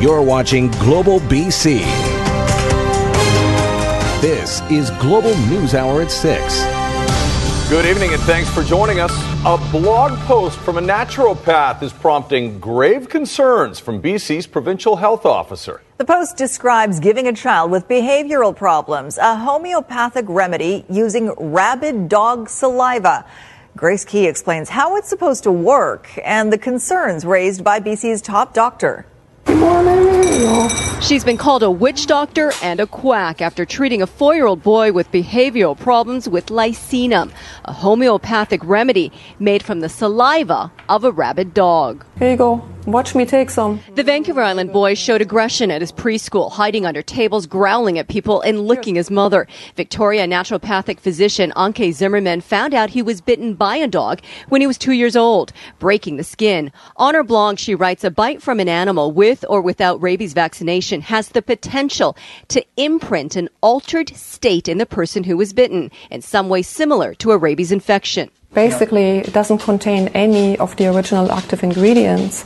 You're 0.00 0.22
watching 0.22 0.70
Global 0.70 1.18
BC. 1.18 1.80
This 4.20 4.60
is 4.70 4.92
Global 4.92 5.36
News 5.48 5.74
Hour 5.74 6.02
at 6.02 6.12
6. 6.12 7.68
Good 7.68 7.84
evening 7.84 8.12
and 8.12 8.22
thanks 8.22 8.48
for 8.48 8.62
joining 8.62 9.00
us. 9.00 9.10
A 9.44 9.58
blog 9.72 10.16
post 10.20 10.56
from 10.60 10.78
a 10.78 10.80
naturopath 10.80 11.82
is 11.82 11.92
prompting 11.92 12.60
grave 12.60 13.08
concerns 13.08 13.80
from 13.80 14.00
BC's 14.00 14.46
provincial 14.46 14.94
health 14.94 15.26
officer. 15.26 15.82
The 15.96 16.04
post 16.04 16.36
describes 16.36 17.00
giving 17.00 17.26
a 17.26 17.32
child 17.32 17.72
with 17.72 17.88
behavioral 17.88 18.54
problems 18.54 19.18
a 19.18 19.34
homeopathic 19.34 20.26
remedy 20.28 20.84
using 20.88 21.32
rabid 21.32 22.08
dog 22.08 22.48
saliva. 22.48 23.24
Grace 23.76 24.04
Key 24.04 24.28
explains 24.28 24.68
how 24.68 24.94
it's 24.94 25.08
supposed 25.08 25.42
to 25.42 25.50
work 25.50 26.08
and 26.24 26.52
the 26.52 26.58
concerns 26.58 27.24
raised 27.24 27.64
by 27.64 27.80
BC's 27.80 28.22
top 28.22 28.54
doctor. 28.54 29.04
She's 31.00 31.24
been 31.24 31.38
called 31.38 31.62
a 31.62 31.70
witch 31.70 32.06
doctor 32.06 32.52
and 32.62 32.80
a 32.80 32.86
quack 32.86 33.40
after 33.40 33.64
treating 33.64 34.02
a 34.02 34.06
four 34.06 34.34
year 34.34 34.44
old 34.44 34.62
boy 34.62 34.92
with 34.92 35.10
behavioral 35.10 35.78
problems 35.78 36.28
with 36.28 36.46
lyssinum, 36.46 37.32
a 37.64 37.72
homeopathic 37.72 38.62
remedy 38.62 39.10
made 39.38 39.62
from 39.62 39.80
the 39.80 39.88
saliva 39.88 40.70
of 40.90 41.02
a 41.04 41.10
rabid 41.10 41.54
dog. 41.54 42.04
Here 42.18 42.32
you 42.32 42.36
go. 42.36 42.68
Watch 42.88 43.14
me 43.14 43.26
take 43.26 43.50
some. 43.50 43.80
The 43.96 44.02
Vancouver 44.02 44.40
Island 44.40 44.72
boy 44.72 44.94
showed 44.94 45.20
aggression 45.20 45.70
at 45.70 45.82
his 45.82 45.92
preschool, 45.92 46.50
hiding 46.50 46.86
under 46.86 47.02
tables, 47.02 47.44
growling 47.44 47.98
at 47.98 48.08
people, 48.08 48.40
and 48.40 48.62
licking 48.66 48.94
his 48.94 49.10
mother. 49.10 49.46
Victoria 49.76 50.26
naturopathic 50.26 50.98
physician 50.98 51.52
Anke 51.54 51.92
Zimmermann 51.92 52.40
found 52.40 52.72
out 52.72 52.88
he 52.88 53.02
was 53.02 53.20
bitten 53.20 53.52
by 53.52 53.76
a 53.76 53.86
dog 53.86 54.22
when 54.48 54.62
he 54.62 54.66
was 54.66 54.78
two 54.78 54.92
years 54.92 55.16
old, 55.16 55.52
breaking 55.78 56.16
the 56.16 56.24
skin. 56.24 56.72
On 56.96 57.14
her 57.14 57.22
blog, 57.22 57.58
she 57.58 57.74
writes 57.74 58.04
a 58.04 58.10
bite 58.10 58.40
from 58.40 58.58
an 58.58 58.70
animal 58.70 59.12
with 59.12 59.44
or 59.50 59.60
without 59.60 60.00
rabies 60.00 60.32
vaccination 60.32 61.02
has 61.02 61.28
the 61.28 61.42
potential 61.42 62.16
to 62.48 62.64
imprint 62.78 63.36
an 63.36 63.50
altered 63.60 64.16
state 64.16 64.66
in 64.66 64.78
the 64.78 64.86
person 64.86 65.24
who 65.24 65.36
was 65.36 65.52
bitten, 65.52 65.90
in 66.10 66.22
some 66.22 66.48
way 66.48 66.62
similar 66.62 67.12
to 67.16 67.32
a 67.32 67.36
rabies 67.36 67.70
infection. 67.70 68.30
Basically, 68.54 69.18
it 69.18 69.32
doesn't 69.32 69.58
contain 69.58 70.08
any 70.08 70.58
of 70.58 70.74
the 70.76 70.86
original 70.86 71.30
active 71.30 71.62
ingredients. 71.62 72.44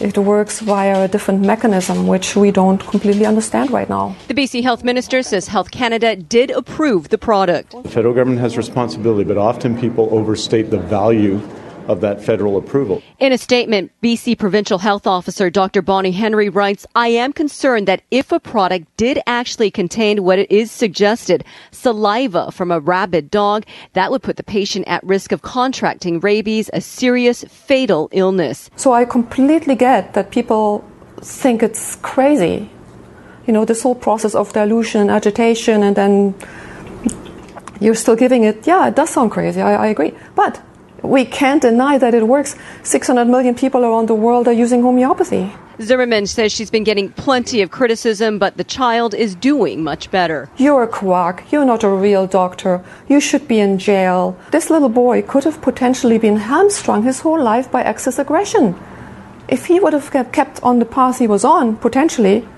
It 0.00 0.18
works 0.18 0.60
via 0.60 1.04
a 1.04 1.08
different 1.08 1.40
mechanism, 1.46 2.06
which 2.06 2.36
we 2.36 2.50
don't 2.50 2.84
completely 2.84 3.24
understand 3.24 3.70
right 3.70 3.88
now. 3.88 4.16
The 4.28 4.34
BC 4.34 4.62
Health 4.62 4.84
Minister 4.84 5.22
says 5.22 5.48
Health 5.48 5.70
Canada 5.70 6.14
did 6.16 6.50
approve 6.50 7.08
the 7.08 7.18
product. 7.18 7.70
The 7.84 7.88
federal 7.88 8.12
government 8.12 8.40
has 8.40 8.56
responsibility, 8.56 9.24
but 9.24 9.38
often 9.38 9.78
people 9.78 10.08
overstate 10.12 10.70
the 10.70 10.78
value 10.78 11.40
of 11.88 12.00
that 12.00 12.22
federal 12.22 12.56
approval. 12.56 13.02
In 13.18 13.32
a 13.32 13.38
statement, 13.38 13.92
BC 14.02 14.38
Provincial 14.38 14.78
Health 14.78 15.06
Officer 15.06 15.50
Dr. 15.50 15.82
Bonnie 15.82 16.12
Henry 16.12 16.48
writes, 16.48 16.86
I 16.94 17.08
am 17.08 17.32
concerned 17.32 17.88
that 17.88 18.02
if 18.10 18.32
a 18.32 18.40
product 18.40 18.86
did 18.96 19.20
actually 19.26 19.70
contain 19.70 20.24
what 20.24 20.38
it 20.38 20.50
is 20.50 20.70
suggested, 20.70 21.44
saliva 21.70 22.50
from 22.52 22.70
a 22.70 22.80
rabid 22.80 23.30
dog, 23.30 23.64
that 23.92 24.10
would 24.10 24.22
put 24.22 24.36
the 24.36 24.42
patient 24.42 24.86
at 24.88 25.04
risk 25.04 25.32
of 25.32 25.42
contracting 25.42 26.20
rabies, 26.20 26.70
a 26.72 26.80
serious 26.80 27.44
fatal 27.44 28.08
illness. 28.12 28.70
So 28.76 28.92
I 28.92 29.04
completely 29.04 29.74
get 29.74 30.14
that 30.14 30.30
people 30.30 30.84
think 31.20 31.62
it's 31.62 31.96
crazy. 31.96 32.70
You 33.46 33.52
know, 33.52 33.64
this 33.64 33.82
whole 33.82 33.94
process 33.94 34.34
of 34.34 34.52
dilution 34.52 35.02
and 35.02 35.10
agitation, 35.10 35.82
and 35.82 35.96
then 35.96 36.34
you're 37.80 37.94
still 37.94 38.16
giving 38.16 38.44
it. 38.44 38.66
Yeah, 38.66 38.88
it 38.88 38.96
does 38.96 39.10
sound 39.10 39.30
crazy. 39.30 39.60
I, 39.60 39.74
I 39.74 39.86
agree. 39.88 40.14
But 40.34 40.62
we 41.04 41.24
can't 41.24 41.62
deny 41.62 41.98
that 41.98 42.14
it 42.14 42.26
works. 42.26 42.56
600 42.82 43.26
million 43.26 43.54
people 43.54 43.84
around 43.84 44.08
the 44.08 44.14
world 44.14 44.48
are 44.48 44.52
using 44.52 44.82
homeopathy. 44.82 45.52
Zimmermann 45.80 46.26
says 46.26 46.52
she's 46.52 46.70
been 46.70 46.84
getting 46.84 47.10
plenty 47.10 47.60
of 47.60 47.70
criticism, 47.70 48.38
but 48.38 48.56
the 48.56 48.64
child 48.64 49.12
is 49.12 49.34
doing 49.34 49.82
much 49.82 50.10
better. 50.10 50.48
You're 50.56 50.84
a 50.84 50.88
quack. 50.88 51.44
You're 51.50 51.64
not 51.64 51.82
a 51.82 51.88
real 51.88 52.26
doctor. 52.26 52.82
You 53.08 53.20
should 53.20 53.48
be 53.48 53.58
in 53.58 53.78
jail. 53.78 54.38
This 54.52 54.70
little 54.70 54.88
boy 54.88 55.22
could 55.22 55.44
have 55.44 55.60
potentially 55.60 56.16
been 56.16 56.36
hamstrung 56.36 57.02
his 57.02 57.20
whole 57.20 57.42
life 57.42 57.70
by 57.70 57.82
excess 57.82 58.18
aggression. 58.18 58.74
If 59.48 59.66
he 59.66 59.80
would 59.80 59.92
have 59.92 60.10
kept 60.32 60.62
on 60.62 60.78
the 60.78 60.86
path 60.86 61.18
he 61.18 61.26
was 61.26 61.44
on, 61.44 61.76
potentially, 61.76 62.48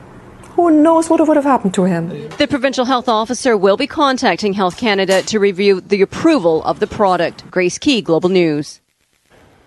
who 0.57 0.71
knows 0.71 1.11
what 1.11 1.27
would 1.27 1.37
have 1.37 1.45
happened 1.45 1.75
to 1.75 1.85
him? 1.85 2.09
The 2.39 2.49
provincial 2.49 2.87
health 2.87 3.11
officer 3.11 3.57
will 3.59 3.77
be 3.77 3.87
contacting 3.87 4.55
Health 4.55 4.79
Canada 4.79 5.21
to 5.25 5.39
review 5.39 5.83
the 5.83 6.01
approval 6.01 6.65
of 6.65 6.81
the 6.81 6.87
product. 6.87 7.49
Grace 7.51 7.77
Key, 7.77 8.01
Global 8.01 8.31
News. 8.31 8.81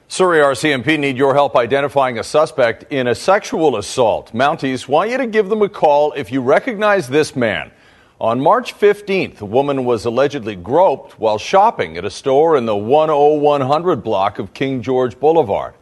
Surrey 0.08 0.40
RCMP 0.40 0.98
need 0.98 1.16
your 1.16 1.36
help 1.36 1.56
identifying 1.56 2.18
a 2.18 2.24
suspect 2.24 2.92
in 2.92 3.06
a 3.06 3.14
sexual 3.14 3.78
assault. 3.78 4.34
Mounties 4.34 4.88
want 4.88 5.12
you 5.12 5.18
to 5.18 5.28
give 5.28 5.50
them 5.50 5.62
a 5.62 5.70
call 5.70 6.12
if 6.14 6.32
you 6.32 6.42
recognize 6.42 7.08
this 7.08 7.36
man. 7.36 7.72
On 8.20 8.42
March 8.42 8.74
15th, 8.74 9.42
a 9.42 9.46
woman 9.46 9.86
was 9.86 10.06
allegedly 10.06 10.56
groped 10.56 11.20
while 11.20 11.38
shopping 11.38 11.96
at 11.96 12.04
a 12.04 12.10
store 12.10 12.58
in 12.58 12.66
the 12.66 12.76
10100 12.76 14.04
block 14.04 14.40
of 14.40 14.56
King 14.56 14.82
George 14.82 15.20
Boulevard. 15.20 15.76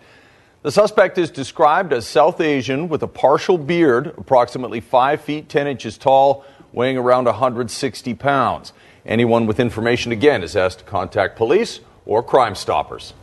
The 0.64 0.72
suspect 0.72 1.20
is 1.20 1.30
described 1.30 1.94
as 1.94 2.08
South 2.08 2.42
Asian 2.42 2.90
with 2.90 3.04
a 3.04 3.08
partial 3.08 3.60
beard, 3.60 4.08
approximately 4.18 4.80
5 4.80 5.22
feet 5.22 5.50
10 5.50 5.68
inches 5.68 6.00
tall, 6.00 6.46
weighing 6.72 6.98
around 6.98 7.26
160 7.26 8.14
pounds. 8.16 8.74
Anyone 9.06 9.46
with 9.46 9.60
information 9.60 10.12
again 10.12 10.42
is 10.42 10.56
asked 10.56 10.80
to 10.80 10.86
contact 10.86 11.38
police 11.38 11.82
or 12.08 12.24
Crime 12.24 12.56
Stoppers. 12.56 13.14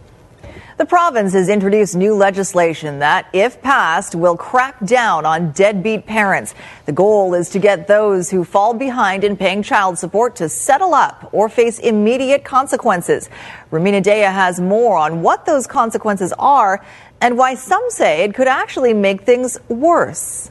The 0.76 0.86
province 0.86 1.32
has 1.34 1.48
introduced 1.48 1.94
new 1.94 2.16
legislation 2.16 2.98
that, 2.98 3.28
if 3.32 3.62
passed, 3.62 4.16
will 4.16 4.36
crack 4.36 4.84
down 4.84 5.24
on 5.24 5.52
deadbeat 5.52 6.04
parents. 6.04 6.54
The 6.86 6.92
goal 6.92 7.34
is 7.34 7.48
to 7.50 7.60
get 7.60 7.86
those 7.86 8.30
who 8.30 8.42
fall 8.42 8.74
behind 8.74 9.22
in 9.22 9.36
paying 9.36 9.62
child 9.62 9.98
support 9.98 10.34
to 10.36 10.48
settle 10.48 10.92
up 10.92 11.28
or 11.32 11.48
face 11.48 11.78
immediate 11.78 12.44
consequences. 12.44 13.30
Rumina 13.70 14.02
Daya 14.02 14.32
has 14.32 14.60
more 14.60 14.96
on 14.96 15.22
what 15.22 15.46
those 15.46 15.68
consequences 15.68 16.32
are 16.40 16.84
and 17.24 17.38
why 17.38 17.54
some 17.54 17.82
say 17.88 18.22
it 18.22 18.34
could 18.34 18.48
actually 18.48 18.92
make 18.92 19.22
things 19.22 19.58
worse. 19.70 20.50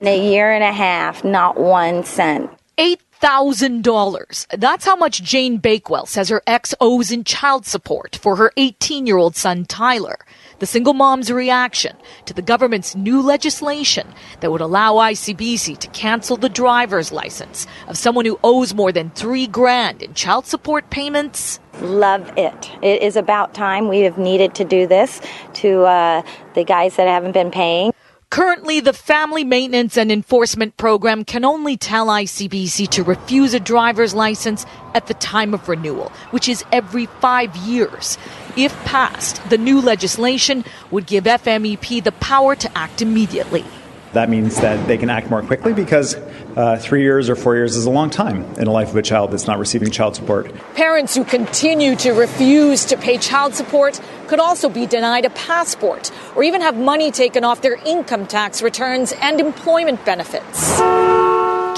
In 0.00 0.06
a 0.06 0.30
year 0.30 0.50
and 0.50 0.64
a 0.64 0.72
half, 0.72 1.22
not 1.22 1.60
one 1.60 2.02
cent. 2.02 2.50
$8,000. 2.78 4.46
That's 4.58 4.86
how 4.86 4.96
much 4.96 5.22
Jane 5.22 5.58
Bakewell 5.58 6.06
says 6.06 6.30
her 6.30 6.42
ex 6.46 6.74
owes 6.80 7.12
in 7.12 7.24
child 7.24 7.66
support 7.66 8.16
for 8.16 8.36
her 8.36 8.52
18 8.56 9.06
year 9.06 9.18
old 9.18 9.36
son, 9.36 9.66
Tyler. 9.66 10.16
The 10.58 10.66
single 10.66 10.94
mom's 10.94 11.30
reaction 11.30 11.96
to 12.26 12.34
the 12.34 12.42
government's 12.42 12.96
new 12.96 13.22
legislation 13.22 14.08
that 14.40 14.50
would 14.50 14.60
allow 14.60 14.94
ICBC 14.94 15.78
to 15.78 15.88
cancel 15.88 16.36
the 16.36 16.48
driver's 16.48 17.12
license 17.12 17.66
of 17.86 17.96
someone 17.96 18.24
who 18.24 18.40
owes 18.42 18.74
more 18.74 18.90
than 18.90 19.10
three 19.10 19.46
grand 19.46 20.02
in 20.02 20.14
child 20.14 20.46
support 20.46 20.90
payments 20.90 21.60
love 21.80 22.32
it. 22.36 22.70
It 22.82 23.02
is 23.02 23.16
about 23.16 23.54
time 23.54 23.88
we 23.88 24.00
have 24.00 24.18
needed 24.18 24.54
to 24.56 24.64
do 24.64 24.86
this 24.86 25.20
to 25.54 25.82
uh, 25.82 26.22
the 26.54 26.64
guys 26.64 26.96
that 26.96 27.06
haven't 27.06 27.32
been 27.32 27.50
paying. 27.50 27.92
Currently, 28.30 28.80
the 28.80 28.92
Family 28.92 29.42
Maintenance 29.42 29.96
and 29.96 30.12
Enforcement 30.12 30.76
Program 30.76 31.24
can 31.24 31.46
only 31.46 31.78
tell 31.78 32.08
ICBC 32.08 32.86
to 32.90 33.02
refuse 33.02 33.54
a 33.54 33.60
driver's 33.60 34.14
license 34.14 34.66
at 34.92 35.06
the 35.06 35.14
time 35.14 35.54
of 35.54 35.66
renewal, 35.66 36.12
which 36.30 36.46
is 36.46 36.62
every 36.70 37.06
five 37.06 37.56
years. 37.56 38.18
If 38.54 38.74
passed, 38.84 39.48
the 39.48 39.56
new 39.56 39.80
legislation 39.80 40.66
would 40.90 41.06
give 41.06 41.24
FMEP 41.24 42.04
the 42.04 42.12
power 42.12 42.54
to 42.54 42.78
act 42.78 43.00
immediately. 43.00 43.64
That 44.12 44.30
means 44.30 44.56
that 44.60 44.86
they 44.88 44.96
can 44.96 45.10
act 45.10 45.30
more 45.30 45.42
quickly 45.42 45.74
because 45.74 46.14
uh, 46.56 46.76
three 46.78 47.02
years 47.02 47.28
or 47.28 47.36
four 47.36 47.56
years 47.56 47.76
is 47.76 47.84
a 47.84 47.90
long 47.90 48.10
time 48.10 48.42
in 48.54 48.64
the 48.64 48.70
life 48.70 48.88
of 48.88 48.96
a 48.96 49.02
child 49.02 49.30
that's 49.32 49.46
not 49.46 49.58
receiving 49.58 49.90
child 49.90 50.16
support. 50.16 50.54
Parents 50.74 51.14
who 51.14 51.24
continue 51.24 51.94
to 51.96 52.12
refuse 52.12 52.86
to 52.86 52.96
pay 52.96 53.18
child 53.18 53.54
support 53.54 54.00
could 54.26 54.40
also 54.40 54.68
be 54.68 54.86
denied 54.86 55.24
a 55.24 55.30
passport 55.30 56.10
or 56.34 56.42
even 56.42 56.60
have 56.60 56.76
money 56.76 57.10
taken 57.10 57.44
off 57.44 57.60
their 57.60 57.76
income 57.86 58.26
tax 58.26 58.62
returns 58.62 59.12
and 59.20 59.40
employment 59.40 60.04
benefits. 60.04 60.78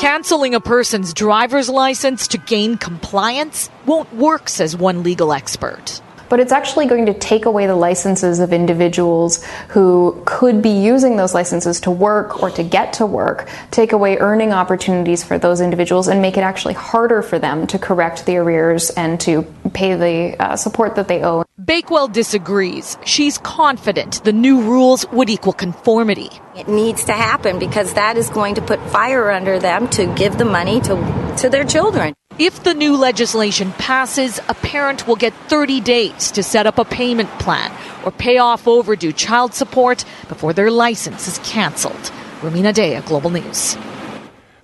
Canceling 0.01 0.55
a 0.55 0.61
person's 0.61 1.13
driver's 1.13 1.69
license 1.69 2.29
to 2.29 2.39
gain 2.39 2.79
compliance 2.79 3.69
won't 3.87 4.13
work, 4.15 4.49
says 4.49 4.77
one 4.77 5.03
legal 5.03 5.33
expert 5.33 6.01
but 6.31 6.41
it's 6.41 6.53
actually 6.53 6.87
going 6.87 7.05
to 7.07 7.13
take 7.13 7.45
away 7.45 7.67
the 7.67 7.75
licenses 7.75 8.39
of 8.39 8.55
individuals 8.55 9.45
who 9.69 10.23
could 10.25 10.63
be 10.63 10.71
using 10.71 11.17
those 11.17 11.35
licenses 11.35 11.81
to 11.81 11.91
work 11.91 12.43
or 12.43 12.51
to 12.51 12.63
get 12.63 12.95
to 12.95 13.05
work, 13.05 13.49
take 13.71 13.93
away 13.93 14.17
earning 14.19 14.53
opportunities 14.53 15.23
for 15.23 15.39
those 15.39 15.61
individuals, 15.61 16.09
and 16.09 16.23
make 16.23 16.39
it 16.39 16.43
actually 16.43 16.75
harder 16.75 17.21
for 17.21 17.39
them 17.39 17.67
to 17.67 17.79
correct 17.79 18.25
the 18.25 18.37
arrears 18.37 18.91
and 18.91 19.21
to 19.21 19.43
pay 19.75 19.97
the 19.97 20.41
uh, 20.41 20.57
support 20.57 20.95
that 20.95 21.09
they 21.09 21.23
owe. 21.23 21.45
Bakewell 21.63 22.09
disagrees. 22.09 22.97
She's 23.05 23.37
confident 23.37 24.25
the 24.25 24.33
new 24.33 24.63
rules 24.63 25.05
would 25.13 25.29
equal 25.29 25.53
conformity. 25.53 26.31
It 26.57 26.69
needs 26.69 27.05
to 27.05 27.13
happen 27.13 27.59
because 27.59 27.95
that 27.95 28.17
is 28.17 28.31
going 28.31 28.55
to 28.55 28.63
put 28.63 28.81
fire 28.91 29.31
under 29.31 29.59
them 29.59 29.89
to 29.91 30.07
give 30.15 30.39
the 30.39 30.45
money 30.45 30.81
to, 30.83 31.35
to 31.39 31.49
their 31.51 31.65
children. 31.65 32.15
If 32.41 32.63
the 32.63 32.73
new 32.73 32.97
legislation 32.97 33.73
passes, 33.73 34.41
a 34.49 34.55
parent 34.55 35.07
will 35.07 35.17
get 35.17 35.35
30 35.49 35.83
days 35.83 36.31
to 36.31 36.43
set 36.43 36.67
up 36.67 36.79
a 36.79 36.87
payment 36.87 37.29
plan 37.39 37.71
or 38.03 38.11
pay 38.11 38.39
off 38.39 38.67
overdue 38.67 39.13
child 39.13 39.53
support 39.53 40.07
before 40.27 40.55
their 40.55 40.71
license 40.71 41.29
is 41.29 41.39
canceled. 41.41 42.11
Rumina 42.41 42.73
Daya, 42.73 43.05
Global 43.05 43.29
News. 43.29 43.77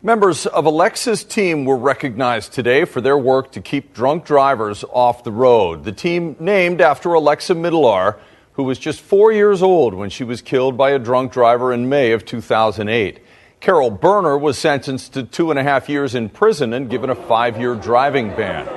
Members 0.03 0.47
of 0.47 0.65
Alexa's 0.65 1.23
team 1.23 1.67
were 1.67 1.77
recognized 1.77 2.55
today 2.55 2.87
for 2.87 3.03
their 3.03 3.19
work 3.19 3.53
to 3.53 3.61
keep 3.61 3.93
drunk 3.93 4.25
drivers 4.25 4.83
off 4.91 5.23
the 5.23 5.33
road. 5.33 5.85
The 5.85 5.93
team 5.93 6.35
named 6.41 6.81
after 6.81 7.13
Alexa 7.13 7.55
Middelaer, 7.57 8.19
who 8.53 8.63
was 8.63 8.79
just 8.79 9.03
four 9.03 9.33
years 9.33 9.63
old 9.63 9.93
when 9.93 10.09
she 10.09 10.25
was 10.25 10.41
killed 10.41 10.79
by 10.79 10.93
a 10.93 10.99
drunk 10.99 11.31
driver 11.31 11.75
in 11.75 11.91
May 11.91 12.13
of 12.13 12.25
2008. 12.25 13.21
Carol 13.61 13.91
Berner 13.91 14.39
was 14.39 14.59
sentenced 14.59 15.15
to 15.15 15.23
two 15.23 15.51
and 15.51 15.59
a 15.59 15.63
half 15.63 15.89
years 15.89 16.15
in 16.15 16.29
prison 16.29 16.73
and 16.73 16.91
given 16.91 17.11
a 17.11 17.15
five 17.15 17.59
year 17.59 17.75
driving 17.75 18.29
ban. 18.31 18.69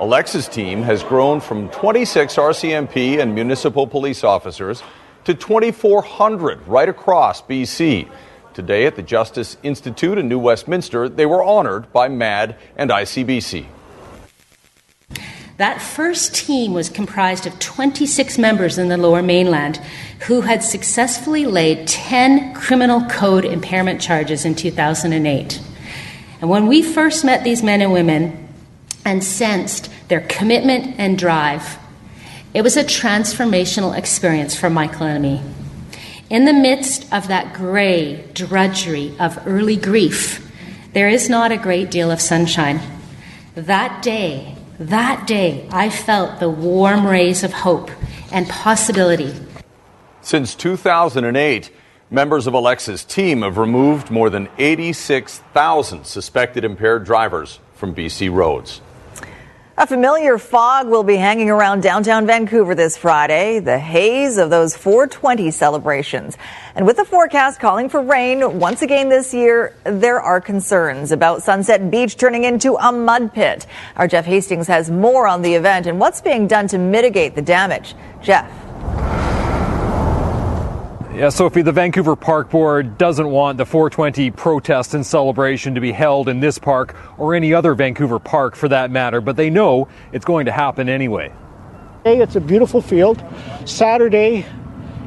Alexa's 0.00 0.48
team 0.48 0.82
has 0.82 1.02
grown 1.02 1.40
from 1.40 1.68
26 1.70 2.36
RCMP 2.36 3.20
and 3.20 3.34
municipal 3.34 3.86
police 3.86 4.22
officers 4.22 4.82
to 5.24 5.34
2,400 5.34 6.66
right 6.68 6.88
across 6.88 7.42
BC. 7.42 8.08
Today 8.54 8.86
at 8.86 8.96
the 8.96 9.02
Justice 9.02 9.56
Institute 9.62 10.18
in 10.18 10.28
New 10.28 10.38
Westminster, 10.38 11.08
they 11.08 11.26
were 11.26 11.42
honored 11.42 11.92
by 11.92 12.08
MADD 12.08 12.56
and 12.76 12.90
ICBC. 12.90 13.66
That 15.58 15.82
first 15.82 16.36
team 16.36 16.72
was 16.72 16.88
comprised 16.88 17.44
of 17.44 17.58
26 17.58 18.38
members 18.38 18.78
in 18.78 18.86
the 18.86 18.96
lower 18.96 19.24
mainland 19.24 19.80
who 20.20 20.42
had 20.42 20.62
successfully 20.62 21.46
laid 21.46 21.88
10 21.88 22.54
criminal 22.54 23.04
code 23.06 23.44
impairment 23.44 24.00
charges 24.00 24.44
in 24.44 24.54
2008. 24.54 25.60
And 26.40 26.48
when 26.48 26.68
we 26.68 26.80
first 26.80 27.24
met 27.24 27.42
these 27.42 27.64
men 27.64 27.82
and 27.82 27.92
women 27.92 28.48
and 29.04 29.24
sensed 29.24 29.90
their 30.06 30.20
commitment 30.20 30.94
and 30.96 31.18
drive, 31.18 31.76
it 32.54 32.62
was 32.62 32.76
a 32.76 32.84
transformational 32.84 33.98
experience 33.98 34.54
for 34.54 34.70
Michael 34.70 35.06
and 35.06 35.20
me. 35.20 35.42
In 36.30 36.44
the 36.44 36.52
midst 36.52 37.12
of 37.12 37.26
that 37.26 37.52
gray 37.52 38.24
drudgery 38.32 39.12
of 39.18 39.44
early 39.44 39.76
grief, 39.76 40.52
there 40.92 41.08
is 41.08 41.28
not 41.28 41.50
a 41.50 41.56
great 41.56 41.90
deal 41.90 42.12
of 42.12 42.20
sunshine. 42.20 42.80
That 43.56 44.04
day, 44.04 44.54
that 44.78 45.26
day, 45.26 45.68
I 45.70 45.90
felt 45.90 46.40
the 46.40 46.48
warm 46.48 47.06
rays 47.06 47.42
of 47.42 47.52
hope 47.52 47.90
and 48.32 48.48
possibility. 48.48 49.34
Since 50.20 50.54
2008, 50.54 51.70
members 52.10 52.46
of 52.46 52.54
Alexa's 52.54 53.04
team 53.04 53.42
have 53.42 53.58
removed 53.58 54.10
more 54.10 54.30
than 54.30 54.48
86,000 54.58 56.04
suspected 56.04 56.64
impaired 56.64 57.04
drivers 57.04 57.58
from 57.74 57.94
BC 57.94 58.32
roads. 58.32 58.80
A 59.80 59.86
familiar 59.86 60.38
fog 60.38 60.88
will 60.88 61.04
be 61.04 61.14
hanging 61.14 61.50
around 61.50 61.84
downtown 61.84 62.26
Vancouver 62.26 62.74
this 62.74 62.96
Friday, 62.96 63.60
the 63.60 63.78
haze 63.78 64.36
of 64.36 64.50
those 64.50 64.76
420 64.76 65.52
celebrations. 65.52 66.36
And 66.74 66.84
with 66.84 66.96
the 66.96 67.04
forecast 67.04 67.60
calling 67.60 67.88
for 67.88 68.02
rain 68.02 68.58
once 68.58 68.82
again 68.82 69.08
this 69.08 69.32
year, 69.32 69.76
there 69.84 70.20
are 70.20 70.40
concerns 70.40 71.12
about 71.12 71.44
Sunset 71.44 71.92
Beach 71.92 72.16
turning 72.16 72.42
into 72.42 72.74
a 72.74 72.90
mud 72.90 73.32
pit. 73.32 73.68
Our 73.94 74.08
Jeff 74.08 74.24
Hastings 74.24 74.66
has 74.66 74.90
more 74.90 75.28
on 75.28 75.42
the 75.42 75.54
event 75.54 75.86
and 75.86 76.00
what's 76.00 76.20
being 76.20 76.48
done 76.48 76.66
to 76.66 76.78
mitigate 76.78 77.36
the 77.36 77.42
damage. 77.42 77.94
Jeff. 78.20 78.67
Yeah, 81.18 81.30
Sophie, 81.30 81.62
the 81.62 81.72
Vancouver 81.72 82.14
Park 82.14 82.48
Board 82.48 82.96
doesn't 82.96 83.28
want 83.28 83.58
the 83.58 83.66
420 83.66 84.30
protest 84.30 84.94
and 84.94 85.04
celebration 85.04 85.74
to 85.74 85.80
be 85.80 85.90
held 85.90 86.28
in 86.28 86.38
this 86.38 86.60
park 86.60 86.94
or 87.18 87.34
any 87.34 87.52
other 87.52 87.74
Vancouver 87.74 88.20
park 88.20 88.54
for 88.54 88.68
that 88.68 88.92
matter, 88.92 89.20
but 89.20 89.34
they 89.34 89.50
know 89.50 89.88
it's 90.12 90.24
going 90.24 90.46
to 90.46 90.52
happen 90.52 90.88
anyway. 90.88 91.32
Hey, 92.04 92.20
it's 92.20 92.36
a 92.36 92.40
beautiful 92.40 92.80
field. 92.80 93.20
Saturday, 93.64 94.46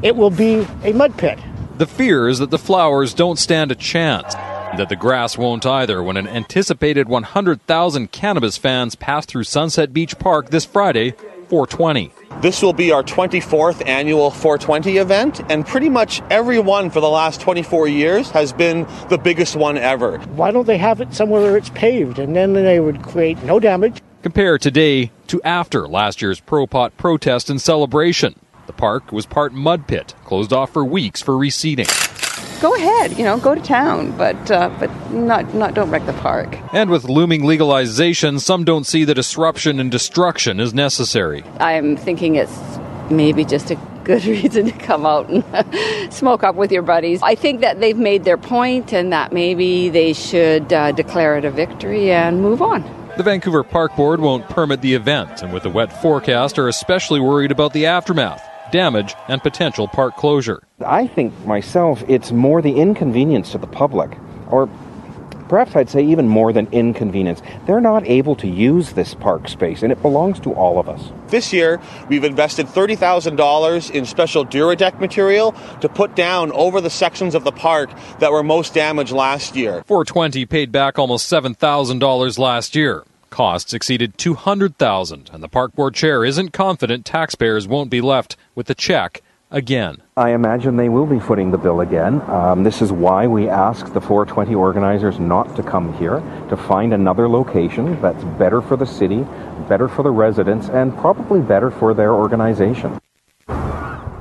it 0.04 0.18
will 0.18 0.30
be 0.30 0.68
a 0.84 0.92
mud 0.92 1.18
pit. 1.18 1.40
The 1.78 1.88
fear 1.88 2.28
is 2.28 2.40
that 2.40 2.50
the 2.50 2.58
flowers 2.58 3.14
don't 3.14 3.40
stand 3.40 3.72
a 3.72 3.76
chance, 3.76 4.34
that 4.34 4.90
the 4.90 4.98
grass 4.98 5.38
won't 5.38 5.66
either 5.66 6.04
when 6.04 6.18
an 6.18 6.28
anticipated 6.28 7.08
100,000 7.08 8.12
cannabis 8.12 8.58
fans 8.58 8.96
pass 8.96 9.26
through 9.26 9.46
Sunset 9.46 9.94
Beach 9.94 10.20
Park 10.20 10.50
this 10.50 10.66
Friday, 10.66 11.14
420. 11.52 12.14
This 12.40 12.62
will 12.62 12.72
be 12.72 12.94
our 12.94 13.04
24th 13.04 13.86
annual 13.86 14.32
420 14.32 14.98
event, 14.98 15.42
and 15.52 15.68
pretty 15.68 15.90
much 15.90 16.22
every 16.30 16.60
one 16.60 16.90
for 16.90 17.02
the 17.02 17.10
last 17.10 17.42
24 17.42 17.90
years 17.90 18.30
has 18.32 18.54
been 18.54 18.88
the 19.10 19.18
biggest 19.18 19.58
one 19.58 19.78
ever. 19.78 20.18
Why 20.20 20.52
don't 20.52 20.66
they 20.66 20.78
have 20.78 21.02
it 21.02 21.14
somewhere 21.14 21.42
where 21.42 21.58
it's 21.58 21.70
paved, 21.72 22.20
and 22.20 22.34
then 22.34 22.54
they 22.54 22.80
would 22.80 23.04
create 23.04 23.44
no 23.44 23.60
damage? 23.60 24.02
Compare 24.22 24.60
today 24.60 25.12
to 25.28 25.42
after 25.44 25.90
last 25.90 26.22
year's 26.22 26.40
Pro 26.40 26.68
Pot 26.68 26.96
protest 26.96 27.50
and 27.50 27.62
celebration. 27.62 28.40
The 28.68 28.74
park 28.74 29.12
was 29.12 29.26
part 29.26 29.52
mud 29.52 29.88
pit, 29.88 30.16
closed 30.24 30.54
off 30.54 30.72
for 30.72 30.86
weeks 30.86 31.22
for 31.22 31.34
reseeding. 31.34 32.31
Go 32.62 32.76
ahead, 32.76 33.18
you 33.18 33.24
know, 33.24 33.40
go 33.40 33.56
to 33.56 33.62
town, 33.62 34.16
but 34.20 34.52
uh, 34.52 34.70
but 34.80 34.92
not 35.12 35.52
not 35.56 35.74
don't 35.74 35.90
wreck 35.90 36.06
the 36.06 36.14
park. 36.14 36.56
And 36.74 36.92
with 36.92 37.06
looming 37.06 37.44
legalization, 37.44 38.38
some 38.38 38.64
don't 38.64 38.86
see 38.86 39.04
the 39.04 39.16
disruption 39.16 39.80
and 39.80 39.90
destruction 39.90 40.60
is 40.60 40.72
necessary. 40.72 41.44
I'm 41.60 41.98
thinking 41.98 42.36
it's 42.36 42.56
maybe 43.10 43.46
just 43.46 43.72
a 43.72 43.76
good 44.04 44.26
reason 44.38 44.66
to 44.68 44.72
come 44.74 45.08
out 45.08 45.28
and 45.28 46.14
smoke 46.14 46.44
up 46.44 46.54
with 46.54 46.72
your 46.72 46.84
buddies. 46.84 47.20
I 47.24 47.34
think 47.34 47.62
that 47.62 47.80
they've 47.80 47.98
made 47.98 48.26
their 48.26 48.38
point 48.38 48.94
and 48.94 49.12
that 49.12 49.34
maybe 49.34 49.90
they 49.90 50.14
should 50.14 50.72
uh, 50.72 50.92
declare 50.92 51.40
it 51.40 51.46
a 51.46 51.50
victory 51.50 52.12
and 52.12 52.44
move 52.44 52.62
on. 52.62 52.84
The 53.18 53.24
Vancouver 53.24 53.64
Park 53.64 53.96
Board 53.96 54.20
won't 54.20 54.48
permit 54.50 54.82
the 54.82 54.94
event, 54.94 55.42
and 55.42 55.52
with 55.52 55.64
the 55.64 55.70
wet 55.72 56.00
forecast, 56.00 56.60
are 56.60 56.68
especially 56.68 57.20
worried 57.20 57.52
about 57.52 57.74
the 57.74 57.88
aftermath 57.88 58.51
damage, 58.72 59.16
and 59.28 59.42
potential 59.42 59.88
park 59.88 60.16
closure. 60.16 60.64
I 60.86 61.08
think 61.08 61.46
myself 61.46 62.04
it's 62.08 62.32
more 62.32 62.62
the 62.62 62.76
inconvenience 62.76 63.52
to 63.52 63.58
the 63.58 63.68
public, 63.68 64.18
or 64.50 64.70
perhaps 65.52 65.76
I'd 65.76 65.90
say 65.90 66.02
even 66.02 66.30
more 66.30 66.54
than 66.54 66.68
inconvenience. 66.72 67.42
They're 67.68 67.82
not 67.82 68.08
able 68.08 68.36
to 68.38 68.48
use 68.48 68.94
this 68.94 69.14
park 69.14 69.50
space, 69.50 69.84
and 69.84 69.92
it 69.92 70.02
belongs 70.02 70.40
to 70.42 70.54
all 70.54 70.80
of 70.80 70.88
us. 70.88 71.12
This 71.28 71.52
year, 71.52 71.82
we've 72.08 72.24
invested 72.24 72.68
$30,000 72.68 73.92
in 73.92 74.06
special 74.06 74.46
Duradeck 74.46 75.02
material 75.02 75.52
to 75.82 75.90
put 75.90 76.16
down 76.16 76.54
over 76.54 76.80
the 76.80 76.90
sections 76.90 77.36
of 77.36 77.44
the 77.44 77.52
park 77.52 77.90
that 78.20 78.32
were 78.32 78.44
most 78.44 78.74
damaged 78.74 79.12
last 79.12 79.58
year. 79.58 79.84
420 79.88 80.46
paid 80.46 80.72
back 80.72 80.98
almost 80.98 81.30
$7,000 81.30 82.40
last 82.40 82.74
year. 82.74 83.04
Costs 83.32 83.74
exceeded 83.74 84.18
200,000 84.18 85.30
and 85.32 85.42
the 85.42 85.48
park 85.48 85.74
board 85.74 85.96
chair 85.96 86.26
isn't 86.26 86.52
confident 86.52 87.06
taxpayers 87.06 87.66
won't 87.66 87.90
be 87.90 88.02
left 88.02 88.36
with 88.56 88.68
the 88.68 88.76
check 88.76 89.24
again. 89.50 90.02
I 90.18 90.32
imagine 90.32 90.76
they 90.76 90.90
will 90.90 91.06
be 91.06 91.18
footing 91.18 91.50
the 91.50 91.58
bill 91.58 91.80
again. 91.80 92.20
Um, 92.30 92.64
this 92.64 92.82
is 92.82 92.92
why 92.92 93.28
we 93.28 93.48
asked 93.48 93.94
the 93.94 94.02
420 94.02 94.54
organizers 94.54 95.18
not 95.18 95.56
to 95.56 95.64
come 95.64 95.94
here, 95.94 96.20
to 96.50 96.58
find 96.58 96.94
another 96.94 97.30
location 97.30 98.00
that's 98.02 98.24
better 98.38 98.62
for 98.62 98.76
the 98.76 98.86
city, 98.86 99.26
better 99.70 99.88
for 99.88 100.04
the 100.04 100.12
residents, 100.12 100.68
and 100.68 100.96
probably 100.98 101.40
better 101.40 101.72
for 101.72 101.94
their 101.94 102.14
organization. 102.14 103.00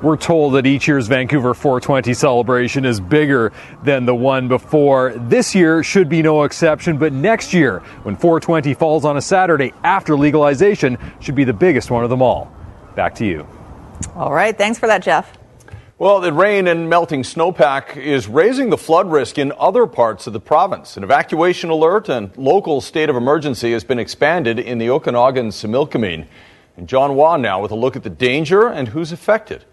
We're 0.03 0.17
told 0.17 0.55
that 0.55 0.67
each 0.67 0.89
year's 0.89 1.09
Vancouver 1.09 1.53
420 1.53 2.15
celebration 2.15 2.87
is 2.87 3.01
bigger 3.01 3.53
than 3.83 4.07
the 4.07 4.15
one 4.15 4.49
before. 4.49 5.13
This 5.15 5.55
year 5.55 5.83
should 5.83 6.09
be 6.09 6.23
no 6.23 6.45
exception, 6.45 6.97
but 6.97 7.13
next 7.13 7.53
year, 7.53 7.81
when 8.03 8.17
420 8.17 8.73
falls 8.73 9.05
on 9.05 9.19
a 9.19 9.21
Saturday 9.21 9.75
after 9.85 10.17
legalization, 10.17 10.97
should 11.21 11.35
be 11.35 11.45
the 11.45 11.53
biggest 11.53 11.91
one 11.91 12.03
of 12.03 12.09
them 12.09 12.23
all. 12.23 12.51
Back 12.97 13.15
to 13.17 13.27
you. 13.27 13.47
All 14.15 14.33
right. 14.33 14.57
Thanks 14.57 14.79
for 14.79 14.87
that, 14.87 15.03
Jeff. 15.03 15.37
Well, 15.99 16.21
the 16.21 16.33
rain 16.33 16.67
and 16.67 16.89
melting 16.89 17.23
snowpack 17.23 17.99
is 17.99 18.27
raising 18.27 18.71
the 18.71 18.79
flood 18.79 19.13
risk 19.13 19.37
in 19.37 19.53
other 19.59 19.87
parts 19.87 20.27
of 20.27 20.33
the 20.33 20.41
province. 20.41 20.97
An 20.97 21.05
evacuation 21.05 21.69
alert 21.69 22.09
and 22.09 22.35
local 22.39 22.81
state 22.81 23.11
of 23.11 23.17
emergency 23.17 23.73
has 23.73 23.85
been 23.85 23.99
expanded 23.99 24.59
in 24.59 24.79
the 24.79 24.89
Okanagan 24.89 25.51
Similkameen. 25.51 26.27
And 26.79 26.89
John 26.89 27.11
Hua 27.11 27.37
now 27.37 27.61
with 27.61 27.71
a 27.71 27.75
look 27.75 27.97
at 27.97 28.03
the 28.03 28.09
danger 28.09 28.67
and 28.67 28.89
who's 28.89 29.13
affected. 29.13 29.67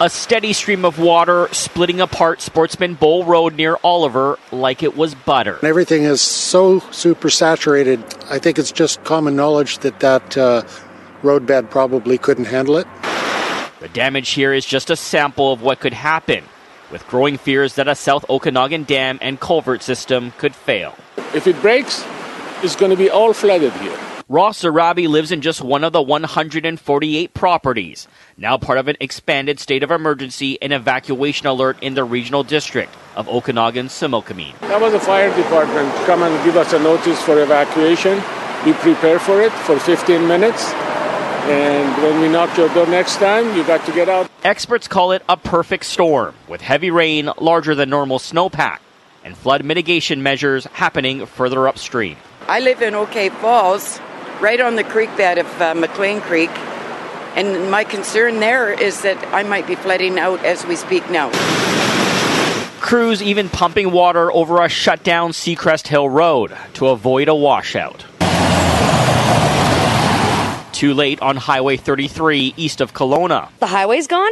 A 0.00 0.08
steady 0.08 0.52
stream 0.52 0.84
of 0.84 1.00
water 1.00 1.48
splitting 1.50 2.00
apart 2.00 2.40
Sportsman 2.40 2.94
Bowl 2.94 3.24
Road 3.24 3.56
near 3.56 3.78
Oliver 3.82 4.38
like 4.52 4.84
it 4.84 4.96
was 4.96 5.16
butter. 5.16 5.58
Everything 5.64 6.04
is 6.04 6.22
so 6.22 6.78
super 6.92 7.28
saturated. 7.28 7.98
I 8.30 8.38
think 8.38 8.60
it's 8.60 8.70
just 8.70 9.02
common 9.02 9.34
knowledge 9.34 9.78
that 9.78 9.98
that 9.98 10.38
uh, 10.38 10.62
roadbed 11.24 11.68
probably 11.68 12.16
couldn't 12.16 12.44
handle 12.44 12.76
it. 12.76 12.86
The 13.80 13.88
damage 13.88 14.30
here 14.30 14.52
is 14.52 14.64
just 14.64 14.88
a 14.88 14.94
sample 14.94 15.52
of 15.52 15.62
what 15.62 15.80
could 15.80 15.94
happen, 15.94 16.44
with 16.92 17.04
growing 17.08 17.36
fears 17.36 17.74
that 17.74 17.88
a 17.88 17.96
South 17.96 18.24
Okanagan 18.30 18.84
dam 18.84 19.18
and 19.20 19.40
culvert 19.40 19.82
system 19.82 20.32
could 20.38 20.54
fail. 20.54 20.94
If 21.34 21.48
it 21.48 21.60
breaks, 21.60 22.04
it's 22.62 22.76
going 22.76 22.92
to 22.92 22.96
be 22.96 23.10
all 23.10 23.32
flooded 23.32 23.72
here. 23.72 23.98
Ross 24.30 24.62
Arabi 24.62 25.08
lives 25.08 25.32
in 25.32 25.40
just 25.40 25.62
one 25.62 25.84
of 25.84 25.94
the 25.94 26.02
148 26.02 27.32
properties, 27.32 28.06
now 28.36 28.58
part 28.58 28.76
of 28.76 28.86
an 28.86 28.96
expanded 29.00 29.58
state 29.58 29.82
of 29.82 29.90
emergency 29.90 30.60
and 30.60 30.70
evacuation 30.70 31.46
alert 31.46 31.82
in 31.82 31.94
the 31.94 32.04
regional 32.04 32.44
district 32.44 32.94
of 33.16 33.26
Okanagan 33.26 33.86
Similkameen. 33.86 34.58
That 34.60 34.82
was 34.82 34.92
the 34.92 35.00
fire 35.00 35.34
department 35.34 35.90
come 36.04 36.22
and 36.22 36.44
give 36.44 36.58
us 36.58 36.74
a 36.74 36.78
notice 36.78 37.22
for 37.22 37.40
evacuation. 37.40 38.16
We 38.66 38.74
prepare 38.74 39.18
for 39.18 39.40
it 39.40 39.50
for 39.50 39.78
15 39.78 40.28
minutes, 40.28 40.74
And 41.48 42.02
when 42.02 42.20
we 42.20 42.28
knock 42.28 42.54
your 42.58 42.68
door 42.74 42.86
next 42.86 43.16
time, 43.16 43.56
you 43.56 43.64
got 43.64 43.86
to 43.86 43.92
get 43.92 44.10
out. 44.10 44.30
Experts 44.44 44.86
call 44.88 45.12
it 45.12 45.22
a 45.30 45.38
perfect 45.38 45.86
storm, 45.86 46.34
with 46.48 46.60
heavy 46.60 46.90
rain 46.90 47.30
larger 47.40 47.74
than 47.74 47.88
normal 47.88 48.18
snowpack 48.18 48.80
and 49.24 49.34
flood 49.34 49.64
mitigation 49.64 50.22
measures 50.22 50.66
happening 50.66 51.24
further 51.24 51.66
upstream. 51.66 52.18
I 52.46 52.60
live 52.60 52.82
in 52.82 52.94
OK 52.94 53.30
Falls, 53.30 54.00
right 54.40 54.60
on 54.60 54.76
the 54.76 54.84
creek 54.84 55.14
bed 55.16 55.38
of 55.38 55.60
uh, 55.60 55.74
McLean 55.74 56.20
Creek, 56.20 56.50
and 57.36 57.70
my 57.70 57.84
concern 57.84 58.40
there 58.40 58.70
is 58.72 59.02
that 59.02 59.16
I 59.34 59.42
might 59.42 59.66
be 59.66 59.74
flooding 59.74 60.18
out 60.18 60.44
as 60.44 60.64
we 60.66 60.76
speak 60.76 61.08
now. 61.10 61.30
Crews 62.80 63.22
even 63.22 63.48
pumping 63.48 63.90
water 63.90 64.32
over 64.32 64.62
a 64.62 64.68
shut 64.68 65.02
down 65.02 65.32
Seacrest 65.32 65.88
Hill 65.88 66.08
Road 66.08 66.56
to 66.74 66.88
avoid 66.88 67.28
a 67.28 67.34
washout. 67.34 68.04
Too 70.72 70.94
late 70.94 71.20
on 71.20 71.36
Highway 71.36 71.76
33 71.76 72.54
east 72.56 72.80
of 72.80 72.94
Kelowna. 72.94 73.50
The 73.58 73.66
highway's 73.66 74.06
gone? 74.06 74.30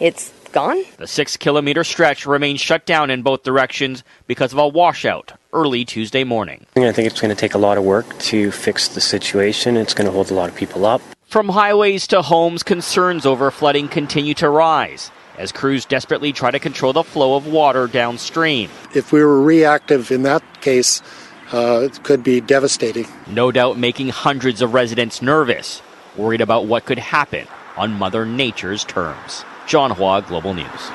It's 0.00 0.32
gone? 0.56 0.82
The 0.96 1.06
six 1.06 1.36
kilometer 1.36 1.84
stretch 1.84 2.24
remains 2.24 2.62
shut 2.62 2.86
down 2.86 3.10
in 3.10 3.20
both 3.20 3.42
directions 3.42 4.02
because 4.26 4.54
of 4.54 4.58
a 4.58 4.66
washout 4.66 5.34
early 5.52 5.84
Tuesday 5.84 6.24
morning. 6.24 6.64
I 6.74 6.92
think 6.92 7.06
it's 7.06 7.20
going 7.20 7.28
to 7.28 7.38
take 7.38 7.52
a 7.52 7.58
lot 7.58 7.76
of 7.76 7.84
work 7.84 8.18
to 8.20 8.50
fix 8.50 8.88
the 8.88 9.02
situation. 9.02 9.76
It's 9.76 9.92
going 9.92 10.06
to 10.06 10.12
hold 10.12 10.30
a 10.30 10.34
lot 10.34 10.48
of 10.48 10.56
people 10.56 10.86
up. 10.86 11.02
From 11.26 11.50
highways 11.50 12.06
to 12.06 12.22
homes, 12.22 12.62
concerns 12.62 13.26
over 13.26 13.50
flooding 13.50 13.86
continue 13.86 14.32
to 14.34 14.48
rise 14.48 15.10
as 15.36 15.52
crews 15.52 15.84
desperately 15.84 16.32
try 16.32 16.50
to 16.50 16.58
control 16.58 16.94
the 16.94 17.02
flow 17.02 17.36
of 17.36 17.46
water 17.46 17.86
downstream. 17.86 18.70
If 18.94 19.12
we 19.12 19.22
were 19.22 19.42
reactive 19.42 20.10
in 20.10 20.22
that 20.22 20.42
case, 20.62 21.02
uh, 21.52 21.80
it 21.82 22.02
could 22.02 22.24
be 22.24 22.40
devastating. 22.40 23.06
No 23.26 23.52
doubt 23.52 23.76
making 23.76 24.08
hundreds 24.08 24.62
of 24.62 24.72
residents 24.72 25.20
nervous, 25.20 25.82
worried 26.16 26.40
about 26.40 26.64
what 26.64 26.86
could 26.86 26.98
happen 26.98 27.46
on 27.76 27.92
Mother 27.92 28.24
Nature's 28.24 28.84
terms. 28.84 29.44
John 29.66 29.90
Hua, 29.90 30.20
Global 30.20 30.54
News. 30.54 30.90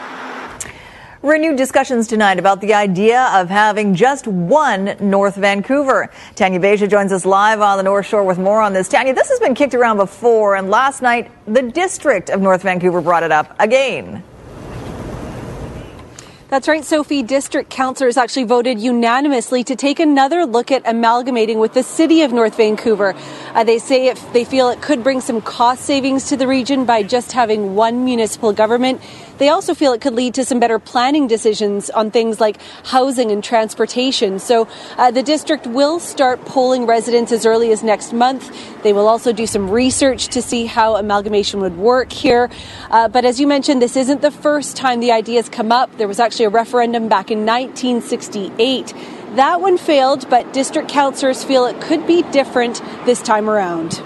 Renewed 1.21 1.55
discussions 1.55 2.07
tonight 2.07 2.39
about 2.39 2.61
the 2.61 2.73
idea 2.73 3.29
of 3.33 3.49
having 3.49 3.93
just 3.93 4.25
one 4.27 4.95
North 4.99 5.35
Vancouver. 5.35 6.09
Tanya 6.35 6.59
Beja 6.59 6.89
joins 6.89 7.11
us 7.11 7.25
live 7.25 7.61
on 7.61 7.77
the 7.77 7.83
North 7.83 8.07
Shore 8.07 8.23
with 8.23 8.39
more 8.39 8.59
on 8.61 8.73
this. 8.73 8.87
Tanya, 8.87 9.13
this 9.13 9.29
has 9.29 9.39
been 9.39 9.53
kicked 9.53 9.75
around 9.75 9.97
before, 9.97 10.55
and 10.55 10.71
last 10.71 11.01
night 11.03 11.29
the 11.45 11.61
district 11.61 12.29
of 12.29 12.41
North 12.41 12.63
Vancouver 12.63 13.01
brought 13.01 13.21
it 13.21 13.31
up 13.31 13.55
again. 13.59 14.23
That's 16.51 16.67
right, 16.67 16.83
Sophie. 16.83 17.23
District 17.23 17.69
councillors 17.69 18.17
actually 18.17 18.43
voted 18.43 18.77
unanimously 18.77 19.63
to 19.63 19.73
take 19.77 20.01
another 20.01 20.45
look 20.45 20.69
at 20.69 20.85
amalgamating 20.85 21.59
with 21.59 21.73
the 21.73 21.81
city 21.81 22.23
of 22.23 22.33
North 22.33 22.57
Vancouver. 22.57 23.15
Uh, 23.53 23.63
they 23.63 23.79
say 23.79 24.07
if 24.07 24.33
they 24.33 24.43
feel 24.43 24.67
it 24.67 24.81
could 24.81 25.01
bring 25.01 25.21
some 25.21 25.39
cost 25.39 25.83
savings 25.83 26.27
to 26.27 26.35
the 26.35 26.49
region 26.49 26.83
by 26.83 27.03
just 27.03 27.31
having 27.31 27.73
one 27.75 28.03
municipal 28.03 28.51
government. 28.51 29.01
They 29.41 29.49
also 29.49 29.73
feel 29.73 29.91
it 29.93 30.01
could 30.01 30.13
lead 30.13 30.35
to 30.35 30.45
some 30.45 30.59
better 30.59 30.77
planning 30.77 31.25
decisions 31.25 31.89
on 31.89 32.11
things 32.11 32.39
like 32.39 32.61
housing 32.83 33.31
and 33.31 33.43
transportation. 33.43 34.37
So 34.37 34.67
uh, 34.99 35.09
the 35.09 35.23
district 35.23 35.65
will 35.65 35.99
start 35.99 36.45
polling 36.45 36.85
residents 36.85 37.31
as 37.31 37.43
early 37.43 37.71
as 37.71 37.81
next 37.81 38.13
month. 38.13 38.55
They 38.83 38.93
will 38.93 39.07
also 39.07 39.33
do 39.33 39.47
some 39.47 39.71
research 39.71 40.27
to 40.27 40.43
see 40.43 40.67
how 40.67 40.95
amalgamation 40.95 41.59
would 41.61 41.75
work 41.75 42.13
here. 42.13 42.51
Uh, 42.91 43.07
but 43.07 43.25
as 43.25 43.39
you 43.39 43.47
mentioned, 43.47 43.81
this 43.81 43.95
isn't 43.95 44.21
the 44.21 44.29
first 44.29 44.77
time 44.77 44.99
the 44.99 45.11
idea 45.11 45.37
has 45.37 45.49
come 45.49 45.71
up. 45.71 45.97
There 45.97 46.07
was 46.07 46.19
actually 46.19 46.45
a 46.45 46.49
referendum 46.49 47.09
back 47.09 47.31
in 47.31 47.39
1968. 47.39 48.93
That 49.37 49.59
one 49.59 49.79
failed, 49.79 50.29
but 50.29 50.53
district 50.53 50.87
councillors 50.87 51.43
feel 51.43 51.65
it 51.65 51.81
could 51.81 52.05
be 52.05 52.21
different 52.29 52.79
this 53.05 53.23
time 53.23 53.49
around. 53.49 54.03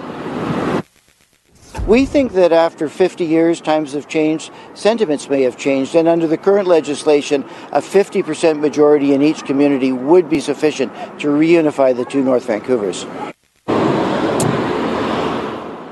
We 1.86 2.04
think 2.04 2.32
that 2.32 2.50
after 2.50 2.88
50 2.88 3.24
years, 3.24 3.60
times 3.60 3.92
have 3.92 4.08
changed, 4.08 4.50
sentiments 4.74 5.28
may 5.30 5.42
have 5.42 5.56
changed, 5.56 5.94
and 5.94 6.08
under 6.08 6.26
the 6.26 6.36
current 6.36 6.66
legislation, 6.66 7.44
a 7.70 7.80
50% 7.80 8.58
majority 8.58 9.14
in 9.14 9.22
each 9.22 9.44
community 9.44 9.92
would 9.92 10.28
be 10.28 10.40
sufficient 10.40 10.92
to 11.20 11.28
reunify 11.28 11.96
the 11.96 12.04
two 12.04 12.24
North 12.24 12.48
Vancouvers. 12.48 13.06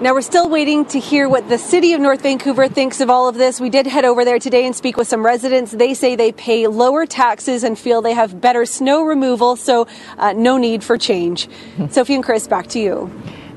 Now, 0.01 0.13
we're 0.13 0.23
still 0.23 0.51
waiting 0.51 0.85
to 0.87 0.99
hear 0.99 1.29
what 1.29 1.49
the 1.49 1.59
city 1.59 1.93
of 1.93 2.01
North 2.01 2.23
Vancouver 2.23 2.67
thinks 2.67 3.01
of 3.01 3.09
all 3.09 3.29
of 3.29 3.37
this. 3.37 3.61
We 3.61 3.71
did 3.71 3.87
head 3.87 4.05
over 4.05 4.25
there 4.25 4.41
today 4.41 4.67
and 4.67 4.75
speak 4.75 4.97
with 4.97 5.07
some 5.07 5.25
residents. 5.25 5.71
They 5.71 5.95
say 5.95 6.17
they 6.17 6.33
pay 6.33 6.67
lower 6.67 7.07
taxes 7.07 7.63
and 7.63 7.79
feel 7.79 8.03
they 8.03 8.15
have 8.15 8.41
better 8.41 8.67
snow 8.67 9.05
removal, 9.05 9.55
so 9.55 9.87
uh, 10.19 10.33
no 10.33 10.59
need 10.59 10.83
for 10.83 10.99
change. 10.99 11.49
Sophie 11.91 12.17
and 12.17 12.25
Chris, 12.25 12.49
back 12.49 12.67
to 12.69 12.81
you. 12.81 13.11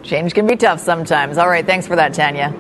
Change 0.07 0.33
can 0.33 0.47
be 0.47 0.55
tough 0.55 0.79
sometimes. 0.79 1.37
All 1.37 1.49
right, 1.49 1.65
thanks 1.65 1.85
for 1.85 1.97
that, 1.97 2.13
Tanya. 2.13 2.55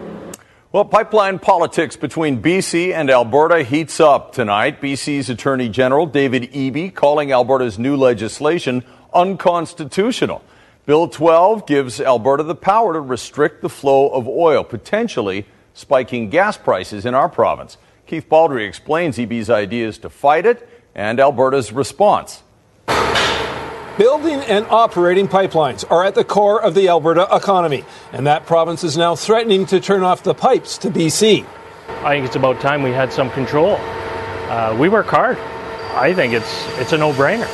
Well, 0.73 0.83
pipeline 0.83 1.39
politics 1.39 1.95
between 1.95 2.41
BC 2.41 2.93
and 2.93 3.09
Alberta 3.09 3.63
heats 3.63 4.01
up 4.01 4.33
tonight. 4.33 4.81
BC's 4.81 5.29
Attorney 5.29 5.69
General 5.69 6.05
David 6.05 6.51
Eby 6.51 6.93
calling 6.93 7.31
Alberta's 7.31 7.79
new 7.79 7.95
legislation 7.95 8.83
unconstitutional. 9.13 10.43
Bill 10.85 11.07
12 11.07 11.65
gives 11.65 12.01
Alberta 12.01 12.43
the 12.43 12.53
power 12.53 12.91
to 12.91 12.99
restrict 12.99 13.61
the 13.61 13.69
flow 13.69 14.09
of 14.09 14.27
oil, 14.27 14.65
potentially 14.65 15.45
spiking 15.73 16.29
gas 16.29 16.57
prices 16.57 17.05
in 17.05 17.13
our 17.13 17.29
province. 17.29 17.77
Keith 18.07 18.27
Baldrey 18.27 18.67
explains 18.67 19.17
Eby's 19.17 19.49
ideas 19.49 19.97
to 19.99 20.09
fight 20.09 20.45
it 20.45 20.67
and 20.93 21.17
Alberta's 21.17 21.71
response. 21.71 22.43
Building 23.97 24.41
and 24.41 24.67
operating 24.67 25.27
pipelines 25.27 25.83
are 25.89 26.05
at 26.05 26.13
the 26.13 26.23
core 26.23 26.61
of 26.61 26.75
the 26.75 26.87
Alberta 26.87 27.27
economy, 27.31 27.83
and 28.13 28.27
that 28.27 28.45
province 28.45 28.83
is 28.83 28.95
now 28.95 29.15
threatening 29.15 29.65
to 29.65 29.79
turn 29.79 30.03
off 30.03 30.21
the 30.21 30.35
pipes 30.35 30.77
to 30.79 30.91
BC. 30.91 31.43
I 32.03 32.15
think 32.15 32.27
it's 32.27 32.35
about 32.35 32.61
time 32.61 32.83
we 32.83 32.91
had 32.91 33.11
some 33.11 33.31
control. 33.31 33.77
Uh, 33.79 34.77
we 34.79 34.87
work 34.87 35.07
hard. 35.07 35.39
I 35.95 36.13
think 36.13 36.33
it's 36.33 36.67
it's 36.77 36.93
a 36.93 36.97
no-brainer. 36.99 37.47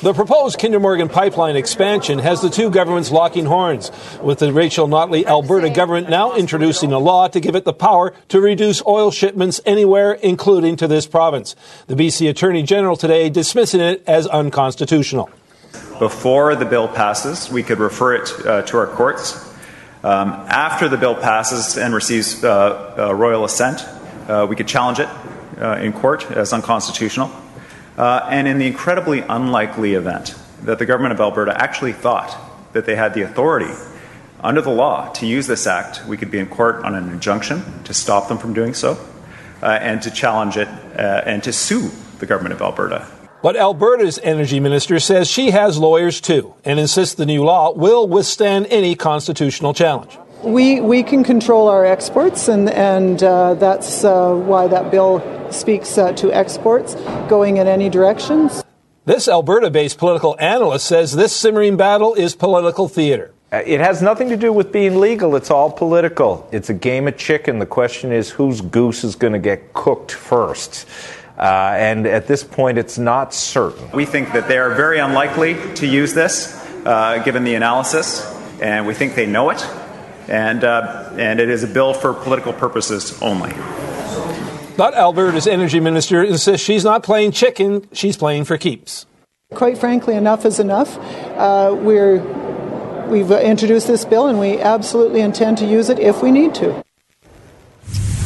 The 0.00 0.14
proposed 0.14 0.58
Kinder 0.58 0.80
Morgan 0.80 1.10
pipeline 1.10 1.56
expansion 1.56 2.18
has 2.20 2.40
the 2.40 2.48
two 2.48 2.70
governments 2.70 3.10
locking 3.10 3.44
horns, 3.44 3.90
with 4.22 4.38
the 4.38 4.50
Rachel 4.50 4.88
Notley 4.88 5.26
Alberta 5.26 5.68
government 5.68 6.08
now 6.08 6.34
introducing 6.34 6.92
a 6.92 6.98
law 6.98 7.28
to 7.28 7.38
give 7.38 7.54
it 7.54 7.66
the 7.66 7.74
power 7.74 8.14
to 8.28 8.40
reduce 8.40 8.82
oil 8.86 9.10
shipments 9.10 9.60
anywhere, 9.66 10.14
including 10.14 10.76
to 10.76 10.88
this 10.88 11.06
province. 11.06 11.54
The 11.86 11.96
BC 11.96 12.30
Attorney 12.30 12.62
General 12.62 12.96
today 12.96 13.28
dismissing 13.28 13.82
it 13.82 14.02
as 14.06 14.26
unconstitutional. 14.26 15.28
Before 15.98 16.56
the 16.56 16.64
bill 16.64 16.88
passes, 16.88 17.50
we 17.50 17.62
could 17.62 17.78
refer 17.78 18.14
it 18.14 18.46
uh, 18.46 18.62
to 18.62 18.76
our 18.78 18.86
courts. 18.86 19.52
Um, 20.02 20.30
after 20.48 20.88
the 20.88 20.96
bill 20.96 21.14
passes 21.14 21.78
and 21.78 21.94
receives 21.94 22.42
uh, 22.42 22.94
uh, 22.98 23.14
royal 23.14 23.44
assent, 23.44 23.86
uh, 24.28 24.46
we 24.50 24.56
could 24.56 24.66
challenge 24.66 24.98
it 24.98 25.08
uh, 25.60 25.78
in 25.80 25.92
court 25.92 26.28
as 26.32 26.52
unconstitutional. 26.52 27.30
Uh, 27.96 28.26
and 28.28 28.48
in 28.48 28.58
the 28.58 28.66
incredibly 28.66 29.20
unlikely 29.20 29.94
event 29.94 30.34
that 30.62 30.80
the 30.80 30.86
government 30.86 31.12
of 31.12 31.20
Alberta 31.20 31.54
actually 31.56 31.92
thought 31.92 32.36
that 32.72 32.84
they 32.84 32.96
had 32.96 33.14
the 33.14 33.22
authority 33.22 33.72
under 34.40 34.60
the 34.60 34.70
law 34.70 35.12
to 35.12 35.26
use 35.26 35.46
this 35.46 35.68
act, 35.68 36.04
we 36.08 36.16
could 36.16 36.32
be 36.32 36.38
in 36.38 36.48
court 36.48 36.84
on 36.84 36.96
an 36.96 37.10
injunction 37.10 37.62
to 37.84 37.94
stop 37.94 38.26
them 38.26 38.38
from 38.38 38.54
doing 38.54 38.74
so 38.74 38.98
and 39.62 40.02
to 40.02 40.10
challenge 40.10 40.56
it 40.56 40.66
and 40.96 41.44
to 41.44 41.52
sue 41.52 41.92
the 42.18 42.26
government 42.26 42.54
of 42.54 42.60
Alberta. 42.60 43.06
But 43.42 43.56
Alberta's 43.56 44.20
energy 44.22 44.60
minister 44.60 45.00
says 45.00 45.28
she 45.28 45.50
has 45.50 45.76
lawyers 45.76 46.20
too 46.20 46.54
and 46.64 46.78
insists 46.78 47.16
the 47.16 47.26
new 47.26 47.42
law 47.42 47.72
will 47.72 48.06
withstand 48.06 48.68
any 48.70 48.94
constitutional 48.94 49.74
challenge. 49.74 50.16
We, 50.44 50.80
we 50.80 51.02
can 51.02 51.22
control 51.22 51.68
our 51.68 51.84
exports, 51.84 52.48
and, 52.48 52.68
and 52.70 53.22
uh, 53.22 53.54
that's 53.54 54.02
uh, 54.02 54.34
why 54.34 54.66
that 54.66 54.90
bill 54.90 55.22
speaks 55.52 55.96
uh, 55.96 56.12
to 56.14 56.32
exports 56.32 56.94
going 57.28 57.58
in 57.58 57.68
any 57.68 57.88
directions. 57.88 58.62
This 59.04 59.28
Alberta 59.28 59.70
based 59.70 59.98
political 59.98 60.36
analyst 60.38 60.86
says 60.86 61.14
this 61.14 61.34
simmering 61.34 61.76
battle 61.76 62.14
is 62.14 62.34
political 62.34 62.88
theater. 62.88 63.34
It 63.52 63.80
has 63.80 64.00
nothing 64.00 64.30
to 64.30 64.36
do 64.36 64.52
with 64.52 64.72
being 64.72 64.98
legal. 64.98 65.36
It's 65.36 65.50
all 65.50 65.70
political. 65.70 66.48
It's 66.52 66.70
a 66.70 66.74
game 66.74 67.06
of 67.06 67.18
chicken. 67.18 67.58
The 67.58 67.66
question 67.66 68.10
is 68.10 68.30
whose 68.30 68.60
goose 68.62 69.04
is 69.04 69.14
going 69.14 69.34
to 69.34 69.38
get 69.38 69.74
cooked 69.74 70.12
first. 70.12 70.88
Uh, 71.38 71.74
and 71.76 72.06
at 72.06 72.26
this 72.26 72.44
point, 72.44 72.78
it's 72.78 72.98
not 72.98 73.32
certain. 73.34 73.90
We 73.92 74.04
think 74.04 74.32
that 74.32 74.48
they 74.48 74.58
are 74.58 74.74
very 74.74 74.98
unlikely 74.98 75.56
to 75.76 75.86
use 75.86 76.14
this, 76.14 76.54
uh, 76.84 77.22
given 77.24 77.44
the 77.44 77.54
analysis, 77.54 78.24
and 78.60 78.86
we 78.86 78.94
think 78.94 79.14
they 79.14 79.26
know 79.26 79.50
it. 79.50 79.66
And, 80.28 80.62
uh, 80.62 81.10
and 81.16 81.40
it 81.40 81.48
is 81.48 81.64
a 81.64 81.66
bill 81.66 81.94
for 81.94 82.14
political 82.14 82.52
purposes 82.52 83.20
only. 83.22 83.52
But 84.76 84.94
Alberta's 84.94 85.46
energy 85.46 85.80
minister 85.80 86.22
insists 86.22 86.64
she's 86.64 86.84
not 86.84 87.02
playing 87.02 87.32
chicken, 87.32 87.88
she's 87.92 88.16
playing 88.16 88.44
for 88.44 88.56
keeps. 88.56 89.06
Quite 89.54 89.76
frankly, 89.76 90.14
enough 90.14 90.46
is 90.46 90.58
enough. 90.58 90.96
Uh, 91.36 91.76
we're, 91.78 92.18
we've 93.08 93.30
introduced 93.30 93.86
this 93.86 94.04
bill, 94.04 94.28
and 94.28 94.38
we 94.38 94.58
absolutely 94.60 95.20
intend 95.20 95.58
to 95.58 95.66
use 95.66 95.90
it 95.90 95.98
if 95.98 96.22
we 96.22 96.30
need 96.30 96.54
to. 96.56 96.82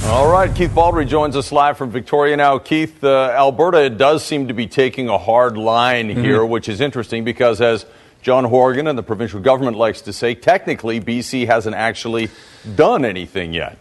All 0.08 0.30
right, 0.30 0.54
Keith 0.54 0.70
Baldrey 0.70 1.06
joins 1.06 1.34
us 1.34 1.50
live 1.50 1.76
from 1.76 1.90
Victoria 1.90 2.36
now. 2.36 2.58
Keith, 2.58 3.02
uh, 3.02 3.34
Alberta 3.36 3.90
does 3.90 4.24
seem 4.24 4.48
to 4.48 4.54
be 4.54 4.68
taking 4.68 5.08
a 5.08 5.18
hard 5.18 5.56
line 5.56 6.08
here, 6.08 6.38
mm-hmm. 6.38 6.50
which 6.50 6.68
is 6.68 6.80
interesting 6.80 7.24
because 7.24 7.60
as 7.60 7.84
John 8.22 8.44
Horgan 8.44 8.86
and 8.86 8.96
the 8.96 9.02
provincial 9.02 9.40
government 9.40 9.76
likes 9.76 10.02
to 10.02 10.12
say 10.12 10.34
technically 10.34 11.00
BC 11.00 11.46
hasn't 11.46 11.74
actually 11.74 12.30
done 12.76 13.04
anything 13.04 13.52
yet. 13.52 13.78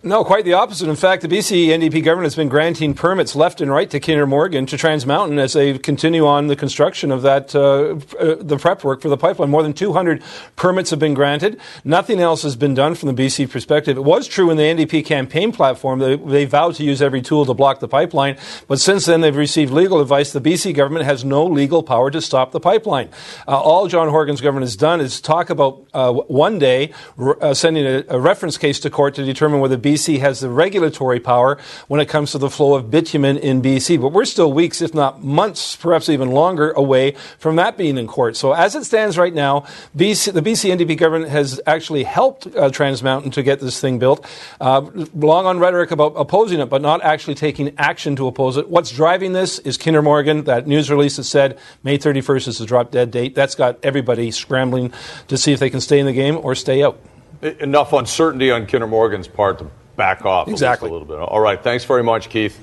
No, 0.00 0.22
quite 0.22 0.44
the 0.44 0.52
opposite. 0.52 0.88
In 0.88 0.94
fact, 0.94 1.22
the 1.22 1.28
BC 1.28 1.66
NDP 1.66 2.04
government 2.04 2.26
has 2.26 2.36
been 2.36 2.48
granting 2.48 2.94
permits 2.94 3.34
left 3.34 3.60
and 3.60 3.68
right 3.68 3.90
to 3.90 3.98
Kinder 3.98 4.28
Morgan 4.28 4.64
to 4.66 4.76
Trans 4.76 5.04
Mountain 5.04 5.40
as 5.40 5.54
they 5.54 5.76
continue 5.76 6.24
on 6.24 6.46
the 6.46 6.54
construction 6.54 7.10
of 7.10 7.22
that, 7.22 7.52
uh, 7.52 7.96
uh, 8.16 8.36
the 8.38 8.58
prep 8.58 8.84
work 8.84 9.02
for 9.02 9.08
the 9.08 9.16
pipeline. 9.16 9.50
More 9.50 9.64
than 9.64 9.72
200 9.72 10.22
permits 10.54 10.90
have 10.90 11.00
been 11.00 11.14
granted. 11.14 11.60
Nothing 11.82 12.20
else 12.20 12.42
has 12.42 12.54
been 12.54 12.74
done 12.74 12.94
from 12.94 13.12
the 13.12 13.26
BC 13.26 13.50
perspective. 13.50 13.96
It 13.96 14.04
was 14.04 14.28
true 14.28 14.50
in 14.50 14.56
the 14.56 14.62
NDP 14.62 15.04
campaign 15.04 15.50
platform. 15.50 15.98
They, 15.98 16.14
they 16.14 16.44
vowed 16.44 16.76
to 16.76 16.84
use 16.84 17.02
every 17.02 17.20
tool 17.20 17.44
to 17.46 17.52
block 17.52 17.80
the 17.80 17.88
pipeline. 17.88 18.36
But 18.68 18.78
since 18.78 19.06
then, 19.06 19.20
they've 19.20 19.34
received 19.34 19.72
legal 19.72 20.00
advice. 20.00 20.32
The 20.32 20.40
BC 20.40 20.76
government 20.76 21.06
has 21.06 21.24
no 21.24 21.44
legal 21.44 21.82
power 21.82 22.08
to 22.12 22.20
stop 22.20 22.52
the 22.52 22.60
pipeline. 22.60 23.08
Uh, 23.48 23.60
all 23.60 23.88
John 23.88 24.08
Horgan's 24.10 24.42
government 24.42 24.62
has 24.62 24.76
done 24.76 25.00
is 25.00 25.20
talk 25.20 25.50
about 25.50 25.88
uh, 25.92 26.12
one 26.12 26.60
day 26.60 26.92
uh, 27.18 27.52
sending 27.52 27.84
a, 27.84 28.04
a 28.10 28.20
reference 28.20 28.56
case 28.56 28.78
to 28.78 28.90
court 28.90 29.16
to 29.16 29.24
determine 29.24 29.58
whether 29.58 29.87
BC 29.88 30.18
has 30.18 30.40
the 30.40 30.50
regulatory 30.50 31.18
power 31.18 31.56
when 31.86 31.98
it 31.98 32.10
comes 32.10 32.32
to 32.32 32.38
the 32.38 32.50
flow 32.50 32.74
of 32.74 32.90
bitumen 32.90 33.38
in 33.38 33.62
BC. 33.62 33.98
But 33.98 34.12
we're 34.12 34.26
still 34.26 34.52
weeks, 34.52 34.82
if 34.82 34.92
not 34.92 35.24
months, 35.24 35.76
perhaps 35.76 36.10
even 36.10 36.30
longer 36.30 36.72
away 36.72 37.12
from 37.38 37.56
that 37.56 37.78
being 37.78 37.96
in 37.96 38.06
court. 38.06 38.36
So 38.36 38.52
as 38.52 38.74
it 38.74 38.84
stands 38.84 39.16
right 39.16 39.32
now, 39.32 39.60
BC, 39.96 40.34
the 40.34 40.42
BC 40.42 40.76
NDP 40.76 40.98
government 40.98 41.30
has 41.30 41.58
actually 41.66 42.04
helped 42.04 42.46
uh, 42.54 42.68
Trans 42.68 43.02
Mountain 43.02 43.30
to 43.30 43.42
get 43.42 43.60
this 43.60 43.80
thing 43.80 43.98
built. 43.98 44.26
Uh, 44.60 44.82
long 45.14 45.46
on 45.46 45.58
rhetoric 45.58 45.90
about 45.90 46.12
opposing 46.16 46.60
it, 46.60 46.66
but 46.66 46.82
not 46.82 47.02
actually 47.02 47.34
taking 47.34 47.74
action 47.78 48.14
to 48.16 48.26
oppose 48.26 48.58
it. 48.58 48.68
What's 48.68 48.90
driving 48.90 49.32
this 49.32 49.58
is 49.60 49.78
Kinder 49.78 50.02
Morgan. 50.02 50.44
That 50.44 50.66
news 50.66 50.90
release 50.90 51.16
that 51.16 51.24
said 51.24 51.58
May 51.82 51.96
31st 51.96 52.48
is 52.48 52.58
the 52.58 52.66
drop 52.66 52.90
dead 52.90 53.10
date. 53.10 53.34
That's 53.34 53.54
got 53.54 53.78
everybody 53.82 54.30
scrambling 54.32 54.92
to 55.28 55.38
see 55.38 55.54
if 55.54 55.60
they 55.60 55.70
can 55.70 55.80
stay 55.80 55.98
in 55.98 56.04
the 56.04 56.12
game 56.12 56.36
or 56.36 56.54
stay 56.54 56.82
out. 56.82 57.00
Enough 57.40 57.92
uncertainty 57.92 58.50
on 58.50 58.66
Kinder 58.66 58.86
Morgan's 58.86 59.28
part 59.28 59.58
to 59.60 59.70
back 59.96 60.24
off 60.24 60.48
exactly. 60.48 60.88
a 60.88 60.92
little 60.92 61.06
bit. 61.06 61.18
All 61.18 61.40
right, 61.40 61.62
thanks 61.62 61.84
very 61.84 62.02
much, 62.02 62.30
Keith. 62.30 62.58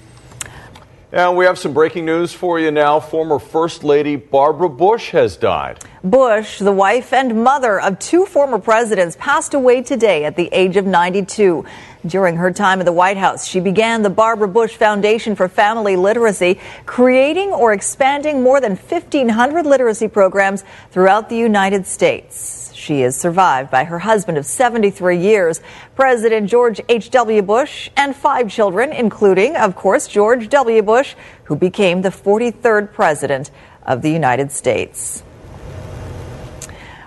And 1.12 1.38
we 1.38 1.46
have 1.46 1.58
some 1.58 1.74
breaking 1.74 2.06
news 2.06 2.34
for 2.34 2.60
you 2.60 2.72
now. 2.72 3.00
Former 3.00 3.40
First 3.40 3.86
Lady 3.86 4.18
Barbara 4.18 4.68
Bush 4.68 5.12
has 5.12 5.38
died. 5.38 5.80
Bush, 6.04 6.60
the 6.60 6.74
wife 6.74 7.14
and 7.14 7.42
mother 7.42 7.80
of 7.80 8.00
two 8.00 8.26
former 8.26 8.60
presidents, 8.60 9.16
passed 9.18 9.54
away 9.54 9.82
today 9.82 10.26
at 10.26 10.36
the 10.36 10.50
age 10.52 10.76
of 10.76 10.86
92. 10.86 11.64
During 12.06 12.36
her 12.38 12.52
time 12.52 12.80
in 12.82 12.86
the 12.86 12.92
White 12.92 13.18
House, 13.18 13.48
she 13.48 13.60
began 13.60 14.04
the 14.04 14.12
Barbara 14.12 14.48
Bush 14.48 14.76
Foundation 14.76 15.36
for 15.36 15.48
Family 15.48 15.96
Literacy, 15.96 16.60
creating 16.86 17.50
or 17.50 17.74
expanding 17.74 18.44
more 18.44 18.62
than 18.62 18.76
1,500 18.76 19.66
literacy 19.66 20.08
programs 20.08 20.64
throughout 20.92 21.30
the 21.30 21.38
United 21.38 21.88
States. 21.88 22.72
She 22.76 23.02
is 23.02 23.16
survived 23.16 23.72
by 23.72 23.86
her 23.86 23.98
husband 23.98 24.38
of 24.38 24.46
73 24.46 25.18
years, 25.18 25.62
President 25.96 26.48
George 26.48 26.80
H.W. 26.88 27.42
Bush, 27.42 27.90
and 27.98 28.16
five 28.16 28.52
children, 28.52 28.92
including, 28.92 29.56
of 29.56 29.76
course, 29.76 30.08
George 30.08 30.48
W. 30.50 30.84
Bush, 30.84 31.16
who 31.46 31.56
became 31.56 32.04
the 32.04 32.10
43rd 32.10 32.94
President 32.94 33.50
of 33.84 34.04
the 34.04 34.12
United 34.12 34.52
States. 34.52 35.25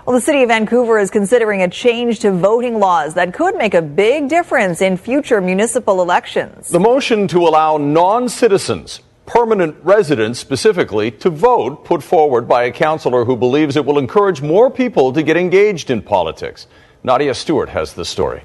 Well, 0.09 0.17
the 0.17 0.25
city 0.25 0.41
of 0.41 0.47
Vancouver 0.47 0.97
is 0.97 1.11
considering 1.11 1.61
a 1.61 1.67
change 1.67 2.17
to 2.21 2.31
voting 2.31 2.79
laws 2.79 3.13
that 3.13 3.31
could 3.31 3.55
make 3.55 3.75
a 3.75 3.81
big 3.83 4.27
difference 4.27 4.81
in 4.81 4.97
future 4.97 5.39
municipal 5.39 6.01
elections. 6.01 6.69
The 6.69 6.79
motion 6.79 7.27
to 7.27 7.41
allow 7.47 7.77
non 7.77 8.27
citizens, 8.27 9.01
permanent 9.27 9.77
residents 9.83 10.39
specifically, 10.39 11.11
to 11.11 11.29
vote 11.29 11.85
put 11.85 12.01
forward 12.01 12.47
by 12.47 12.63
a 12.63 12.71
councillor 12.71 13.23
who 13.23 13.37
believes 13.37 13.75
it 13.75 13.85
will 13.85 13.99
encourage 13.99 14.41
more 14.41 14.71
people 14.71 15.13
to 15.13 15.21
get 15.21 15.37
engaged 15.37 15.91
in 15.91 16.01
politics. 16.01 16.65
Nadia 17.03 17.35
Stewart 17.35 17.69
has 17.69 17.93
the 17.93 18.03
story. 18.03 18.41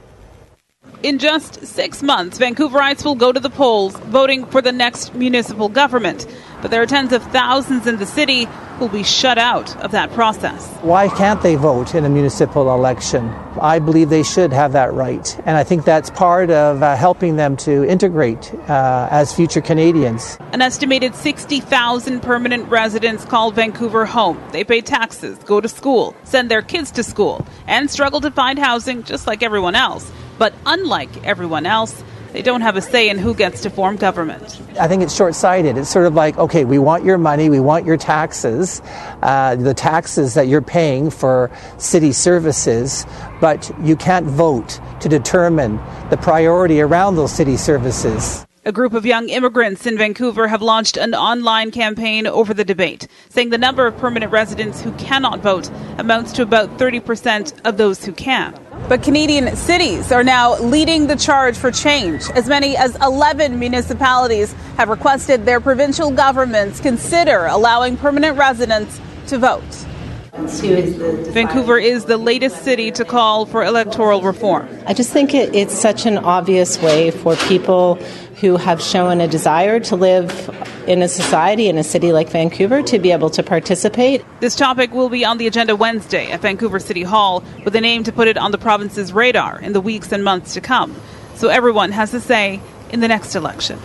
In 1.03 1.19
just 1.19 1.67
six 1.67 2.03
months, 2.03 2.39
Vancouverites 2.39 3.07
will 3.07 3.15
go 3.15 3.33
to 3.33 3.41
the 3.41 3.49
polls 3.49 3.97
voting 3.97 4.45
for 4.45 4.61
the 4.61 4.73
next 4.73 5.15
municipal 5.15 5.71
government. 5.71 6.27
But 6.65 6.71
there 6.71 6.81
are 6.81 6.87
tens 6.87 7.13
of 7.13 7.23
thousands 7.25 7.87
in 7.87 7.99
the 7.99 8.07
city 8.07 8.45
who 8.47 8.87
will 8.87 8.89
be 8.89 9.03
shut 9.03 9.37
out 9.37 9.77
of 9.85 9.91
that 9.91 10.11
process. 10.13 10.67
Why 10.81 11.09
can't 11.09 11.43
they 11.43 11.57
vote 11.57 11.95
in 11.95 12.07
a 12.07 12.09
municipal 12.09 12.73
election? 12.73 13.29
I 13.61 13.79
believe 13.81 14.09
they 14.09 14.23
should 14.23 14.51
have 14.55 14.73
that 14.73 14.95
right. 14.95 15.39
And 15.45 15.59
I 15.59 15.63
think 15.63 15.85
that's 15.85 16.09
part 16.09 16.49
of 16.49 16.83
uh, 16.83 16.97
helping 16.97 17.37
them 17.37 17.59
to 17.59 17.85
integrate 17.85 18.55
uh, 18.67 19.09
as 19.11 19.31
future 19.31 19.61
Canadians. 19.61 20.39
An 20.55 20.63
estimated 20.63 21.15
60,000 21.15 22.21
permanent 22.23 22.67
residents 22.71 23.27
call 23.27 23.51
Vancouver 23.51 24.07
home. 24.07 24.43
They 24.53 24.65
pay 24.65 24.81
taxes, 24.81 25.37
go 25.41 25.61
to 25.61 25.69
school, 25.69 26.17
send 26.25 26.51
their 26.51 26.63
kids 26.63 26.91
to 26.93 27.03
school, 27.03 27.47
and 27.67 27.91
struggle 27.91 28.23
to 28.23 28.31
find 28.31 28.59
housing 28.59 29.03
just 29.03 29.27
like 29.27 29.43
everyone 29.43 29.75
else. 29.75 30.11
But 30.39 30.55
unlike 30.65 31.27
everyone 31.27 31.67
else, 31.67 32.03
they 32.35 32.43
don't 32.43 32.63
have 32.63 32.77
a 32.77 32.83
say 32.83 33.09
in 33.09 33.17
who 33.17 33.33
gets 33.33 33.61
to 33.63 33.71
form 33.71 33.95
government. 33.95 34.61
I 34.81 34.89
think 34.89 35.05
it's 35.05 35.15
short 35.15 35.37
sighted. 35.37 35.79
It's 35.79 35.89
sort 35.89 36.05
of 36.05 36.15
like, 36.15 36.37
okay, 36.37 36.65
we 36.65 36.81
want 36.81 37.05
your 37.05 37.17
money, 37.17 37.49
we 37.49 37.61
want 37.61 37.87
your 37.87 37.97
taxes, 37.97 38.83
uh, 39.23 39.55
the 39.55 39.73
taxes 39.73 40.35
that 40.35 40.49
you're 40.49 40.61
paying 40.61 41.11
for 41.11 41.49
city 41.79 42.11
services, 42.11 43.07
but 43.41 43.71
you 43.81 43.95
can't 43.95 44.27
vote 44.27 44.81
to 45.01 45.09
determine 45.09 45.77
the 46.11 46.17
priority 46.17 46.81
around 46.81 47.15
those 47.15 47.33
city 47.33 47.57
services. 47.57 48.45
A 48.67 48.73
group 48.73 48.95
of 48.95 49.07
young 49.07 49.29
immigrants 49.29 49.87
in 49.87 49.97
Vancouver 49.97 50.49
have 50.49 50.63
launched 50.63 50.97
an 50.97 51.15
online 51.15 51.71
campaign 51.71 52.27
over 52.27 52.53
the 52.53 52.65
debate, 52.65 53.07
saying 53.29 53.51
the 53.51 53.59
number 53.59 53.87
of 53.87 53.97
permanent 53.99 54.33
residents 54.33 54.81
who 54.81 54.91
cannot 54.93 55.39
vote 55.39 55.71
amounts 55.99 56.33
to 56.33 56.43
about 56.43 56.79
30% 56.79 57.65
of 57.65 57.77
those 57.77 58.05
who 58.05 58.13
can. 58.13 58.59
But 58.89 59.03
Canadian 59.03 59.57
cities 59.57 60.13
are 60.13 60.25
now 60.25 60.59
leading 60.59 61.07
the 61.07 61.17
charge 61.17 61.57
for 61.57 61.71
change. 61.71 62.29
As 62.35 62.49
many 62.49 62.77
as 62.77 62.97
11 62.97 63.59
municipalities 63.59 64.53
have 64.77 64.89
requested 64.89 65.47
their 65.47 65.61
provincial 65.61 66.11
governments 66.11 66.81
consider 66.81 67.47
allowing 67.47 67.97
permanent 67.97 68.37
residents 68.37 69.01
to 69.29 69.39
vote. 69.39 69.87
Vancouver 70.35 71.79
is 71.79 72.07
the 72.07 72.17
latest 72.17 72.65
city 72.65 72.91
to 72.91 73.05
call 73.05 73.47
for 73.47 73.63
electoral 73.63 74.21
reform. 74.21 74.69
I 74.85 74.93
just 74.93 75.13
think 75.13 75.33
it, 75.33 75.55
it's 75.55 75.73
such 75.73 76.07
an 76.07 76.19
obvious 76.19 76.81
way 76.83 77.13
for 77.13 77.37
people 77.37 77.99
who 78.41 78.57
have 78.57 78.81
shown 78.81 79.21
a 79.21 79.29
desire 79.29 79.81
to 79.81 79.97
live 79.97 80.51
in 80.87 81.03
a 81.03 81.09
society 81.09 81.69
in 81.69 81.79
a 81.79 81.85
city 81.85 82.13
like 82.13 82.29
Vancouver 82.29 82.83
to 82.83 82.99
be 82.99 83.13
able 83.13 83.31
to 83.31 83.43
participate. 83.43 84.25
This 84.41 84.57
topic 84.57 84.93
will 84.93 85.09
be 85.09 85.25
on 85.25 85.39
the 85.39 85.47
agenda 85.47 85.77
Wednesday 85.77 86.31
at 86.31 86.41
Vancouver 86.41 86.79
City 86.79 87.03
Hall 87.03 87.45
with 87.65 87.75
an 87.77 87.85
aim 87.85 88.05
to 88.05 88.13
put 88.13 88.29
it 88.29 88.37
on 88.37 88.51
the 88.51 88.59
province's 88.59 89.13
radar 89.13 89.61
in 89.61 89.73
the 89.73 89.81
weeks 89.81 90.13
and 90.13 90.25
months 90.25 90.55
to 90.55 90.61
come. 90.61 90.95
So 91.37 91.49
everyone 91.49 91.93
has 91.93 92.13
a 92.15 92.21
say 92.21 92.61
in 92.91 93.01
the 93.01 93.09
next 93.09 93.35
election. 93.35 93.79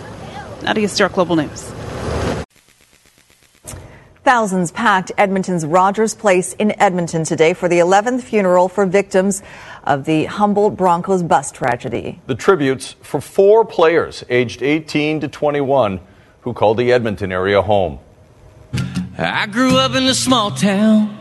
Nadia 0.61 0.87
Stewart, 0.87 1.13
Global 1.13 1.35
News. 1.35 1.73
Thousands 4.29 4.71
packed 4.71 5.11
Edmonton's 5.17 5.65
Rogers 5.65 6.13
Place 6.13 6.53
in 6.53 6.79
Edmonton 6.79 7.23
today 7.23 7.53
for 7.53 7.67
the 7.67 7.79
11th 7.79 8.21
funeral 8.21 8.69
for 8.69 8.85
victims 8.85 9.41
of 9.83 10.05
the 10.05 10.25
Humboldt 10.25 10.75
Broncos 10.75 11.23
bus 11.23 11.51
tragedy. 11.51 12.21
The 12.27 12.35
tributes 12.35 12.95
for 13.01 13.21
four 13.21 13.65
players 13.65 14.23
aged 14.29 14.61
18 14.61 15.21
to 15.21 15.27
21 15.27 15.99
who 16.41 16.53
called 16.53 16.77
the 16.77 16.91
Edmonton 16.91 17.31
area 17.31 17.61
home. 17.61 17.99
I 19.17 19.47
grew 19.47 19.77
up 19.77 19.95
in 19.95 20.03
a 20.03 20.13
small 20.13 20.51
town, 20.51 21.17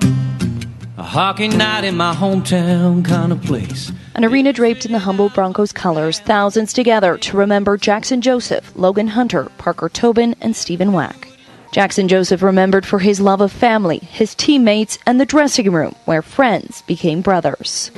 a 0.97 1.03
hockey 1.03 1.49
night 1.49 1.85
in 1.85 1.97
my 1.97 2.15
hometown 2.15 3.05
kind 3.05 3.33
of 3.33 3.43
place. 3.43 3.91
An 4.15 4.25
arena 4.25 4.53
draped 4.53 4.87
in 4.87 4.93
the 4.93 5.01
Humboldt 5.01 5.35
Broncos 5.35 5.73
colors, 5.73 6.21
thousands 6.21 6.73
together 6.73 7.19
to 7.19 7.37
remember 7.37 7.77
Jaxon 7.77 8.21
Joseph, 8.21 8.73
Logan 8.77 9.09
Hunter, 9.09 9.45
Parker 9.59 9.89
Tobin, 9.89 10.37
and 10.41 10.55
Stephen 10.55 10.93
Wack. 10.93 11.29
Jaxon 11.73 12.09
Joseph 12.09 12.43
remembered 12.43 12.87
for 12.87 12.99
his 12.99 13.21
love 13.21 13.41
of 13.41 13.53
family, 13.53 13.99
his 13.99 14.35
teammates, 14.35 14.99
and 15.05 15.21
the 15.21 15.27
dressing 15.27 15.71
room 15.71 15.95
where 16.05 16.23
friends 16.23 16.83
became 16.83 17.21
brothers. 17.21 17.91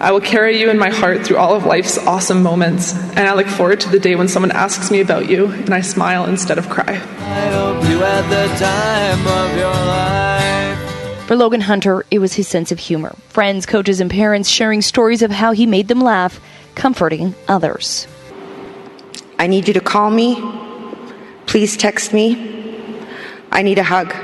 I 0.00 0.12
will 0.12 0.20
carry 0.20 0.60
you 0.60 0.70
in 0.70 0.78
my 0.78 0.90
heart 0.90 1.26
through 1.26 1.38
all 1.38 1.54
of 1.54 1.64
life's 1.64 1.98
awesome 1.98 2.42
moments, 2.42 2.94
and 2.94 3.20
I 3.20 3.34
look 3.34 3.48
forward 3.48 3.80
to 3.80 3.88
the 3.88 3.98
day 3.98 4.14
when 4.14 4.28
someone 4.28 4.52
asks 4.52 4.92
me 4.92 5.00
about 5.00 5.28
you 5.28 5.46
and 5.46 5.74
I 5.74 5.80
smile 5.80 6.24
instead 6.26 6.56
of 6.56 6.68
cry. 6.68 6.98
For 11.26 11.36
Logan 11.36 11.60
Hunter, 11.60 12.06
it 12.12 12.20
was 12.20 12.34
his 12.34 12.46
sense 12.46 12.70
of 12.70 12.78
humor. 12.78 13.16
Friends, 13.28 13.66
coaches, 13.66 14.00
and 14.00 14.08
parents 14.08 14.48
sharing 14.48 14.82
stories 14.82 15.20
of 15.22 15.32
how 15.32 15.50
he 15.50 15.66
made 15.66 15.88
them 15.88 16.00
laugh, 16.00 16.40
comforting 16.76 17.34
others. 17.48 18.06
I 19.36 19.48
need 19.48 19.66
you 19.66 19.74
to 19.74 19.80
call 19.80 20.10
me. 20.10 20.40
Please 21.46 21.76
text 21.76 22.12
me. 22.12 23.04
I 23.50 23.62
need 23.62 23.78
a 23.78 23.82
hug. 23.82 24.14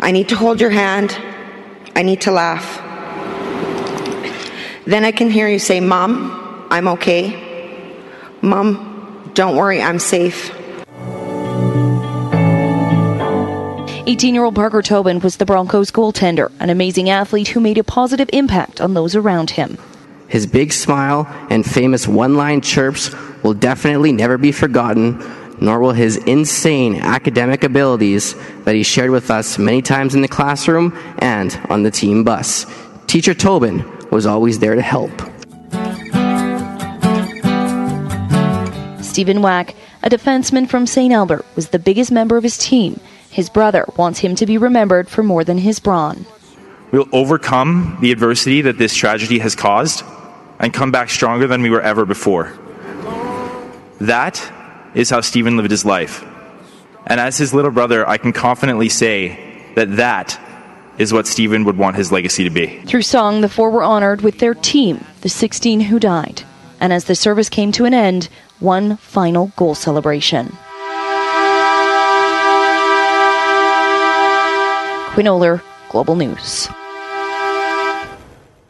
I 0.00 0.10
need 0.10 0.28
to 0.30 0.36
hold 0.36 0.60
your 0.60 0.70
hand. 0.70 1.16
I 1.96 2.02
need 2.02 2.20
to 2.20 2.30
laugh. 2.30 2.76
Then 4.84 5.02
I 5.02 5.12
can 5.12 5.30
hear 5.30 5.48
you 5.48 5.58
say, 5.58 5.80
Mom, 5.80 6.66
I'm 6.70 6.88
okay. 6.88 7.32
Mom, 8.42 9.30
don't 9.32 9.56
worry, 9.56 9.80
I'm 9.80 9.98
safe. 9.98 10.52
18 14.08 14.34
year 14.34 14.44
old 14.44 14.54
Parker 14.54 14.82
Tobin 14.82 15.20
was 15.20 15.38
the 15.38 15.46
Broncos 15.46 15.90
goaltender, 15.90 16.52
an 16.60 16.68
amazing 16.68 17.08
athlete 17.08 17.48
who 17.48 17.60
made 17.60 17.78
a 17.78 17.84
positive 17.84 18.28
impact 18.30 18.82
on 18.82 18.92
those 18.92 19.16
around 19.16 19.50
him. 19.50 19.78
His 20.28 20.46
big 20.46 20.74
smile 20.74 21.26
and 21.48 21.64
famous 21.64 22.06
one 22.06 22.36
line 22.36 22.60
chirps 22.60 23.10
will 23.42 23.54
definitely 23.54 24.12
never 24.12 24.36
be 24.36 24.52
forgotten, 24.52 25.18
nor 25.60 25.80
will 25.80 25.92
his 25.92 26.16
insane 26.16 26.96
academic 26.96 27.64
abilities 27.64 28.34
that 28.64 28.74
he 28.74 28.82
shared 28.82 29.10
with 29.10 29.30
us 29.30 29.58
many 29.58 29.82
times 29.82 30.14
in 30.14 30.22
the 30.22 30.28
classroom 30.28 30.96
and 31.18 31.58
on 31.70 31.82
the 31.82 31.90
team 31.90 32.24
bus. 32.24 32.66
Teacher 33.06 33.34
Tobin 33.34 33.84
was 34.10 34.26
always 34.26 34.58
there 34.58 34.74
to 34.74 34.82
help. 34.82 35.10
Stephen 39.02 39.40
Wack, 39.40 39.74
a 40.02 40.10
defenseman 40.10 40.68
from 40.68 40.86
St. 40.86 41.12
Albert, 41.12 41.46
was 41.54 41.68
the 41.68 41.78
biggest 41.78 42.12
member 42.12 42.36
of 42.36 42.42
his 42.42 42.58
team. 42.58 43.00
His 43.30 43.48
brother 43.48 43.86
wants 43.96 44.18
him 44.18 44.34
to 44.36 44.46
be 44.46 44.58
remembered 44.58 45.08
for 45.08 45.22
more 45.22 45.42
than 45.42 45.58
his 45.58 45.78
brawn. 45.78 46.26
We'll 46.90 47.08
overcome 47.12 47.98
the 48.00 48.12
adversity 48.12 48.62
that 48.62 48.78
this 48.78 48.94
tragedy 48.94 49.38
has 49.38 49.56
caused 49.56 50.04
and 50.58 50.72
come 50.72 50.90
back 50.90 51.10
stronger 51.10 51.46
than 51.46 51.62
we 51.62 51.70
were 51.70 51.80
ever 51.80 52.04
before. 52.04 52.52
That 54.00 54.52
is 54.94 55.10
how 55.10 55.20
Stephen 55.20 55.56
lived 55.56 55.70
his 55.70 55.84
life. 55.84 56.24
And 57.06 57.20
as 57.20 57.38
his 57.38 57.54
little 57.54 57.70
brother, 57.70 58.08
I 58.08 58.18
can 58.18 58.32
confidently 58.32 58.88
say 58.88 59.72
that 59.74 59.96
that 59.96 60.40
is 60.98 61.12
what 61.12 61.26
Stephen 61.26 61.64
would 61.64 61.76
want 61.76 61.96
his 61.96 62.10
legacy 62.10 62.44
to 62.44 62.50
be. 62.50 62.80
Through 62.82 63.02
song, 63.02 63.40
the 63.40 63.48
four 63.48 63.70
were 63.70 63.82
honored 63.82 64.22
with 64.22 64.38
their 64.38 64.54
team, 64.54 65.04
the 65.20 65.28
16 65.28 65.80
who 65.80 65.98
died. 65.98 66.42
And 66.80 66.92
as 66.92 67.04
the 67.04 67.14
service 67.14 67.48
came 67.48 67.72
to 67.72 67.84
an 67.84 67.94
end, 67.94 68.28
one 68.58 68.96
final 68.96 69.52
goal 69.56 69.74
celebration. 69.74 70.46
Quinn 75.12 75.26
Ohler, 75.26 75.62
Global 75.90 76.16
News. 76.16 76.68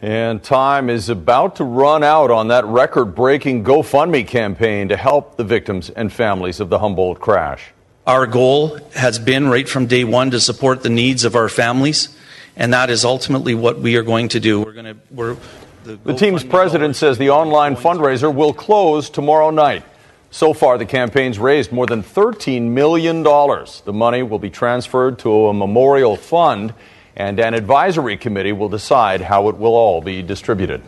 And 0.07 0.41
time 0.41 0.89
is 0.89 1.09
about 1.09 1.57
to 1.57 1.65
run 1.65 2.05
out 2.05 2.31
on 2.31 2.47
that 2.47 2.65
record 2.65 3.17
breaking 3.17 3.65
GoFundMe 3.65 4.25
campaign 4.25 4.91
to 4.91 4.97
help 4.97 5.37
the 5.37 5.43
victims 5.43 5.91
and 5.91 6.13
families 6.13 6.61
of 6.61 6.69
the 6.69 6.79
Humboldt 6.79 7.19
crash. 7.19 7.73
Our 8.07 8.29
goal 8.29 8.79
has 8.95 9.19
been 9.19 9.49
right 9.49 9.69
from 9.69 9.87
day 9.87 10.05
one 10.05 10.31
to 10.31 10.39
support 10.39 10.85
the 10.85 10.91
needs 10.91 11.25
of 11.25 11.35
our 11.35 11.49
families, 11.49 12.17
and 12.55 12.73
that 12.73 12.89
is 12.89 13.05
ultimately 13.05 13.57
what 13.57 13.81
we 13.81 13.97
are 13.97 14.05
going 14.05 14.29
to 14.29 14.39
do. 14.39 14.61
We're 14.61 14.73
going 14.75 14.95
to, 14.95 14.97
we're, 15.11 15.37
the, 15.83 15.97
the 15.97 16.15
team's 16.15 16.45
president 16.45 16.95
says 16.95 17.19
the 17.19 17.31
online 17.31 17.75
fundraiser 17.75 18.33
will 18.33 18.55
close 18.55 19.11
tomorrow 19.11 19.51
night. 19.51 19.83
So 20.31 20.55
far, 20.55 20.79
the 20.79 20.87
campaign's 20.87 21.41
raised 21.41 21.73
more 21.73 21.87
than 21.87 22.05
$13 22.05 22.63
million. 22.63 23.25
The 23.25 23.93
money 23.93 24.23
will 24.23 24.39
be 24.39 24.51
transferred 24.51 25.19
to 25.21 25.47
a 25.47 25.53
memorial 25.53 26.15
fund 26.15 26.75
and 27.17 27.41
an 27.41 27.55
advisory 27.55 28.17
committee 28.17 28.53
will 28.53 28.69
decide 28.69 29.21
how 29.23 29.49
it 29.49 29.57
will 29.57 29.75
all 29.75 30.01
be 30.01 30.23
distributed. 30.23 30.83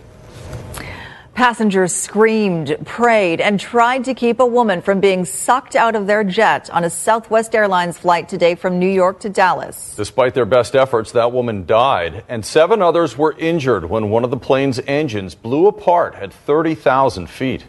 Passengers 1.38 1.94
screamed, 1.94 2.76
prayed, 2.84 3.40
and 3.40 3.60
tried 3.60 4.04
to 4.06 4.12
keep 4.12 4.40
a 4.40 4.46
woman 4.46 4.82
from 4.82 4.98
being 4.98 5.24
sucked 5.24 5.76
out 5.76 5.94
of 5.94 6.08
their 6.08 6.24
jet 6.24 6.68
on 6.70 6.82
a 6.82 6.90
Southwest 6.90 7.54
Airlines 7.54 7.96
flight 7.96 8.28
today 8.28 8.56
from 8.56 8.80
New 8.80 8.88
York 8.88 9.20
to 9.20 9.28
Dallas. 9.28 9.94
Despite 9.96 10.34
their 10.34 10.44
best 10.44 10.74
efforts, 10.74 11.12
that 11.12 11.30
woman 11.30 11.64
died, 11.64 12.24
and 12.28 12.44
seven 12.44 12.82
others 12.82 13.16
were 13.16 13.36
injured 13.38 13.84
when 13.84 14.10
one 14.10 14.24
of 14.24 14.30
the 14.30 14.36
plane's 14.36 14.80
engines 14.80 15.36
blew 15.36 15.68
apart 15.68 16.16
at 16.16 16.32
30,000 16.32 17.30
feet. 17.30 17.62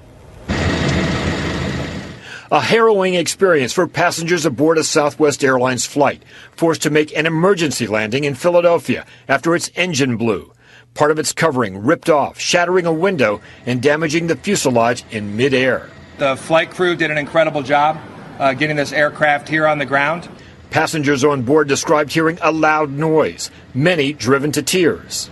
A 2.51 2.61
harrowing 2.61 3.13
experience 3.13 3.73
for 3.73 3.85
passengers 3.85 4.43
aboard 4.43 4.79
a 4.79 4.83
Southwest 4.83 5.43
Airlines 5.43 5.85
flight, 5.85 6.23
forced 6.55 6.81
to 6.81 6.89
make 6.89 7.15
an 7.15 7.27
emergency 7.27 7.85
landing 7.85 8.23
in 8.23 8.33
Philadelphia 8.33 9.05
after 9.27 9.53
its 9.53 9.69
engine 9.75 10.17
blew. 10.17 10.51
Part 10.95 11.11
of 11.11 11.19
its 11.19 11.31
covering 11.31 11.83
ripped 11.85 12.09
off, 12.09 12.39
shattering 12.39 12.87
a 12.87 12.91
window 12.91 13.39
and 13.67 13.83
damaging 13.83 14.25
the 14.25 14.35
fuselage 14.35 15.03
in 15.11 15.37
midair. 15.37 15.91
The 16.17 16.35
flight 16.37 16.71
crew 16.71 16.95
did 16.95 17.11
an 17.11 17.19
incredible 17.19 17.61
job 17.61 17.99
uh, 18.39 18.53
getting 18.53 18.77
this 18.77 18.93
aircraft 18.93 19.47
here 19.47 19.67
on 19.67 19.77
the 19.77 19.85
ground. 19.85 20.27
Passengers 20.71 21.23
on 21.23 21.43
board 21.43 21.67
described 21.67 22.11
hearing 22.11 22.39
a 22.41 22.51
loud 22.51 22.89
noise, 22.89 23.51
many 23.75 24.11
driven 24.11 24.51
to 24.53 24.63
tears. 24.63 25.29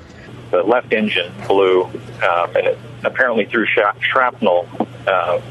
The 0.51 0.61
left 0.61 0.93
engine 0.93 1.33
blew, 1.47 1.85
um, 1.85 2.55
and 2.55 2.67
it 2.67 2.77
apparently 3.03 3.45
threw 3.47 3.65
shrapnel 3.65 4.69
uh, 5.07 5.41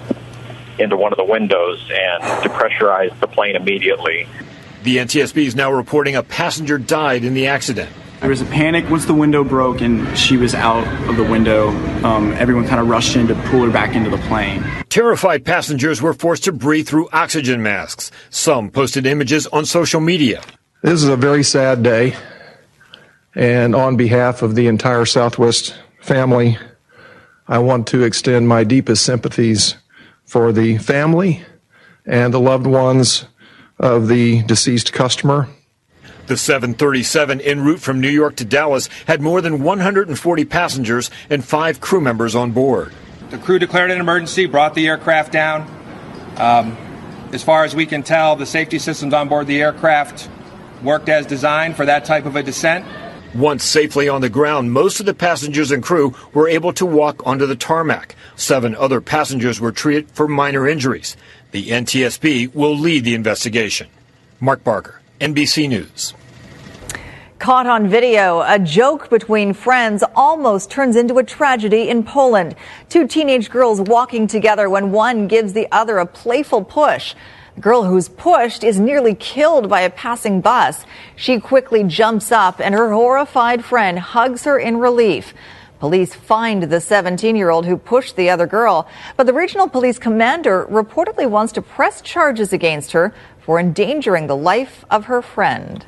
into 0.79 0.97
one 0.97 1.13
of 1.13 1.17
the 1.17 1.25
windows 1.25 1.81
and 1.93 2.23
depressurized 2.43 3.19
the 3.21 3.27
plane 3.27 3.57
immediately. 3.57 4.27
The 4.83 4.99
NTSB 4.99 5.47
is 5.47 5.57
now 5.57 5.73
reporting 5.73 6.17
a 6.17 6.23
passenger 6.23 6.79
died 6.79 7.25
in 7.25 7.35
the 7.35 7.49
accident. 7.49 7.91
There 8.21 8.31
was 8.31 8.41
a 8.41 8.47
panic 8.47 8.89
once 8.89 9.05
the 9.05 9.15
window 9.15 9.45
broke 9.45 9.81
and 9.83 10.17
she 10.17 10.37
was 10.37 10.55
out 10.55 10.87
of 11.09 11.17
the 11.17 11.25
window. 11.25 11.69
Um, 12.03 12.33
everyone 12.33 12.67
kind 12.67 12.81
of 12.81 12.89
rushed 12.89 13.15
in 13.15 13.27
to 13.27 13.35
pull 13.35 13.65
her 13.65 13.71
back 13.71 13.95
into 13.95 14.09
the 14.09 14.19
plane. 14.19 14.65
Terrified 14.89 15.45
passengers 15.45 16.01
were 16.01 16.15
forced 16.15 16.45
to 16.45 16.53
breathe 16.53 16.89
through 16.89 17.09
oxygen 17.13 17.63
masks. 17.63 18.11
Some 18.31 18.71
posted 18.71 19.07
images 19.07 19.47
on 19.49 19.67
social 19.67 20.01
media. 20.01 20.43
This 20.83 21.03
is 21.03 21.09
a 21.09 21.17
very 21.17 21.43
sad 21.43 21.83
day. 21.83 22.15
And 23.35 23.75
on 23.75 23.97
behalf 23.97 24.41
of 24.41 24.55
the 24.55 24.67
entire 24.67 25.05
Southwest 25.05 25.77
family, 26.01 26.57
I 27.47 27.59
want 27.59 27.87
to 27.89 28.03
extend 28.03 28.49
my 28.49 28.65
deepest 28.65 29.05
sympathies 29.05 29.77
for 30.27 30.53
the 30.53 30.77
family 30.79 31.43
and 32.05 32.35
the 32.35 32.41
loved 32.41 32.67
ones 32.67 33.25
of 33.79 34.09
the 34.09 34.43
deceased 34.43 34.93
customer. 34.93 35.49
The 36.27 36.37
737 36.37 37.41
en 37.41 37.61
route 37.61 37.81
from 37.81 38.01
New 38.01 38.11
York 38.11 38.37
to 38.37 38.45
Dallas 38.45 38.89
had 39.07 39.21
more 39.21 39.41
than 39.41 39.63
140 39.63 40.45
passengers 40.45 41.11
and 41.31 41.45
five 41.45 41.81
crew 41.81 42.01
members 42.01 42.35
on 42.35 42.51
board. 42.51 42.93
The 43.31 43.39
crew 43.39 43.59
declared 43.59 43.91
an 43.91 44.01
emergency, 44.01 44.47
brought 44.47 44.75
the 44.75 44.89
aircraft 44.89 45.33
down. 45.33 45.63
Um, 46.37 46.77
as 47.33 47.43
far 47.43 47.65
as 47.65 47.75
we 47.75 47.87
can 47.87 48.03
tell, 48.03 48.37
the 48.37 48.47
safety 48.47 48.79
systems 48.79 49.15
on 49.15 49.29
board 49.29 49.47
the 49.47 49.61
aircraft 49.61 50.29
worked 50.83 51.09
as 51.09 51.27
designed 51.27 51.77
for 51.77 51.87
that 51.87 52.05
type 52.05 52.27
of 52.27 52.37
a 52.37 52.43
descent. 52.43 52.87
Once 53.37 53.63
safely 53.63 54.09
on 54.09 54.23
the 54.23 54.31
ground, 54.31 54.73
most 54.73 54.99
of 54.99 55.05
the 55.05 55.13
passengers 55.13 55.71
and 55.71 55.83
crew 55.83 56.15
were 56.33 56.49
able 56.49 56.73
to 56.73 56.87
walk 56.87 57.21
onto 57.27 57.45
the 57.45 57.55
tarmac. 57.55 58.17
Seven 58.35 58.75
other 58.75 58.99
passengers 58.99 59.61
were 59.61 59.73
treated 59.73 60.11
for 60.13 60.27
minor 60.27 60.67
injuries. 60.67 61.19
The 61.51 61.69
NTSB 61.69 62.55
will 62.55 62.75
lead 62.75 63.05
the 63.05 63.15
investigation. 63.15 63.89
Mark 64.41 64.65
Barger, 64.65 65.03
NBC 65.21 65.69
News. 65.69 66.15
Caught 67.39 67.67
on 67.67 67.89
video, 67.89 68.41
a 68.41 68.59
joke 68.59 69.11
between 69.11 69.53
friends 69.53 70.03
almost 70.15 70.71
turns 70.71 70.97
into 70.97 71.19
a 71.19 71.23
tragedy 71.23 71.91
in 71.91 72.05
Poland. 72.05 72.57
Two 72.89 73.07
teenage 73.07 73.51
girls 73.51 73.83
walking 73.83 74.27
together 74.27 74.71
when 74.71 74.93
one 74.93 75.29
gives 75.29 75.53
the 75.53 75.69
other 75.71 75.99
a 75.99 76.07
playful 76.07 76.65
push. 76.65 77.15
Girl 77.59 77.85
who's 77.85 78.11
pushed 78.11 78.63
is 78.63 78.79
nearly 78.79 79.15
killed 79.15 79.71
by 79.71 79.81
a 79.81 79.89
passing 79.89 80.43
bus. 80.43 80.85
She 81.17 81.41
quickly 81.41 81.85
jumps 81.85 82.31
up 82.31 82.61
and 82.61 82.75
her 82.75 82.93
horrified 82.93 83.65
friend 83.65 83.99
hugs 83.99 84.45
her 84.45 84.59
in 84.59 84.77
relief. 84.77 85.33
Police 85.81 86.15
find 86.15 86.65
the 86.65 86.83
17 86.83 87.35
year 87.35 87.49
old 87.49 87.65
who 87.65 87.79
pushed 87.79 88.17
the 88.17 88.29
other 88.29 88.47
girl, 88.47 88.87
but 89.17 89.25
the 89.27 89.33
regional 89.33 89.69
police 89.69 89.99
commander 89.99 90.67
reportedly 90.71 91.29
wants 91.29 91.55
to 91.55 91.63
press 91.63 92.03
charges 92.03 92.53
against 92.53 92.93
her 92.93 93.15
for 93.41 93.59
endangering 93.59 94.27
the 94.27 94.37
life 94.37 94.85
of 94.91 95.07
her 95.07 95.23
friend. 95.23 95.87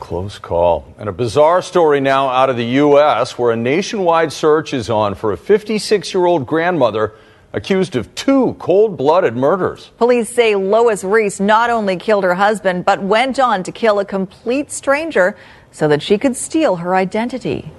Close 0.00 0.40
call. 0.40 0.92
And 0.98 1.08
a 1.08 1.12
bizarre 1.12 1.62
story 1.62 2.00
now 2.00 2.28
out 2.28 2.50
of 2.50 2.56
the 2.56 2.64
U.S. 2.64 3.38
where 3.38 3.52
a 3.52 3.56
nationwide 3.56 4.32
search 4.32 4.74
is 4.74 4.90
on 4.90 5.14
for 5.14 5.32
a 5.32 5.36
56 5.36 6.12
year 6.12 6.26
old 6.26 6.46
grandmother 6.46 7.14
accused 7.52 7.96
of 7.96 8.14
two 8.14 8.54
cold 8.58 8.96
blooded 8.96 9.36
murders. 9.36 9.90
Police 9.98 10.28
say 10.28 10.54
Lois 10.54 11.02
Riess 11.04 11.40
not 11.40 11.70
only 11.70 11.96
killed 11.96 12.24
her 12.24 12.34
husband, 12.34 12.84
but 12.84 13.02
went 13.02 13.38
on 13.38 13.62
to 13.62 13.72
kill 13.72 13.98
a 13.98 14.04
complete 14.04 14.70
stranger 14.70 15.36
so 15.70 15.88
that 15.88 16.02
she 16.02 16.18
could 16.18 16.36
steal 16.36 16.76
her 16.76 16.94
identity. 16.94 17.70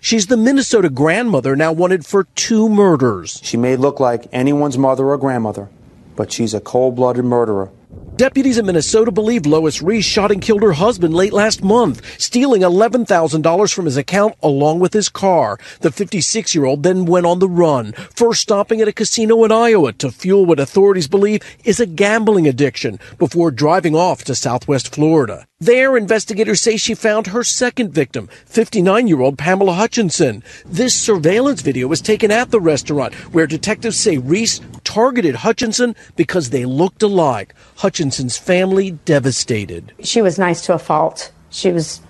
She's 0.00 0.28
the 0.28 0.36
Minnesota 0.36 0.90
grandmother 0.90 1.56
now 1.56 1.72
wanted 1.72 2.06
for 2.06 2.24
two 2.34 2.68
murders. 2.68 3.40
She 3.42 3.56
may 3.56 3.76
look 3.76 3.98
like 3.98 4.28
anyone's 4.32 4.78
mother 4.78 5.08
or 5.08 5.18
grandmother, 5.18 5.68
but 6.14 6.30
she's 6.30 6.54
a 6.54 6.60
cold 6.60 6.94
blooded 6.94 7.24
murderer. 7.24 7.70
Deputies 8.18 8.58
in 8.58 8.66
Minnesota 8.66 9.12
believe 9.12 9.46
Lois 9.46 9.80
Riess 9.80 10.04
shot 10.04 10.32
and 10.32 10.42
killed 10.42 10.64
her 10.64 10.72
husband 10.72 11.14
late 11.14 11.32
last 11.32 11.62
month, 11.62 12.20
stealing 12.20 12.62
$11,000 12.62 13.72
from 13.72 13.84
his 13.84 13.96
account 13.96 14.34
along 14.42 14.80
with 14.80 14.92
his 14.92 15.08
car. 15.08 15.56
The 15.82 15.92
56 15.92 16.52
year 16.52 16.64
old 16.64 16.82
then 16.82 17.04
went 17.04 17.26
on 17.26 17.38
the 17.38 17.48
run, 17.48 17.92
first 17.92 18.40
stopping 18.40 18.80
at 18.80 18.88
a 18.88 18.92
casino 18.92 19.44
in 19.44 19.52
Iowa 19.52 19.92
to 19.92 20.10
fuel 20.10 20.46
what 20.46 20.58
authorities 20.58 21.06
believe 21.06 21.42
is 21.62 21.78
a 21.78 21.86
gambling 21.86 22.48
addiction 22.48 22.98
before 23.18 23.52
driving 23.52 23.94
off 23.94 24.24
to 24.24 24.34
southwest 24.34 24.92
Florida. 24.92 25.46
There, 25.60 25.96
investigators 25.96 26.60
say 26.60 26.76
she 26.76 26.94
found 26.94 27.28
her 27.28 27.44
second 27.44 27.92
victim, 27.92 28.28
59 28.46 29.06
year 29.06 29.20
old 29.20 29.38
Pamela 29.38 29.74
Hutchinson. 29.74 30.42
This 30.64 31.00
surveillance 31.00 31.62
video 31.62 31.86
was 31.86 32.00
taken 32.00 32.32
at 32.32 32.50
the 32.50 32.60
restaurant 32.60 33.14
where 33.32 33.46
detectives 33.46 33.98
say 33.98 34.18
Riess 34.18 34.60
targeted 34.98 35.36
Hutchinson 35.36 35.94
because 36.16 36.50
they 36.50 36.64
looked 36.64 37.04
alike. 37.04 37.54
Hutchinson's 37.76 38.36
family 38.36 38.90
devastated. 39.04 39.92
She 40.02 40.20
was 40.20 40.40
nice 40.40 40.60
to 40.66 40.74
a 40.74 40.78
fault. 40.78 41.30
She 41.50 41.70
was, 41.70 42.00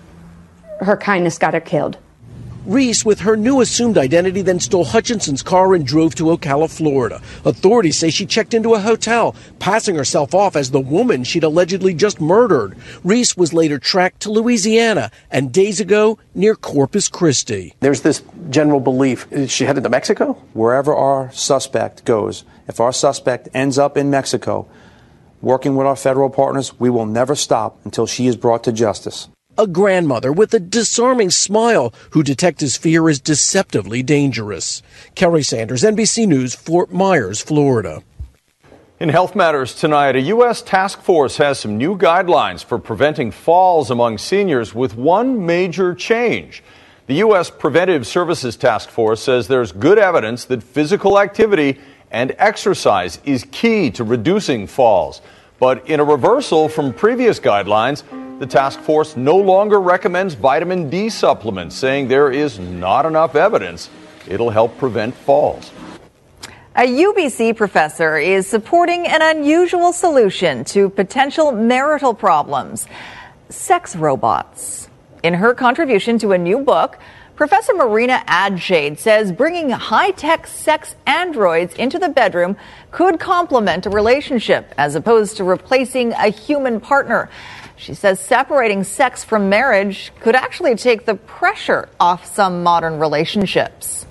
her 0.79 0.97
kindness 0.97 1.37
got 1.37 1.53
her 1.53 1.59
killed. 1.59 1.99
Riess, 2.65 3.05
with 3.05 3.19
her 3.21 3.37
new 3.37 3.61
assumed 3.61 3.97
identity, 3.97 4.41
then 4.41 4.59
stole 4.59 4.85
Hutchinson's 4.85 5.43
car 5.43 5.73
and 5.73 5.85
drove 5.85 6.15
to 6.15 6.25
Ocala, 6.25 6.69
Florida. 6.69 7.21
Authorities 7.45 7.97
say 7.97 8.09
she 8.09 8.25
checked 8.25 8.53
into 8.53 8.73
a 8.73 8.79
hotel, 8.79 9.35
passing 9.59 9.95
herself 9.95 10.33
off 10.33 10.55
as 10.55 10.71
the 10.71 10.79
woman 10.79 11.23
she'd 11.23 11.43
allegedly 11.43 11.93
just 11.93 12.19
murdered. 12.19 12.75
Riess 13.03 13.37
was 13.37 13.53
later 13.53 13.79
tracked 13.79 14.21
to 14.21 14.31
Louisiana 14.31 15.09
and 15.31 15.53
days 15.53 15.79
ago 15.79 16.19
near 16.35 16.55
Corpus 16.55 17.07
Christi. 17.07 17.75
There's 17.79 18.01
this 18.01 18.23
general 18.49 18.79
belief 18.79 19.25
is 19.31 19.51
she 19.51 19.65
headed 19.65 19.83
to 19.83 19.89
Mexico? 19.89 20.33
Wherever 20.53 20.93
our 20.93 21.31
suspect 21.31 22.03
goes, 22.05 22.43
if 22.69 22.79
our 22.79 22.93
suspect 22.93 23.49
ends 23.53 23.77
up 23.77 23.97
in 23.97 24.09
Mexico, 24.09 24.69
working 25.41 25.75
with 25.75 25.85
our 25.85 25.97
federal 25.97 26.29
partners, 26.29 26.79
we 26.79 26.89
will 26.89 27.05
never 27.05 27.35
stop 27.35 27.77
until 27.83 28.07
she 28.07 28.27
is 28.27 28.37
brought 28.37 28.63
to 28.63 28.71
justice 28.71 29.27
a 29.59 29.67
grandmother 29.67 30.31
with 30.31 30.53
a 30.53 30.59
disarming 30.59 31.29
smile 31.29 31.93
who 32.11 32.23
detectives 32.23 32.77
fear 32.77 33.09
is 33.09 33.19
deceptively 33.19 34.01
dangerous. 34.01 34.81
Kerry 35.15 35.43
Sanders, 35.43 35.83
NBC 35.83 36.25
News, 36.25 36.55
Fort 36.55 36.93
Myers, 36.93 37.41
Florida. 37.41 38.01
In 39.01 39.09
Health 39.09 39.35
Matters 39.35 39.75
tonight, 39.75 40.15
a 40.15 40.21
U.S. 40.21 40.61
task 40.61 41.01
force 41.01 41.35
has 41.37 41.59
some 41.59 41.77
new 41.77 41.97
guidelines 41.97 42.63
for 42.63 42.79
preventing 42.79 43.31
falls 43.31 43.91
among 43.91 44.17
seniors 44.17 44.73
with 44.73 44.95
one 44.95 45.45
major 45.45 45.93
change. 45.93 46.63
The 47.07 47.15
U.S. 47.15 47.49
Preventive 47.49 48.07
Services 48.07 48.55
Task 48.55 48.89
Force 48.89 49.21
says 49.21 49.49
there's 49.49 49.73
good 49.73 49.99
evidence 49.99 50.45
that 50.45 50.63
physical 50.63 51.19
activity 51.19 51.79
and 52.11 52.35
exercise 52.37 53.19
is 53.25 53.45
key 53.51 53.91
to 53.91 54.03
reducing 54.03 54.67
falls. 54.67 55.21
But 55.59 55.89
in 55.89 55.99
a 55.99 56.03
reversal 56.03 56.69
from 56.69 56.93
previous 56.93 57.39
guidelines, 57.39 58.03
the 58.39 58.47
task 58.47 58.79
force 58.79 59.17
no 59.17 59.35
longer 59.35 59.79
recommends 59.81 60.33
vitamin 60.33 60.89
D 60.89 61.09
supplements, 61.09 61.75
saying 61.75 62.07
there 62.07 62.31
is 62.31 62.59
not 62.59 63.05
enough 63.05 63.35
evidence 63.35 63.89
it'll 64.29 64.49
help 64.49 64.77
prevent 64.77 65.13
falls. 65.13 65.71
A 66.75 66.87
UBC 66.87 67.57
professor 67.57 68.17
is 68.17 68.47
supporting 68.47 69.07
an 69.07 69.21
unusual 69.21 69.91
solution 69.91 70.63
to 70.65 70.89
potential 70.89 71.51
marital 71.51 72.13
problems 72.13 72.87
sex 73.49 73.95
robots. 73.95 74.87
In 75.23 75.33
her 75.33 75.53
contribution 75.53 76.19
to 76.19 76.31
a 76.31 76.37
new 76.37 76.59
book, 76.59 76.99
Professor 77.39 77.73
Marina 77.73 78.21
Adshade 78.27 78.99
says 78.99 79.31
bringing 79.31 79.69
high 79.69 80.11
tech 80.11 80.45
sex 80.45 80.97
androids 81.07 81.73
into 81.75 81.97
the 81.97 82.09
bedroom 82.09 82.57
could 82.91 83.17
complement 83.17 83.85
a 83.85 83.89
relationship 83.89 84.73
as 84.77 84.93
opposed 84.93 85.37
to 85.37 85.45
replacing 85.45 86.11
a 86.11 86.27
human 86.27 86.81
partner. 86.81 87.29
She 87.77 87.93
says 87.93 88.19
separating 88.19 88.83
sex 88.83 89.23
from 89.23 89.47
marriage 89.47 90.11
could 90.19 90.35
actually 90.35 90.75
take 90.75 91.05
the 91.05 91.15
pressure 91.15 91.87
off 91.97 92.25
some 92.25 92.61
modern 92.61 92.99
relationships. 92.99 94.05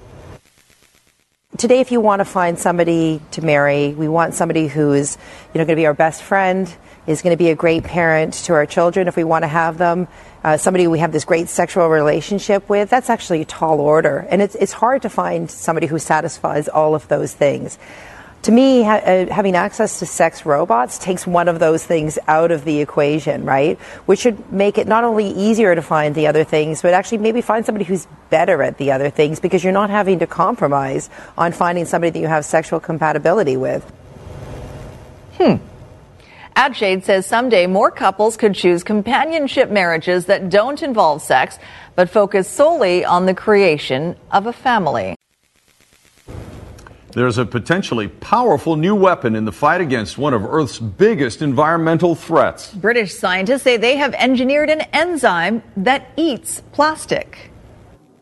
Today, 1.59 1.81
if 1.81 1.93
you 1.93 2.01
want 2.01 2.21
to 2.21 2.25
find 2.25 2.59
somebody 2.59 3.21
to 3.33 3.43
marry, 3.43 3.93
we 3.93 4.09
want 4.09 4.33
somebody 4.33 4.69
who 4.69 4.95
is, 4.95 5.19
you 5.53 5.59
know, 5.59 5.67
going 5.67 5.77
to 5.77 5.81
be 5.83 5.85
our 5.85 5.93
best 5.93 6.23
friend, 6.23 6.75
is 7.09 7.23
going 7.23 7.33
to 7.33 7.37
be 7.37 7.51
a 7.51 7.57
great 7.57 7.83
parent 7.83 8.35
to 8.35 8.53
our 8.53 8.67
children 8.67 9.09
if 9.09 9.17
we 9.17 9.25
want 9.25 9.43
to 9.43 9.49
have 9.49 9.79
them. 9.79 10.07
Uh, 10.45 10.57
somebody 10.57 10.87
we 10.87 11.01
have 11.01 11.11
this 11.11 11.25
great 11.25 11.49
sexual 11.49 11.89
relationship 11.89 12.69
with, 12.69 12.89
that's 12.91 13.11
actually 13.11 13.41
a 13.41 13.45
tall 13.45 13.81
order. 13.81 14.19
And 14.31 14.41
it's, 14.41 14.55
it's 14.55 14.73
hard 14.73 15.03
to 15.03 15.09
find 15.09 15.51
somebody 15.51 15.89
who 15.89 15.99
satisfies 15.99 16.69
all 16.69 16.95
of 16.95 17.09
those 17.09 17.35
things 17.35 17.79
to 18.43 18.53
me, 18.53 18.83
ha- 18.83 19.03
uh, 19.05 19.27
having 19.33 19.57
access 19.57 19.99
to 19.99 20.07
sex 20.07 20.47
robots 20.47 20.99
takes 20.99 21.27
one 21.27 21.49
of 21.49 21.59
those 21.59 21.85
things 21.85 22.19
out 22.29 22.51
of 22.51 22.65
the 22.65 22.81
equation, 22.81 23.45
right? 23.45 23.79
Which 24.07 24.21
should 24.21 24.53
make 24.53 24.79
it 24.79 24.87
not 24.87 25.05
only 25.05 25.29
easier 25.29 25.75
to 25.75 25.83
find 25.83 26.15
the 26.15 26.29
other 26.29 26.45
things, 26.45 26.81
but 26.81 26.95
actually 26.95 27.19
maybe 27.19 27.41
find 27.41 27.67
somebody 27.67 27.85
who's 27.85 28.07
better 28.31 28.63
at 28.63 28.79
the 28.79 28.93
other 28.93 29.11
things 29.11 29.41
because 29.41 29.65
you're 29.65 29.73
not 29.73 29.91
having 29.91 30.21
to 30.21 30.27
compromise 30.27 31.11
on 31.37 31.53
finding 31.53 31.85
somebody 31.85 32.11
that 32.11 32.19
you 32.21 32.29
have 32.29 32.45
sexual 32.45 32.79
compatibility 32.79 33.57
with. 33.57 33.85
Hmm. 35.35 35.57
Adshade 36.59 37.05
says 37.05 37.25
someday 37.25 37.69
more 37.69 37.89
couples 37.89 38.37
could 38.37 38.53
choose 38.53 38.83
companionship 38.83 39.71
marriages 39.71 40.27
that 40.27 40.51
don't 40.51 40.83
involve 40.83 41.23
sex, 41.23 41.57
but 41.95 42.11
focus 42.11 42.49
solely 42.49 43.05
on 43.05 43.27
the 43.27 43.35
creation 43.35 44.17
of 44.33 44.49
a 44.49 44.53
family. 44.53 45.15
There's 47.13 47.39
a 47.39 47.47
potentially 47.47 48.09
powerful 48.09 48.75
new 48.75 48.97
weapon 48.97 49.37
in 49.37 49.45
the 49.45 49.53
fight 49.53 49.81
against 49.81 50.19
one 50.19 50.35
of 50.35 50.45
Earth's 50.45 50.81
biggest 50.81 51.43
environmental 51.43 52.17
threats. 52.17 52.75
British 52.75 53.15
scientists 53.15 53.63
say 53.63 53.77
they 53.77 53.97
have 53.97 54.13
engineered 54.15 54.69
an 54.69 54.81
enzyme 54.93 55.63
that 55.77 56.11
eats 56.17 56.61
plastic. 56.73 57.53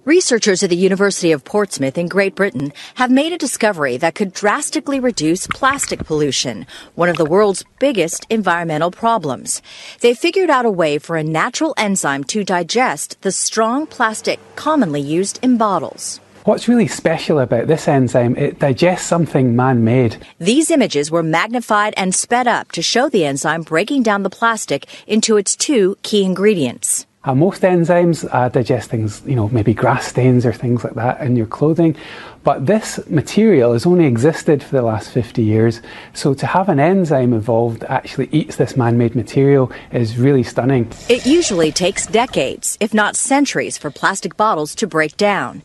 Researchers 0.07 0.62
at 0.62 0.71
the 0.71 0.77
University 0.77 1.33
of 1.33 1.45
Portsmouth 1.45 1.99
in 1.99 2.07
Great 2.07 2.37
Britain 2.37 2.73
have 2.95 3.11
made 3.11 3.33
a 3.33 3.37
discovery 3.37 3.97
that 3.97 4.14
could 4.14 4.33
drastically 4.33 5.01
reduce 5.01 5.49
plastic 5.49 6.05
pollution, 6.05 6.64
one 6.95 7.09
of 7.09 7.16
the 7.16 7.25
world's 7.25 7.64
biggest 7.81 8.25
environmental 8.31 8.92
problems. 8.92 9.61
They 10.03 10.14
figured 10.14 10.49
out 10.49 10.64
a 10.64 10.71
way 10.71 10.99
for 10.99 11.16
a 11.16 11.25
natural 11.25 11.75
enzyme 11.77 12.23
to 12.31 12.45
digest 12.45 13.21
the 13.23 13.33
strong 13.33 13.85
plastic 13.85 14.38
commonly 14.55 15.01
used 15.01 15.40
in 15.42 15.57
bottles. 15.57 16.21
What's 16.45 16.69
really 16.69 16.87
special 16.87 17.40
about 17.40 17.66
this 17.66 17.88
enzyme, 17.88 18.37
it 18.37 18.61
digests 18.61 19.09
something 19.09 19.57
man 19.57 19.83
made. 19.83 20.25
These 20.38 20.71
images 20.71 21.11
were 21.11 21.25
magnified 21.25 21.95
and 21.97 22.14
sped 22.14 22.47
up 22.47 22.71
to 22.71 22.81
show 22.81 23.09
the 23.09 23.25
enzyme 23.25 23.62
breaking 23.62 24.05
down 24.05 24.23
the 24.23 24.31
plastic 24.31 24.87
into 25.09 25.37
its 25.37 25.57
two 25.57 25.99
key 26.05 26.23
ingredients. 26.23 27.07
Uh, 27.27 27.35
most 27.35 27.62
enzymes 27.62 28.27
uh, 28.33 28.49
digest 28.49 28.89
things, 28.89 29.21
you 29.27 29.35
know, 29.35 29.49
maybe 29.49 29.75
grass 29.75 30.07
stains 30.07 30.47
or 30.47 30.53
things 30.53 30.85
like 30.85 30.95
that 30.95 31.21
in 31.21 31.35
your 31.35 31.47
clothing. 31.47 31.97
But 32.45 32.67
this 32.67 33.01
material 33.11 33.73
has 33.73 33.85
only 33.85 34.05
existed 34.05 34.62
for 34.62 34.77
the 34.77 34.83
last 34.83 35.11
50 35.11 35.43
years. 35.43 35.83
So 36.15 36.35
to 36.35 36.47
have 36.47 36.69
an 36.69 36.79
enzyme 36.79 37.33
evolved 37.33 37.81
that 37.81 37.91
actually 37.91 38.29
eats 38.31 38.55
this 38.55 38.77
man 38.77 38.97
made 38.97 39.17
material 39.17 39.73
is 39.91 40.17
really 40.17 40.45
stunning. 40.45 40.89
It 41.09 41.27
usually 41.27 41.73
takes 41.73 42.07
decades, 42.07 42.79
if 42.79 42.95
not 42.95 43.17
centuries, 43.17 43.77
for 43.77 43.91
plastic 43.91 44.37
bottles 44.37 44.77
to 44.77 44.87
break 44.87 45.17
down. 45.17 45.65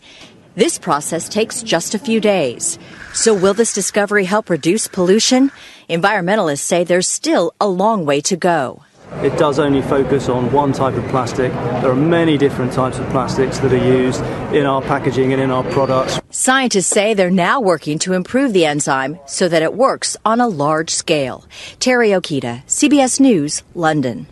This 0.55 0.79
process 0.79 1.29
takes 1.29 1.61
just 1.61 1.93
a 1.93 1.99
few 1.99 2.19
days. 2.19 2.79
So, 3.13 3.33
will 3.33 3.53
this 3.53 3.71
discovery 3.71 4.25
help 4.25 4.49
reduce 4.49 4.87
pollution? 4.87 5.51
Environmentalists 5.89 6.59
say 6.59 6.83
there's 6.83 7.07
still 7.07 7.53
a 7.61 7.69
long 7.69 8.05
way 8.05 8.19
to 8.21 8.35
go. 8.35 8.83
It 9.17 9.37
does 9.37 9.59
only 9.59 9.83
focus 9.83 10.29
on 10.29 10.51
one 10.51 10.73
type 10.73 10.95
of 10.95 11.05
plastic. 11.09 11.51
There 11.51 11.91
are 11.91 11.95
many 11.95 12.37
different 12.37 12.73
types 12.73 12.97
of 12.97 13.07
plastics 13.09 13.59
that 13.59 13.71
are 13.71 13.77
used 13.77 14.21
in 14.51 14.65
our 14.65 14.81
packaging 14.81 15.31
and 15.31 15.41
in 15.41 15.51
our 15.51 15.63
products. 15.65 16.19
Scientists 16.31 16.87
say 16.87 17.13
they're 17.13 17.29
now 17.29 17.59
working 17.59 17.99
to 17.99 18.13
improve 18.13 18.53
the 18.53 18.65
enzyme 18.65 19.19
so 19.27 19.47
that 19.47 19.61
it 19.61 19.75
works 19.75 20.17
on 20.25 20.41
a 20.41 20.47
large 20.47 20.89
scale. 20.89 21.45
Terry 21.79 22.09
Okita, 22.09 22.65
CBS 22.65 23.19
News, 23.19 23.61
London. 23.75 24.25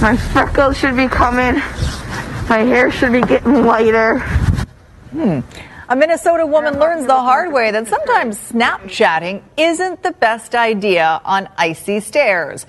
My 0.00 0.16
freckles 0.16 0.78
should 0.78 0.94
be 0.94 1.08
coming. 1.08 1.54
My 2.48 2.58
hair 2.58 2.92
should 2.92 3.12
be 3.12 3.22
getting 3.22 3.64
lighter. 3.64 4.20
Hmm. 5.10 5.40
A 5.90 5.96
Minnesota 5.96 6.44
woman 6.44 6.78
learns 6.78 7.06
the 7.06 7.16
hard 7.16 7.50
way 7.50 7.70
that 7.70 7.88
sometimes 7.88 8.36
Snapchatting 8.52 9.42
isn't 9.56 10.02
the 10.02 10.12
best 10.12 10.54
idea 10.54 11.20
on 11.24 11.48
icy 11.56 12.00
stairs. 12.00 12.66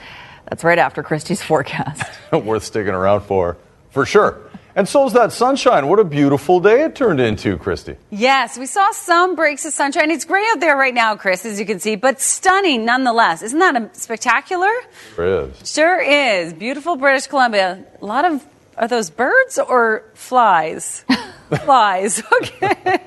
That's 0.50 0.64
right 0.64 0.80
after 0.80 1.04
Christy's 1.04 1.42
forecast. 1.50 2.04
Worth 2.32 2.64
sticking 2.64 2.94
around 2.94 3.22
for, 3.22 3.58
for 3.92 4.06
sure. 4.06 4.42
And 4.76 4.88
so's 4.88 5.14
that 5.14 5.34
sunshine. 5.34 5.88
What 5.88 6.00
a 6.00 6.04
beautiful 6.04 6.60
day 6.60 6.84
it 6.84 6.96
turned 6.96 7.20
into, 7.20 7.58
Christy. 7.58 7.98
Yes, 8.12 8.58
we 8.58 8.66
saw 8.66 8.92
some 8.92 9.36
breaks 9.36 9.66
of 9.66 9.74
sunshine. 9.74 10.10
It's 10.12 10.26
gray 10.26 10.46
out 10.52 10.60
there 10.60 10.78
right 10.78 10.94
now, 10.94 11.16
Chris, 11.16 11.46
as 11.46 11.60
you 11.60 11.66
can 11.66 11.80
see, 11.80 11.96
but 11.96 12.22
stunning 12.22 12.86
nonetheless. 12.86 13.42
Isn't 13.42 13.60
that 13.60 13.76
a 13.76 13.90
spectacular? 13.94 14.72
Sure 15.16 15.44
is. 15.46 15.70
Sure 15.74 16.00
is. 16.00 16.54
Beautiful 16.54 16.96
British 16.96 17.28
Columbia. 17.28 17.84
A 18.02 18.06
lot 18.06 18.26
of 18.26 18.46
are 18.78 18.88
those 18.88 19.10
birds 19.10 19.60
or 19.60 20.04
flies? 20.14 21.04
flies. 21.58 22.24
Okay. 22.40 23.00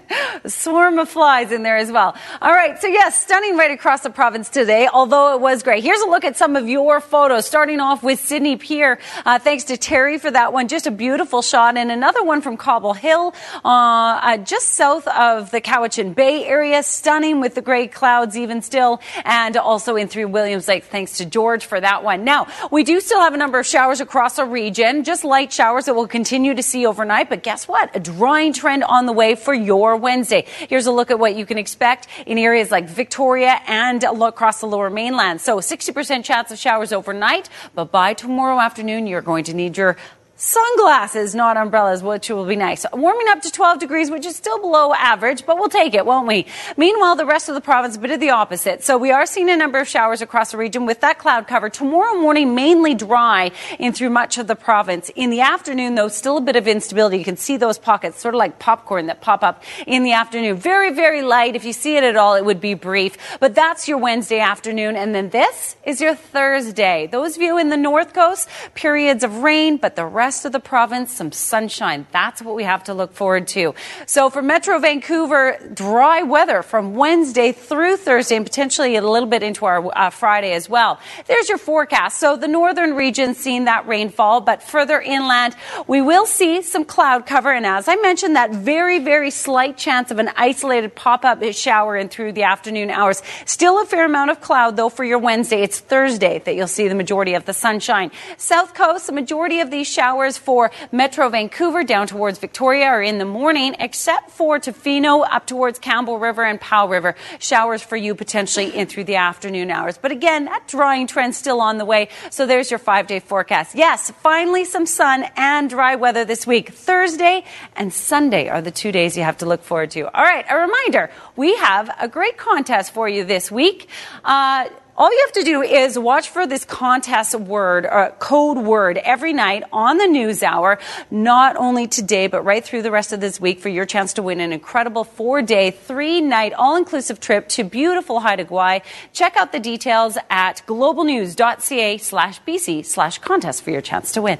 Swarm 0.46 0.98
of 0.98 1.08
flies 1.08 1.52
in 1.52 1.62
there 1.62 1.76
as 1.76 1.90
well. 1.90 2.14
All 2.40 2.52
right. 2.52 2.78
So 2.80 2.86
yes, 2.86 3.20
stunning 3.20 3.56
right 3.56 3.70
across 3.70 4.00
the 4.02 4.10
province 4.10 4.48
today, 4.48 4.88
although 4.92 5.34
it 5.34 5.40
was 5.40 5.62
great. 5.62 5.82
Here's 5.82 6.00
a 6.00 6.06
look 6.06 6.24
at 6.24 6.36
some 6.36 6.56
of 6.56 6.68
your 6.68 7.00
photos, 7.00 7.46
starting 7.46 7.80
off 7.80 8.02
with 8.02 8.20
Sidney 8.20 8.56
Pier. 8.56 8.98
Uh, 9.24 9.38
thanks 9.38 9.64
to 9.64 9.76
Terry 9.76 10.18
for 10.18 10.30
that 10.30 10.52
one. 10.52 10.68
Just 10.68 10.86
a 10.86 10.90
beautiful 10.90 11.42
shot. 11.42 11.76
And 11.76 11.90
another 11.90 12.22
one 12.24 12.40
from 12.40 12.56
Cobble 12.56 12.92
Hill, 12.92 13.34
uh, 13.64 13.68
uh, 13.68 14.36
just 14.38 14.72
south 14.72 15.06
of 15.08 15.50
the 15.50 15.60
Cowichan 15.60 16.14
Bay 16.14 16.44
area. 16.44 16.82
Stunning 16.82 17.40
with 17.40 17.54
the 17.54 17.62
gray 17.62 17.86
clouds 17.86 18.36
even 18.36 18.60
still. 18.62 19.00
And 19.24 19.56
also 19.56 19.96
in 19.96 20.08
through 20.08 20.28
Williams 20.28 20.68
Lake. 20.68 20.84
Thanks 20.84 21.18
to 21.18 21.24
George 21.24 21.64
for 21.64 21.80
that 21.80 22.04
one. 22.04 22.24
Now, 22.24 22.48
we 22.70 22.84
do 22.84 23.00
still 23.00 23.20
have 23.20 23.34
a 23.34 23.38
number 23.38 23.58
of 23.60 23.66
showers 23.66 24.00
across 24.00 24.38
our 24.38 24.46
region, 24.46 25.04
just 25.04 25.24
light 25.24 25.52
showers 25.52 25.86
that 25.86 25.94
we'll 25.94 26.08
continue 26.08 26.54
to 26.54 26.62
see 26.62 26.86
overnight. 26.86 27.28
But 27.28 27.42
guess 27.42 27.68
what? 27.68 27.94
A 27.94 28.00
drone 28.00 28.31
trend 28.52 28.84
on 28.84 29.06
the 29.06 29.12
way 29.12 29.34
for 29.34 29.54
your 29.54 29.96
Wednesday. 29.96 30.46
Here's 30.68 30.86
a 30.86 30.92
look 30.92 31.10
at 31.10 31.18
what 31.18 31.36
you 31.36 31.46
can 31.46 31.58
expect 31.58 32.08
in 32.26 32.38
areas 32.38 32.70
like 32.70 32.88
Victoria 32.88 33.60
and 33.66 34.02
across 34.02 34.60
the 34.60 34.66
lower 34.66 34.90
mainland. 34.90 35.40
So 35.40 35.58
60% 35.58 36.24
chance 36.24 36.50
of 36.50 36.58
showers 36.58 36.92
overnight, 36.92 37.48
but 37.74 37.92
by 37.92 38.14
tomorrow 38.14 38.58
afternoon, 38.58 39.06
you're 39.06 39.20
going 39.20 39.44
to 39.44 39.54
need 39.54 39.76
your 39.76 39.96
sunglasses, 40.42 41.36
not 41.36 41.56
umbrellas, 41.56 42.02
which 42.02 42.28
will 42.28 42.44
be 42.44 42.56
nice. 42.56 42.84
Warming 42.92 43.28
up 43.28 43.42
to 43.42 43.50
12 43.50 43.78
degrees, 43.78 44.10
which 44.10 44.26
is 44.26 44.34
still 44.34 44.58
below 44.58 44.92
average, 44.92 45.46
but 45.46 45.56
we'll 45.56 45.68
take 45.68 45.94
it, 45.94 46.04
won't 46.04 46.26
we? 46.26 46.46
Meanwhile, 46.76 47.14
the 47.14 47.24
rest 47.24 47.48
of 47.48 47.54
the 47.54 47.60
province, 47.60 47.96
a 47.96 48.00
bit 48.00 48.10
of 48.10 48.18
the 48.18 48.30
opposite. 48.30 48.82
So 48.82 48.98
we 48.98 49.12
are 49.12 49.24
seeing 49.24 49.48
a 49.50 49.56
number 49.56 49.78
of 49.78 49.86
showers 49.86 50.20
across 50.20 50.50
the 50.50 50.56
region 50.58 50.84
with 50.84 51.00
that 51.00 51.18
cloud 51.20 51.46
cover. 51.46 51.68
Tomorrow 51.68 52.20
morning, 52.20 52.56
mainly 52.56 52.94
dry 52.94 53.52
in 53.78 53.92
through 53.92 54.10
much 54.10 54.36
of 54.36 54.48
the 54.48 54.56
province. 54.56 55.12
In 55.14 55.30
the 55.30 55.42
afternoon, 55.42 55.94
though, 55.94 56.08
still 56.08 56.38
a 56.38 56.40
bit 56.40 56.56
of 56.56 56.66
instability. 56.66 57.18
You 57.18 57.24
can 57.24 57.36
see 57.36 57.56
those 57.56 57.78
pockets, 57.78 58.20
sort 58.20 58.34
of 58.34 58.40
like 58.40 58.58
popcorn 58.58 59.06
that 59.06 59.20
pop 59.20 59.44
up 59.44 59.62
in 59.86 60.02
the 60.02 60.12
afternoon. 60.12 60.56
Very, 60.56 60.92
very 60.92 61.22
light. 61.22 61.54
If 61.54 61.64
you 61.64 61.72
see 61.72 61.96
it 61.96 62.02
at 62.02 62.16
all, 62.16 62.34
it 62.34 62.44
would 62.44 62.60
be 62.60 62.74
brief. 62.74 63.16
But 63.38 63.54
that's 63.54 63.86
your 63.86 63.98
Wednesday 63.98 64.40
afternoon. 64.40 64.96
And 64.96 65.14
then 65.14 65.30
this 65.30 65.76
is 65.84 66.00
your 66.00 66.16
Thursday. 66.16 67.06
Those 67.06 67.36
of 67.36 67.42
you 67.42 67.58
in 67.58 67.68
the 67.68 67.76
North 67.76 68.12
Coast, 68.12 68.48
periods 68.74 69.22
of 69.22 69.38
rain, 69.38 69.76
but 69.76 69.94
the 69.94 70.04
rest 70.04 70.31
rest 70.32 70.46
of 70.46 70.52
the 70.52 70.60
province, 70.60 71.12
some 71.12 71.30
sunshine. 71.30 72.06
That's 72.10 72.40
what 72.40 72.54
we 72.54 72.64
have 72.64 72.84
to 72.84 72.94
look 72.94 73.12
forward 73.12 73.46
to. 73.48 73.74
So 74.06 74.30
for 74.30 74.40
Metro 74.40 74.78
Vancouver, 74.78 75.58
dry 75.74 76.22
weather 76.22 76.62
from 76.62 76.94
Wednesday 76.94 77.52
through 77.52 77.98
Thursday 77.98 78.36
and 78.36 78.46
potentially 78.46 78.96
a 78.96 79.02
little 79.02 79.28
bit 79.28 79.42
into 79.42 79.66
our 79.66 79.86
uh, 79.94 80.08
Friday 80.08 80.54
as 80.54 80.70
well. 80.70 80.98
There's 81.26 81.50
your 81.50 81.58
forecast. 81.58 82.18
So 82.18 82.38
the 82.38 82.48
northern 82.48 82.94
region 82.94 83.34
seeing 83.34 83.66
that 83.66 83.86
rainfall, 83.86 84.40
but 84.40 84.62
further 84.62 85.02
inland, 85.02 85.54
we 85.86 86.00
will 86.00 86.24
see 86.24 86.62
some 86.62 86.86
cloud 86.86 87.26
cover. 87.26 87.52
And 87.52 87.66
as 87.66 87.86
I 87.86 87.96
mentioned, 87.96 88.36
that 88.36 88.52
very, 88.52 89.00
very 89.00 89.30
slight 89.30 89.76
chance 89.76 90.10
of 90.10 90.18
an 90.18 90.30
isolated 90.34 90.94
pop-up 90.94 91.42
shower 91.52 91.94
in 91.94 92.08
through 92.08 92.32
the 92.32 92.44
afternoon 92.44 92.88
hours. 92.88 93.22
Still 93.44 93.82
a 93.82 93.84
fair 93.84 94.06
amount 94.06 94.30
of 94.30 94.40
cloud 94.40 94.76
though 94.76 94.88
for 94.88 95.04
your 95.04 95.18
Wednesday. 95.18 95.60
It's 95.60 95.78
Thursday 95.78 96.38
that 96.38 96.54
you'll 96.54 96.68
see 96.68 96.88
the 96.88 96.94
majority 96.94 97.34
of 97.34 97.44
the 97.44 97.52
sunshine. 97.52 98.10
South 98.38 98.72
coast, 98.72 99.08
the 99.08 99.12
majority 99.12 99.60
of 99.60 99.70
these 99.70 99.86
showers 99.86 100.21
for 100.22 100.70
Metro 100.90 101.28
Vancouver 101.28 101.84
down 101.84 102.06
towards 102.06 102.38
Victoria 102.38 102.86
are 102.86 103.02
in 103.02 103.18
the 103.18 103.24
morning, 103.24 103.74
except 103.78 104.30
for 104.30 104.58
Tofino 104.58 105.26
up 105.28 105.46
towards 105.46 105.78
Campbell 105.78 106.18
River 106.18 106.44
and 106.44 106.60
Powell 106.60 106.88
River. 106.88 107.14
Showers 107.38 107.82
for 107.82 107.96
you 107.96 108.14
potentially 108.14 108.74
in 108.74 108.86
through 108.86 109.04
the 109.04 109.16
afternoon 109.16 109.70
hours. 109.70 109.98
But 109.98 110.12
again, 110.12 110.44
that 110.44 110.68
drying 110.68 111.06
trend 111.06 111.34
still 111.34 111.60
on 111.60 111.78
the 111.78 111.84
way. 111.84 112.08
So 112.30 112.46
there's 112.46 112.70
your 112.70 112.78
five 112.78 113.06
day 113.06 113.20
forecast. 113.20 113.74
Yes, 113.74 114.10
finally 114.22 114.64
some 114.64 114.86
sun 114.86 115.24
and 115.36 115.68
dry 115.68 115.96
weather 115.96 116.24
this 116.24 116.46
week. 116.46 116.70
Thursday 116.70 117.44
and 117.74 117.92
Sunday 117.92 118.48
are 118.48 118.62
the 118.62 118.70
two 118.70 118.92
days 118.92 119.16
you 119.16 119.22
have 119.22 119.38
to 119.38 119.46
look 119.46 119.62
forward 119.62 119.90
to. 119.92 120.02
All 120.02 120.24
right, 120.24 120.44
a 120.48 120.56
reminder 120.56 121.10
we 121.36 121.56
have 121.56 121.90
a 121.98 122.08
great 122.08 122.36
contest 122.36 122.92
for 122.92 123.08
you 123.08 123.24
this 123.24 123.50
week. 123.50 123.88
Uh, 124.24 124.68
all 125.02 125.10
you 125.10 125.24
have 125.26 125.32
to 125.32 125.42
do 125.42 125.62
is 125.62 125.98
watch 125.98 126.28
for 126.28 126.46
this 126.46 126.64
contest 126.64 127.34
word, 127.34 127.86
or 127.86 127.92
uh, 127.92 128.10
code 128.20 128.56
word 128.56 128.98
every 128.98 129.32
night 129.32 129.64
on 129.72 129.98
the 129.98 130.06
news 130.06 130.44
hour, 130.44 130.78
not 131.10 131.56
only 131.56 131.88
today, 131.88 132.28
but 132.28 132.44
right 132.44 132.64
through 132.64 132.82
the 132.82 132.90
rest 132.92 133.12
of 133.12 133.20
this 133.20 133.40
week 133.40 133.58
for 133.58 133.68
your 133.68 133.84
chance 133.84 134.12
to 134.12 134.22
win 134.22 134.38
an 134.38 134.52
incredible 134.52 135.02
four 135.02 135.42
day, 135.42 135.72
three 135.72 136.20
night, 136.20 136.52
all 136.52 136.76
inclusive 136.76 137.18
trip 137.18 137.48
to 137.48 137.64
beautiful 137.64 138.20
Haida 138.20 138.44
Gwaii. 138.44 138.80
Check 139.12 139.36
out 139.36 139.50
the 139.50 139.58
details 139.58 140.18
at 140.30 140.62
globalnews.ca 140.68 141.98
slash 141.98 142.40
BC 142.42 142.86
slash 142.86 143.18
contest 143.18 143.64
for 143.64 143.72
your 143.72 143.80
chance 143.80 144.12
to 144.12 144.22
win. 144.22 144.38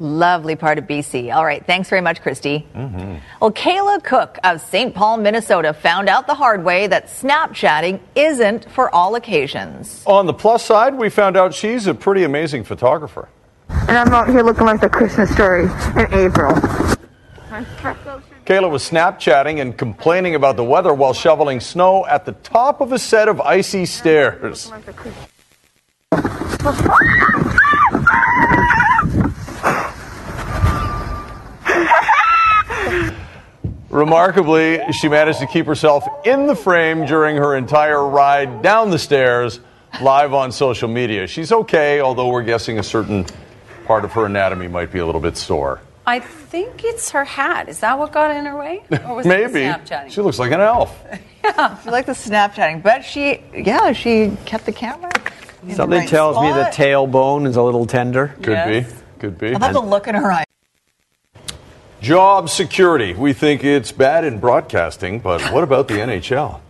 Lovely 0.00 0.56
part 0.56 0.78
of 0.78 0.86
BC. 0.86 1.32
All 1.34 1.44
right. 1.44 1.64
Thanks 1.66 1.90
very 1.90 2.00
much, 2.00 2.22
Christy. 2.22 2.66
Mm-hmm. 2.74 3.16
Well, 3.38 3.52
Kayla 3.52 4.02
Cook 4.02 4.38
of 4.42 4.62
St. 4.62 4.94
Paul, 4.94 5.18
Minnesota 5.18 5.74
found 5.74 6.08
out 6.08 6.26
the 6.26 6.34
hard 6.34 6.64
way 6.64 6.86
that 6.86 7.08
Snapchatting 7.08 8.00
isn't 8.14 8.70
for 8.70 8.92
all 8.94 9.14
occasions. 9.14 10.02
On 10.06 10.24
the 10.24 10.32
plus 10.32 10.64
side, 10.64 10.94
we 10.94 11.10
found 11.10 11.36
out 11.36 11.52
she's 11.52 11.86
a 11.86 11.92
pretty 11.92 12.24
amazing 12.24 12.64
photographer. 12.64 13.28
And 13.68 13.90
I'm 13.90 14.08
out 14.14 14.30
here 14.30 14.42
looking 14.42 14.64
like 14.64 14.80
the 14.80 14.88
Christmas 14.88 15.30
story 15.30 15.64
in 15.64 16.14
April. 16.14 16.54
Kayla 18.46 18.70
was 18.70 18.88
Snapchatting 18.88 19.60
and 19.60 19.76
complaining 19.76 20.34
about 20.34 20.56
the 20.56 20.64
weather 20.64 20.94
while 20.94 21.12
shoveling 21.12 21.60
snow 21.60 22.06
at 22.06 22.24
the 22.24 22.32
top 22.32 22.80
of 22.80 22.92
a 22.92 22.98
set 22.98 23.28
of 23.28 23.38
icy 23.42 23.84
stairs. 23.84 24.72
Remarkably, 33.90 34.80
she 34.92 35.08
managed 35.08 35.40
to 35.40 35.46
keep 35.46 35.66
herself 35.66 36.06
in 36.24 36.46
the 36.46 36.54
frame 36.54 37.06
during 37.06 37.36
her 37.36 37.56
entire 37.56 38.06
ride 38.06 38.62
down 38.62 38.90
the 38.90 38.98
stairs 38.98 39.58
live 40.00 40.32
on 40.32 40.52
social 40.52 40.88
media. 40.88 41.26
She's 41.26 41.50
okay, 41.50 42.00
although 42.00 42.28
we're 42.28 42.44
guessing 42.44 42.78
a 42.78 42.82
certain 42.84 43.26
part 43.86 44.04
of 44.04 44.12
her 44.12 44.26
anatomy 44.26 44.68
might 44.68 44.92
be 44.92 45.00
a 45.00 45.06
little 45.06 45.20
bit 45.20 45.36
sore. 45.36 45.80
I 46.06 46.20
think 46.20 46.84
it's 46.84 47.10
her 47.10 47.24
hat. 47.24 47.68
Is 47.68 47.80
that 47.80 47.98
what 47.98 48.12
got 48.12 48.30
in 48.34 48.44
her 48.46 48.56
way? 48.56 48.82
Or 49.08 49.16
was 49.16 49.26
Maybe. 49.26 49.60
Snapchatting? 49.62 50.10
She 50.10 50.20
looks 50.20 50.38
like 50.38 50.52
an 50.52 50.60
elf. 50.60 50.96
yeah, 51.44 51.80
she 51.82 51.90
liked 51.90 52.06
the 52.06 52.12
Snapchatting, 52.12 52.82
but 52.84 53.04
she, 53.04 53.42
yeah, 53.52 53.92
she 53.92 54.36
kept 54.46 54.66
the 54.66 54.72
camera. 54.72 55.10
Something 55.74 55.98
right 56.00 56.08
tells 56.08 56.36
spot. 56.36 56.44
me 56.56 56.62
the 56.62 56.68
tailbone 56.70 57.46
is 57.46 57.56
a 57.56 57.62
little 57.62 57.86
tender. 57.86 58.28
Could 58.42 58.52
Yes. 58.52 58.92
be. 58.92 58.96
Could 59.18 59.38
be. 59.38 59.50
How 59.50 59.56
about 59.56 59.72
the 59.72 59.80
look 59.80 60.06
in 60.08 60.14
her 60.14 60.32
eye? 60.32 60.44
Job 62.00 62.48
security. 62.48 63.12
We 63.12 63.32
think 63.34 63.62
it's 63.62 63.92
bad 63.92 64.24
in 64.24 64.38
broadcasting, 64.38 65.20
but 65.20 65.42
what 65.52 65.64
about 65.64 65.86
the 65.88 65.94
NHL? 65.94 66.60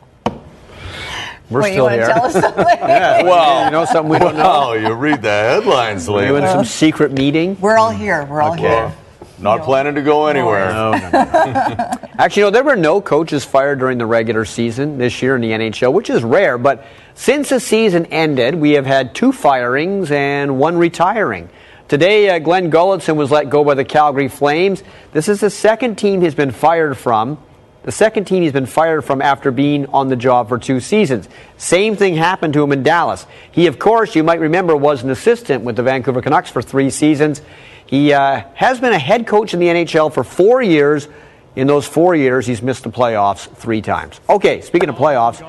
We're 1.49 1.63
Wait, 1.63 1.73
still 1.73 1.85
want 1.85 1.95
here. 1.97 2.07
to 2.07 2.13
tell 2.13 2.25
us 2.27 2.33
something? 2.41 2.65
yeah, 2.67 3.23
Well, 3.23 3.65
you 3.67 3.71
know 3.71 3.85
something 3.85 4.11
we 4.11 4.19
don't 4.19 4.37
know. 4.37 4.43
Well, 4.43 4.79
you 4.81 4.93
read 4.95 5.23
the 5.23 5.29
headlines 5.29 6.09
Are 6.09 6.25
you 6.25 6.37
in 6.37 6.47
some 6.47 6.65
secret 6.65 7.13
meeting? 7.13 7.57
We're 7.61 7.77
all 7.79 7.91
here. 7.91 8.25
We're 8.25 8.41
all 8.41 8.53
Okay. 8.53 8.63
here. 8.63 8.93
Not 9.39 9.63
planning 9.63 9.95
to 9.95 10.03
go 10.03 10.27
anywhere. 10.27 10.71
No, 10.71 10.93
no, 10.93 11.11
no. 11.11 11.19
Actually, 12.19 12.43
no, 12.43 12.51
there 12.51 12.63
were 12.65 12.77
no 12.77 13.01
coaches 13.01 13.43
fired 13.45 13.79
during 13.79 13.97
the 13.99 14.05
regular 14.07 14.45
season 14.45 14.99
this 14.99 15.23
year 15.23 15.35
in 15.35 15.41
the 15.41 15.51
NHL, 15.51 15.93
which 15.95 16.11
is 16.11 16.23
rare. 16.23 16.59
But 16.59 16.85
since 17.15 17.49
the 17.49 17.59
season 17.59 18.05
ended, 18.07 18.55
we 18.55 18.73
have 18.73 18.85
had 18.85 19.15
two 19.15 19.33
firings 19.33 20.11
and 20.11 20.59
one 20.59 20.77
retiring. 20.77 21.49
Today, 21.91 22.31
uh, 22.31 22.39
Glen 22.39 22.71
Gulutzan 22.71 23.17
was 23.17 23.33
let 23.33 23.51
go 23.51 23.65
by 23.65 23.75
the 23.75 23.85
Calgary 23.85 24.29
Flames. 24.29 24.85
This 25.11 25.29
is 25.29 25.41
the 25.41 25.51
second 25.51 25.97
team 25.97 26.21
he's 26.21 26.37
been 26.37 26.53
fired 26.53 26.97
from. 26.97 27.37
The 27.83 27.91
second 27.91 28.27
team 28.27 28.45
he's 28.45 28.53
been 28.53 28.67
fired 28.67 29.05
from 29.05 29.21
after 29.21 29.51
being 29.51 29.87
on 29.87 30.07
the 30.07 30.15
job 30.15 30.49
for 30.49 30.57
two 30.57 30.79
seasons. 30.79 31.29
Same 31.57 31.97
thing 31.97 32.15
happened 32.15 32.55
to 32.55 32.63
him 32.63 32.71
in 32.71 32.85
Dallas. 32.85 33.27
He, 33.51 33.67
of 33.67 33.81
course, 33.81 34.15
you 34.15 34.23
might 34.23 34.39
remember, 34.39 34.77
was 34.77 35.03
an 35.03 35.11
assistant 35.11 35.65
with 35.65 35.75
the 35.75 35.83
Vancouver 35.83 36.23
Canucks 36.23 36.49
for 36.49 36.63
three 36.63 36.91
seasons. 36.91 37.43
He 37.87 38.13
uh, 38.13 38.45
has 38.55 38.81
been 38.81 38.93
a 38.93 38.99
head 39.01 39.27
coach 39.27 39.53
in 39.53 39.59
the 39.59 39.67
NHL 39.67 40.15
for 40.15 40.23
four 40.23 40.63
years. 40.63 41.09
In 41.57 41.67
those 41.67 41.89
four 41.89 42.15
years, 42.15 42.47
he's 42.47 42.63
missed 42.63 42.85
the 42.85 42.91
playoffs 42.91 43.53
three 43.57 43.83
times. 43.83 44.21
Okay, 44.29 44.61
speaking 44.61 44.91
of 44.91 44.95
playoffs, 44.95 45.41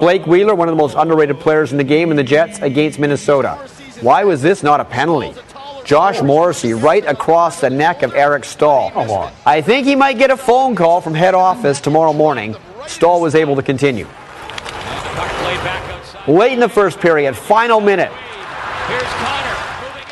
Blake 0.00 0.26
Wheeler, 0.26 0.56
one 0.56 0.66
of 0.66 0.72
the 0.72 0.82
most 0.82 0.96
underrated 0.96 1.38
players 1.38 1.70
in 1.70 1.78
the 1.78 1.84
game, 1.84 2.10
in 2.10 2.16
the 2.16 2.24
Jets 2.24 2.58
against 2.58 2.98
Minnesota. 2.98 3.64
Why 4.00 4.24
was 4.24 4.42
this 4.42 4.64
not 4.64 4.80
a 4.80 4.84
penalty? 4.84 5.40
Josh 5.84 6.22
Morrissey 6.22 6.72
right 6.72 7.04
across 7.04 7.60
the 7.60 7.70
neck 7.70 8.02
of 8.02 8.14
Eric 8.14 8.44
Staal. 8.44 8.90
Come 8.90 9.10
on. 9.10 9.32
I 9.44 9.60
think 9.60 9.86
he 9.86 9.94
might 9.94 10.18
get 10.18 10.30
a 10.30 10.36
phone 10.36 10.74
call 10.74 11.00
from 11.00 11.14
head 11.14 11.34
office 11.34 11.80
tomorrow 11.80 12.12
morning. 12.12 12.56
Stahl 12.86 13.20
was 13.20 13.34
able 13.34 13.56
to 13.56 13.62
continue. 13.62 14.06
Late 16.26 16.52
in 16.52 16.60
the 16.60 16.70
first 16.70 17.00
period, 17.00 17.36
final 17.36 17.80
minute. 17.80 18.10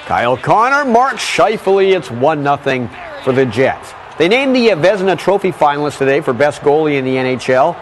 Kyle 0.07 0.37
Connor, 0.37 0.85
Mark 0.85 1.15
Scheifele. 1.15 1.97
It's 1.97 2.11
1 2.11 2.43
0 2.43 2.91
for 3.23 3.33
the 3.33 3.47
Jets. 3.47 3.95
They 4.19 4.29
named 4.29 4.55
the 4.55 4.69
Vezina 4.69 5.19
Trophy 5.19 5.53
finalists 5.53 5.97
today 5.97 6.21
for 6.21 6.35
best 6.35 6.61
goalie 6.61 6.99
in 6.99 7.05
the 7.05 7.15
NHL. 7.15 7.75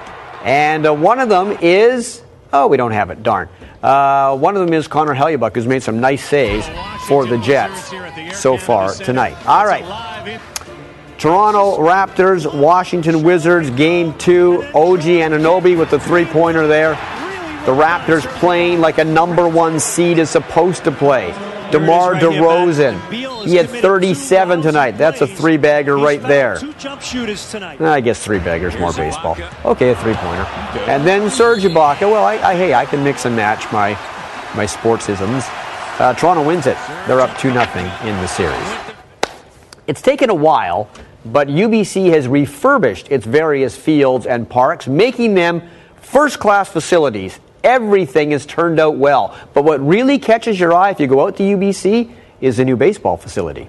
And 0.44 0.86
uh, 0.86 0.94
one 0.94 1.18
of 1.18 1.28
them 1.28 1.58
is, 1.60 2.22
oh, 2.52 2.68
we 2.68 2.76
don't 2.76 2.92
have 2.92 3.10
it, 3.10 3.22
darn. 3.24 3.48
Uh, 3.82 4.36
one 4.36 4.56
of 4.56 4.64
them 4.64 4.74
is 4.74 4.86
Connor 4.88 5.14
Hellebuyck, 5.14 5.54
who's 5.54 5.66
made 5.66 5.82
some 5.82 6.00
nice 6.00 6.24
saves 6.24 6.68
for 7.06 7.24
the 7.26 7.38
Jets 7.38 7.92
so 8.38 8.56
far 8.56 8.92
tonight. 8.92 9.36
All 9.46 9.66
right. 9.66 9.84
Toronto 11.18 11.78
Raptors, 11.78 12.52
Washington 12.58 13.22
Wizards, 13.22 13.70
game 13.70 14.14
two. 14.14 14.62
OG 14.74 15.02
Anunoby 15.02 15.78
with 15.78 15.90
the 15.90 15.98
three 16.00 16.24
pointer 16.24 16.66
there. 16.66 16.92
The 17.66 17.72
Raptors 17.72 18.26
playing 18.38 18.80
like 18.80 18.98
a 18.98 19.04
number 19.04 19.46
one 19.46 19.80
seed 19.80 20.18
is 20.18 20.30
supposed 20.30 20.84
to 20.84 20.92
play. 20.92 21.34
DeMar 21.72 22.14
DeRozan, 22.14 23.46
he 23.46 23.54
had 23.54 23.68
37 23.68 24.62
tonight. 24.62 24.92
That's 24.92 25.20
a 25.20 25.26
three 25.26 25.56
bagger 25.56 25.96
right 25.96 26.20
there. 26.22 26.58
Two 26.58 26.72
jump 26.74 27.02
shooters 27.02 27.50
tonight. 27.50 27.80
I 27.80 28.00
guess 28.00 28.22
three 28.22 28.38
baggers, 28.38 28.76
more 28.78 28.92
baseball. 28.92 29.36
Okay, 29.64 29.90
a 29.90 29.96
three 29.96 30.14
pointer. 30.14 30.44
And 30.90 31.06
then 31.06 31.30
Serge 31.30 31.62
Ibaka. 31.62 32.02
Well, 32.02 32.24
I, 32.24 32.34
I, 32.38 32.54
hey, 32.54 32.74
I 32.74 32.84
can 32.84 33.02
mix 33.04 33.24
and 33.24 33.34
match 33.34 33.70
my 33.72 33.90
my 34.54 34.66
sportsisms. 34.66 35.48
Uh, 36.00 36.14
Toronto 36.14 36.44
wins 36.44 36.66
it. 36.66 36.76
They're 37.06 37.20
up 37.20 37.36
2 37.38 37.52
0 37.52 37.62
in 38.04 38.16
the 38.20 38.26
series. 38.26 38.68
It's 39.86 40.00
taken 40.00 40.30
a 40.30 40.34
while 40.34 40.88
but 41.24 41.48
UBC 41.48 42.10
has 42.10 42.26
refurbished 42.26 43.10
its 43.10 43.26
various 43.26 43.76
fields 43.76 44.26
and 44.26 44.48
parks, 44.48 44.86
making 44.86 45.34
them 45.34 45.62
first 45.96 46.38
class 46.38 46.68
facilities. 46.68 47.38
Everything 47.62 48.30
has 48.30 48.46
turned 48.46 48.80
out 48.80 48.96
well. 48.96 49.36
But 49.54 49.64
what 49.64 49.86
really 49.86 50.18
catches 50.18 50.58
your 50.58 50.72
eye 50.72 50.90
if 50.90 51.00
you 51.00 51.06
go 51.06 51.26
out 51.26 51.36
to 51.36 51.42
UBC 51.42 52.12
is 52.40 52.56
the 52.56 52.64
new 52.64 52.76
baseball 52.76 53.16
facility. 53.16 53.68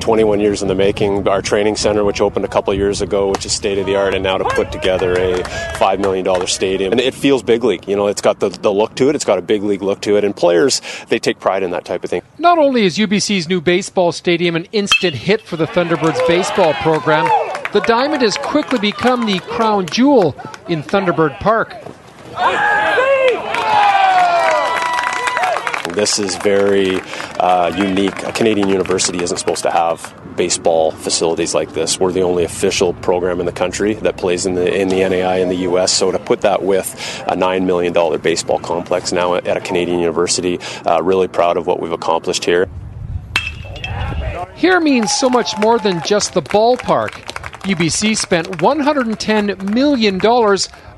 21 0.00 0.40
years 0.40 0.62
in 0.62 0.68
the 0.68 0.74
making. 0.74 1.28
Our 1.28 1.40
training 1.40 1.76
center, 1.76 2.02
which 2.04 2.20
opened 2.20 2.44
a 2.44 2.48
couple 2.48 2.74
years 2.74 3.00
ago, 3.02 3.30
which 3.30 3.46
is 3.46 3.52
state 3.52 3.78
of 3.78 3.86
the 3.86 3.94
art, 3.94 4.14
and 4.14 4.22
now 4.22 4.36
to 4.36 4.44
put 4.44 4.72
together 4.72 5.12
a 5.12 5.42
$5 5.42 6.00
million 6.00 6.46
stadium. 6.48 6.90
And 6.90 7.00
it 7.00 7.14
feels 7.14 7.42
big 7.42 7.62
league. 7.62 7.86
You 7.86 7.94
know, 7.94 8.08
it's 8.08 8.20
got 8.20 8.40
the, 8.40 8.48
the 8.48 8.72
look 8.72 8.96
to 8.96 9.08
it, 9.08 9.14
it's 9.14 9.24
got 9.24 9.38
a 9.38 9.42
big 9.42 9.62
league 9.62 9.82
look 9.82 10.00
to 10.02 10.16
it, 10.16 10.24
and 10.24 10.34
players, 10.34 10.82
they 11.08 11.20
take 11.20 11.38
pride 11.38 11.62
in 11.62 11.70
that 11.70 11.84
type 11.84 12.02
of 12.02 12.10
thing. 12.10 12.22
Not 12.38 12.58
only 12.58 12.84
is 12.84 12.98
UBC's 12.98 13.48
new 13.48 13.60
baseball 13.60 14.10
stadium 14.10 14.56
an 14.56 14.66
instant 14.72 15.14
hit 15.14 15.40
for 15.40 15.56
the 15.56 15.66
Thunderbirds 15.66 16.26
baseball 16.26 16.74
program, 16.74 17.26
the 17.72 17.80
Diamond 17.86 18.22
has 18.22 18.36
quickly 18.36 18.80
become 18.80 19.24
the 19.24 19.38
crown 19.38 19.86
jewel 19.86 20.34
in 20.68 20.82
Thunderbird 20.82 21.38
Park. 21.38 21.76
This 25.94 26.18
is 26.18 26.36
very 26.36 27.00
uh, 27.38 27.72
unique. 27.76 28.22
A 28.22 28.32
Canadian 28.32 28.68
university 28.68 29.22
isn't 29.22 29.36
supposed 29.36 29.62
to 29.64 29.70
have 29.70 30.18
baseball 30.36 30.90
facilities 30.90 31.54
like 31.54 31.74
this. 31.74 32.00
We're 32.00 32.12
the 32.12 32.22
only 32.22 32.44
official 32.44 32.94
program 32.94 33.40
in 33.40 33.46
the 33.46 33.52
country 33.52 33.94
that 33.94 34.16
plays 34.16 34.46
in 34.46 34.54
the 34.54 34.74
in 34.74 34.88
the 34.88 35.06
NAI 35.06 35.36
in 35.36 35.50
the 35.50 35.56
U.S. 35.68 35.92
So 35.92 36.10
to 36.10 36.18
put 36.18 36.40
that 36.40 36.62
with 36.62 37.22
a 37.26 37.36
nine 37.36 37.66
million 37.66 37.92
dollar 37.92 38.16
baseball 38.16 38.58
complex 38.58 39.12
now 39.12 39.34
at 39.34 39.56
a 39.56 39.60
Canadian 39.60 40.00
university, 40.00 40.58
uh, 40.86 41.02
really 41.02 41.28
proud 41.28 41.58
of 41.58 41.66
what 41.66 41.80
we've 41.80 41.92
accomplished 41.92 42.46
here. 42.46 42.68
Here 44.54 44.80
means 44.80 45.12
so 45.12 45.28
much 45.28 45.58
more 45.58 45.78
than 45.78 46.02
just 46.06 46.32
the 46.34 46.42
ballpark. 46.42 47.10
UBC 47.62 48.16
spent 48.16 48.48
$110 48.58 49.72
million 49.72 50.18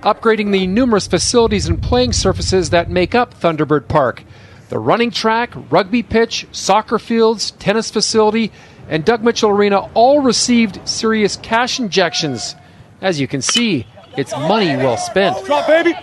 upgrading 0.04 0.52
the 0.52 0.66
numerous 0.66 1.06
facilities 1.06 1.66
and 1.66 1.82
playing 1.82 2.12
surfaces 2.12 2.70
that 2.70 2.90
make 2.90 3.14
up 3.14 3.34
Thunderbird 3.34 3.88
Park. 3.88 4.22
The 4.68 4.78
running 4.78 5.10
track, 5.10 5.50
rugby 5.70 6.02
pitch, 6.02 6.46
soccer 6.52 6.98
fields, 6.98 7.52
tennis 7.52 7.90
facility, 7.90 8.52
and 8.88 9.04
Doug 9.04 9.24
Mitchell 9.24 9.50
Arena 9.50 9.88
all 9.94 10.20
received 10.20 10.86
serious 10.86 11.36
cash 11.36 11.80
injections. 11.80 12.54
As 13.00 13.18
you 13.18 13.26
can 13.26 13.42
see, 13.42 13.86
it's 14.16 14.32
money 14.32 14.76
well 14.76 14.96
spent. 14.96 15.44
Drop, 15.46 15.66
baby! 15.66 15.94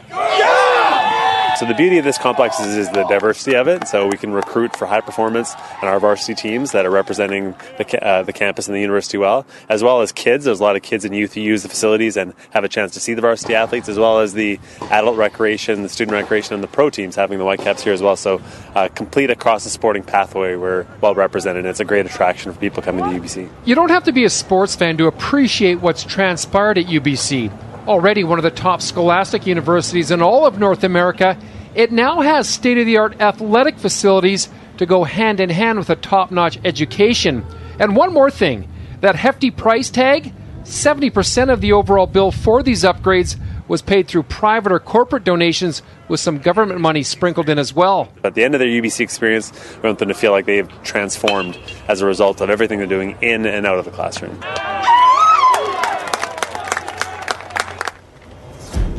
So 1.62 1.68
the 1.68 1.76
beauty 1.76 2.00
of 2.00 2.04
this 2.04 2.18
complex 2.18 2.60
is, 2.60 2.76
is, 2.76 2.90
the 2.90 3.04
diversity 3.04 3.56
of 3.56 3.68
it. 3.68 3.88
So 3.88 4.08
we 4.08 4.18
can 4.18 4.34
recruit 4.34 4.76
for 4.76 4.88
high 4.88 5.02
performance 5.02 5.54
and 5.80 5.92
our 5.92 6.00
varsity 6.00 6.34
teams 6.34 6.72
that 6.72 6.88
are 6.88 6.90
representing 6.90 7.54
the, 7.78 8.04
uh, 8.04 8.24
the 8.24 8.34
campus 8.34 8.68
and 8.68 8.76
the 8.76 8.82
university 8.82 9.20
well, 9.20 9.46
as 9.70 9.84
well 9.84 10.02
as 10.02 10.12
kids. 10.12 10.46
There's 10.46 10.60
a 10.60 10.64
lot 10.64 10.76
of 10.76 10.82
kids 10.82 11.06
and 11.06 11.16
youth 11.16 11.36
who 11.36 11.42
use 11.42 11.62
the 11.62 11.70
facilities 11.70 12.18
and 12.18 12.34
have 12.50 12.64
a 12.64 12.68
chance 12.68 12.94
to 12.94 13.00
see 13.00 13.14
the 13.14 13.22
varsity 13.22 13.54
athletes, 13.54 13.90
as 13.90 14.00
well 14.00 14.22
as 14.22 14.34
the 14.34 14.60
adult 14.90 15.18
recreation, 15.18 15.84
the 15.84 15.90
student 15.90 16.16
recreation, 16.16 16.56
and 16.56 16.64
the 16.64 16.68
pro 16.68 16.90
teams 16.90 17.16
having 17.16 17.38
the 17.38 17.46
Whitecaps 17.46 17.84
here 17.84 17.94
as 17.94 18.02
well. 18.02 18.16
So 18.16 18.42
uh, 18.74 18.88
complete 18.96 19.30
across 19.30 19.64
the 19.64 19.70
sporting 19.70 20.02
pathway, 20.02 20.56
we're 20.56 20.88
well 21.00 21.14
represented. 21.14 21.68
It's 21.68 21.80
a 21.80 21.86
great 21.86 22.08
attraction 22.08 22.52
for 22.52 22.60
people 22.60 22.82
coming 22.82 23.04
to 23.04 23.20
UBC. 23.20 23.48
You 23.66 23.76
don't 23.76 23.92
have 23.92 24.06
to 24.06 24.12
be 24.12 24.24
a 24.24 24.32
sports 24.32 24.76
fan 24.76 24.98
to 24.98 25.06
appreciate 25.06 25.76
what's 25.76 26.04
transpired 26.04 26.80
at 26.80 26.86
UBC 26.88 27.52
already 27.88 28.24
one 28.24 28.40
of 28.40 28.44
the 28.44 28.52
top 28.52 28.82
scholastic 28.82 29.48
universities 29.48 30.12
in 30.12 30.22
all 30.22 30.46
of 30.46 30.60
North 30.60 30.84
America, 30.84 31.38
it 31.76 31.92
now 31.92 32.22
has 32.22 32.50
state 32.50 32.78
of 32.78 32.86
the 32.86 32.98
art 32.98 33.20
athletic 33.22 33.78
facilities 33.78 34.50
to 34.78 34.86
go 34.86 35.04
hand 35.04 35.40
in 35.40 35.50
hand 35.50 35.80
with 35.80 35.90
a 35.90 35.96
top 35.96 36.32
notch 36.32 36.60
education. 36.66 37.46
And 37.80 37.96
one 37.96 38.14
more 38.14 38.32
thing 38.32 38.68
that 39.02 39.16
hefty 39.16 39.52
price 39.52 39.90
tag 39.90 40.34
70% 40.64 41.52
of 41.52 41.62
the 41.62 41.74
overall 41.74 42.08
bill 42.08 42.32
for 42.32 42.62
these 42.62 42.84
upgrades 42.84 43.36
was 43.68 43.82
paid 43.82 44.08
through 44.08 44.24
private 44.24 44.72
or 44.72 44.80
corporate 44.80 45.24
donations 45.24 45.82
with 46.08 46.20
some 46.20 46.38
government 46.38 46.80
money 46.80 47.04
sprinkled 47.04 47.50
in 47.50 47.58
as 47.58 47.74
well. 47.74 48.12
At 48.24 48.36
the 48.36 48.44
end 48.44 48.54
of 48.54 48.60
their 48.60 48.68
UBC 48.68 49.00
experience, 49.00 49.52
we 49.78 49.88
want 49.88 50.00
them 50.00 50.10
to 50.10 50.14
feel 50.14 50.32
like 50.32 50.46
they've 50.46 50.70
transformed 50.84 51.58
as 51.88 52.02
a 52.02 52.06
result 52.06 52.42
of 52.42 52.50
everything 52.50 52.80
they're 52.80 52.88
doing 52.88 53.18
in 53.22 53.46
and 53.46 53.66
out 53.66 53.80
of 53.80 53.86
the 53.86 53.92
classroom. 53.92 54.40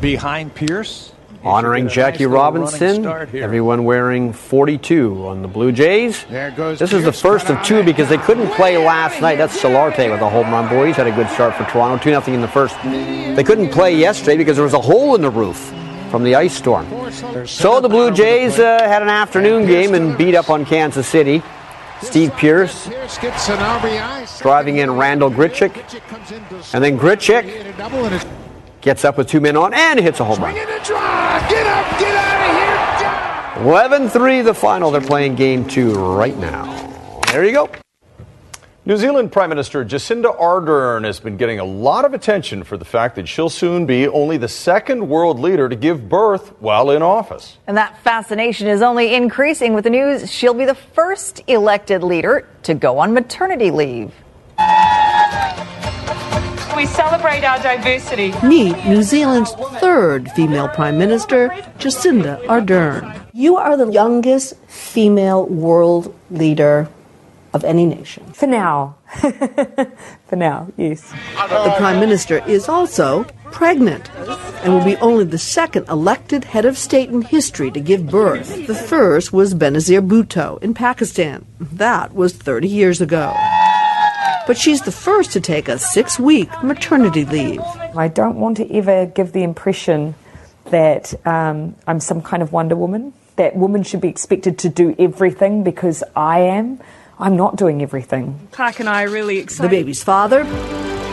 Behind 0.03 0.53
Pearce. 0.53 1.13
Honoring 1.45 1.89
Jackie 1.89 2.25
nice 2.25 2.33
Robinson. 2.33 3.07
Everyone 3.07 3.85
wearing 3.85 4.33
42 4.33 5.27
on 5.27 5.43
the 5.43 5.49
Blue 5.49 5.73
Jays. 5.73 6.25
This 6.25 6.93
is 6.93 7.05
the 7.05 7.13
first 7.13 7.49
of 7.51 7.63
two 7.65 7.83
because 7.85 8.09
they 8.09 8.19
couldn't 8.19 8.51
play 8.53 8.77
last 8.77 9.21
night. 9.21 9.37
That's 9.39 9.57
Solarte 9.61 10.11
with 10.11 10.21
a 10.21 10.29
home 10.29 10.51
run. 10.51 10.69
Boy, 10.69 10.89
he's 10.89 10.97
had 10.97 11.07
a 11.07 11.13
good 11.13 11.29
start 11.31 11.55
for 11.55 11.65
Toronto. 11.65 12.03
2 12.03 12.11
0 12.11 12.35
in 12.35 12.41
the 12.41 12.49
first. 12.49 12.77
They 12.83 13.43
couldn't 13.45 13.71
play 13.71 13.97
yesterday 13.97 14.37
because 14.37 14.57
there 14.57 14.65
was 14.65 14.75
a 14.75 14.81
hole 14.81 15.15
in 15.15 15.23
the 15.23 15.31
roof 15.31 15.73
from 16.11 16.25
the 16.25 16.35
ice 16.35 16.57
storm. 16.57 16.87
So 17.47 17.81
the 17.81 17.89
Blue 17.89 18.11
Jays 18.11 18.59
uh, 18.59 18.83
had 18.83 19.03
an 19.03 19.09
afternoon 19.09 19.67
game 19.67 19.95
and 19.95 20.19
beat 20.19 20.35
up 20.35 20.51
on 20.51 20.65
Kansas 20.65 21.09
City. 21.09 21.43
Steve 22.03 22.33
Pearce 22.33 22.89
driving 24.41 24.79
in 24.79 24.91
Randall 24.91 25.31
Grichuk. 25.31 25.73
And 26.75 26.83
then 26.83 26.99
Grichuk 26.99 28.42
gets 28.83 29.05
up 29.05 29.17
with 29.17 29.29
two 29.29 29.41
men 29.41 29.57
on 29.57 29.73
and 29.73 29.99
hits 29.99 30.21
a 30.21 30.25
home 30.25 30.41
run. 30.41 30.55
Get 30.55 30.69
up, 30.69 30.79
get 31.49 31.67
out 31.67 33.57
of 33.57 33.57
here. 33.57 33.65
11 33.65 34.09
3 34.09 34.43
the 34.43 34.53
final. 34.53 34.91
They're 34.91 35.01
playing 35.01 35.37
game 35.37 35.67
two 35.67 35.95
right 35.95 36.37
now. 36.37 36.65
There 37.31 37.45
you 37.45 37.53
go. 37.53 37.71
New 38.85 38.97
Zealand 38.97 39.31
Prime 39.31 39.49
Minister 39.49 39.85
Jacinda 39.85 40.37
Ardern 40.41 41.05
has 41.05 41.21
been 41.21 41.37
getting 41.37 41.61
a 41.61 41.65
lot 41.65 42.05
of 42.05 42.15
attention 42.15 42.65
for 42.65 42.77
the 42.77 42.85
fact 42.85 43.15
that 43.15 43.29
she'll 43.29 43.49
soon 43.49 43.87
be 43.87 44.09
only 44.09 44.37
the 44.37 44.49
second 44.49 45.09
world 45.09 45.39
leader 45.39 45.69
to 45.69 45.77
give 45.77 46.09
birth 46.09 46.49
while 46.61 46.91
in 46.91 47.01
office. 47.01 47.59
And 47.69 47.77
that 47.77 48.03
fascination 48.03 48.67
is 48.67 48.83
only 48.83 49.15
increasing 49.15 49.73
with 49.73 49.85
the 49.85 49.91
news 49.91 50.29
she'll 50.29 50.53
be 50.53 50.65
the 50.65 50.75
first 50.75 51.43
elected 51.47 52.03
leader 52.03 52.49
to 52.65 52.75
go 52.75 52.99
on 52.99 53.15
maternity 53.15 53.71
leave. 53.71 54.13
We 56.83 56.89
celebrate 56.89 57.45
our 57.45 57.63
diversity. 57.63 58.35
Meet 58.45 58.87
New 58.87 59.05
Zealand's 59.05 59.53
third 59.79 60.29
female 60.33 60.67
Prime 60.67 60.99
Minister, 60.99 61.51
Jacinda 61.79 62.45
Ardern. 62.47 63.25
You 63.33 63.57
are 63.57 63.77
the 63.77 63.87
youngest 63.87 64.57
female 64.67 65.47
world 65.47 66.13
leader 66.29 66.89
of 67.55 67.63
any 67.63 67.87
nation. 67.87 68.25
For 68.33 68.49
now. 68.49 68.97
For 70.27 70.35
now, 70.35 70.73
yes. 70.77 71.09
The 71.37 71.73
Prime 71.79 72.01
Minister 72.01 72.45
is 72.49 72.69
also 72.69 73.27
pregnant 73.53 74.11
and 74.65 74.75
will 74.75 74.85
be 74.85 74.97
only 74.97 75.23
the 75.23 75.39
second 75.39 75.89
elected 75.89 76.43
head 76.43 76.65
of 76.65 76.77
state 76.77 77.11
in 77.11 77.23
history 77.23 77.71
to 77.71 77.81
give 77.81 78.09
birth. 78.09 78.67
The 78.67 78.75
first 78.75 79.33
was 79.33 79.55
Benazir 79.55 80.05
Bhutto 80.05 80.61
in 80.61 80.75
Pakistan. 80.75 81.47
That 81.61 82.13
was 82.13 82.33
30 82.33 82.67
years 82.67 83.01
ago 83.01 83.33
but 84.47 84.57
she's 84.59 84.83
the 84.83 84.93
first 84.93 85.33
to 85.33 85.41
take 85.41 85.69
a 85.69 85.79
six 85.79 86.19
week 86.19 86.51
maternity 86.63 87.25
leave. 87.25 87.61
I 87.97 88.09
don't 88.09 88.37
want 88.37 88.57
to 88.59 88.73
ever 88.73 89.07
give 89.07 89.33
the 89.33 89.43
impression 89.43 90.15
that 90.67 91.15
um, 91.27 91.75
I'm 91.87 92.01
some 92.01 92.23
kind 92.23 92.43
of 92.43 92.53
Wonder 92.53 92.77
Woman, 92.77 93.13
that 93.37 93.57
women 93.57 93.83
should 93.83 94.01
be 94.01 94.09
expected 94.09 94.59
to 94.61 94.69
do 94.69 94.95
everything 94.99 95.65
because 95.65 96.03
I 96.15 96.41
am. 96.41 96.81
I'm 97.19 97.37
not 97.37 97.57
doing 97.57 97.83
everything. 97.83 98.49
Clark 98.53 98.81
and 98.81 98.89
I 98.89 99.05
are 99.05 99.09
really 99.11 99.39
excited. 99.39 99.71
The 99.71 99.77
baby's 99.77 100.03
father, 100.03 100.45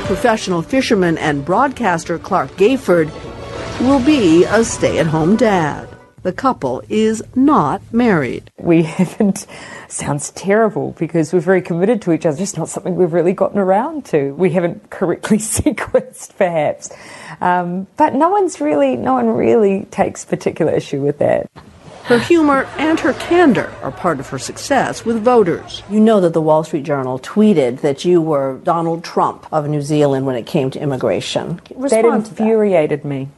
professional 0.06 0.62
fisherman 0.62 1.18
and 1.18 1.46
broadcaster 1.46 2.18
Clark 2.18 2.52
Gayford, 2.52 3.12
will 3.82 4.04
be 4.04 4.44
a 4.46 4.64
stay 4.64 5.00
at 5.00 5.08
home 5.08 5.36
dad. 5.36 5.88
The 6.24 6.34
couple 6.34 6.84
is 6.90 7.24
not 7.36 7.82
married. 7.94 8.52
We 8.58 8.84
haven't, 8.84 9.48
sounds 9.88 10.32
terrible 10.32 10.96
because 11.00 11.34
we're 11.34 11.40
very 11.40 11.62
committed 11.62 12.02
to 12.04 12.12
each 12.12 12.26
other, 12.26 12.42
It's 12.42 12.58
not 12.58 12.70
something 12.70 12.96
we've 12.96 13.14
really 13.14 13.34
gotten 13.34 13.60
around 13.60 14.06
to. 14.08 14.34
We 14.34 14.52
haven't 14.52 14.90
correctly 14.90 15.38
sequenced, 15.40 16.36
perhaps. 16.38 16.92
Um, 17.42 17.88
but 17.98 18.14
no 18.14 18.30
one's 18.30 18.60
really, 18.60 18.96
no 18.96 19.14
one 19.14 19.28
really 19.30 19.86
takes 19.92 20.26
particular 20.26 20.74
issue 20.74 21.02
with 21.02 21.20
that. 21.20 21.50
Her 22.10 22.18
humor 22.18 22.64
and 22.80 23.00
her 23.02 23.14
candor 23.14 23.72
are 23.84 23.92
part 23.92 24.20
of 24.20 24.28
her 24.30 24.40
success 24.40 25.06
with 25.06 25.24
voters. 25.24 25.84
You 25.92 26.00
know 26.00 26.20
that 26.22 26.34
the 26.34 26.42
Wall 26.42 26.64
Street 26.64 26.84
Journal 26.84 27.20
tweeted 27.20 27.82
that 27.82 28.04
you 28.04 28.20
were 28.20 28.58
Donald 28.64 29.04
Trump 29.04 29.46
of 29.52 29.70
New 29.70 29.84
Zealand 29.84 30.26
when 30.26 30.36
it 30.36 30.48
came 30.48 30.72
to 30.72 30.80
immigration. 30.82 31.62
Respond 31.76 32.26
that 32.26 32.32
infuriated 32.32 33.04
that. 33.04 33.08
me. 33.08 33.30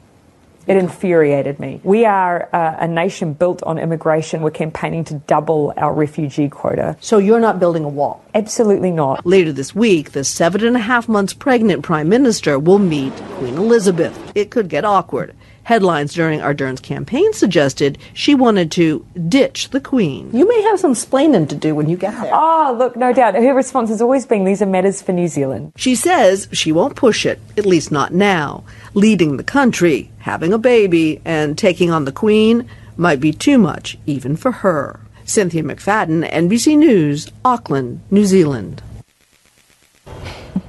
It 0.72 0.78
infuriated 0.78 1.60
me. 1.60 1.82
We 1.84 2.06
are 2.06 2.48
uh, 2.54 2.78
a 2.80 2.88
nation 2.88 3.34
built 3.34 3.62
on 3.64 3.78
immigration. 3.78 4.42
We're 4.42 4.52
campaigning 4.52 5.04
to 5.06 5.16
double 5.16 5.74
our 5.76 5.94
refugee 5.94 6.48
quota. 6.48 6.96
So 7.02 7.18
you're 7.18 7.42
not 7.42 7.60
building 7.60 7.84
a 7.84 7.90
wall? 7.90 8.24
Absolutely 8.34 8.92
not. 8.92 9.26
Later 9.26 9.52
this 9.52 9.76
week, 9.76 10.14
the 10.14 10.24
seven 10.24 10.66
and 10.66 10.78
a 10.78 10.80
half 10.80 11.10
months 11.10 11.34
pregnant 11.34 11.84
prime 11.84 12.08
minister 12.08 12.58
will 12.58 12.80
meet 12.80 13.14
Queen 13.38 13.56
Elizabeth. 13.56 14.18
It 14.34 14.50
could 14.50 14.70
get 14.70 14.86
awkward. 14.86 15.36
Headlines 15.64 16.14
during 16.14 16.42
Ardern's 16.42 16.80
campaign 16.80 17.34
suggested 17.34 17.98
she 18.14 18.34
wanted 18.34 18.72
to 18.72 19.06
ditch 19.30 19.70
the 19.70 19.80
Queen. 19.80 20.30
You 20.36 20.48
may 20.48 20.62
have 20.64 20.80
some 20.80 20.94
splaining 20.94 21.48
to 21.50 21.56
do 21.56 21.76
when 21.76 21.88
you 21.88 21.98
get 21.98 22.20
there. 22.20 22.32
Oh, 22.34 22.76
look, 22.78 22.96
no 22.96 23.14
doubt. 23.14 23.36
Her 23.36 23.54
response 23.54 23.90
has 23.90 24.02
always 24.02 24.26
been 24.26 24.44
these 24.44 24.62
are 24.62 24.66
matters 24.66 25.02
for 25.02 25.12
New 25.14 25.28
Zealand. 25.28 25.74
She 25.76 25.94
says 25.96 26.48
she 26.52 26.72
won't 26.72 26.96
push 26.96 27.26
it, 27.26 27.40
at 27.58 27.66
least 27.66 27.92
not 27.92 28.12
now. 28.14 28.64
Leading 28.96 29.38
the 29.38 29.44
country, 29.44 30.12
having 30.20 30.52
a 30.52 30.58
baby, 30.58 31.22
and 31.26 31.58
taking 31.58 31.92
on 31.92 32.06
the 32.06 32.12
Queen 32.12 32.68
might 32.98 33.20
be 33.20 33.32
too 33.32 33.58
much, 33.60 33.98
even 34.08 34.36
for 34.36 34.52
her. 34.52 35.00
Cynthia 35.26 35.64
McFadden, 35.64 36.30
NBC 36.30 36.76
News, 36.78 37.32
Auckland, 37.46 38.02
New 38.10 38.26
Zealand. 38.26 38.82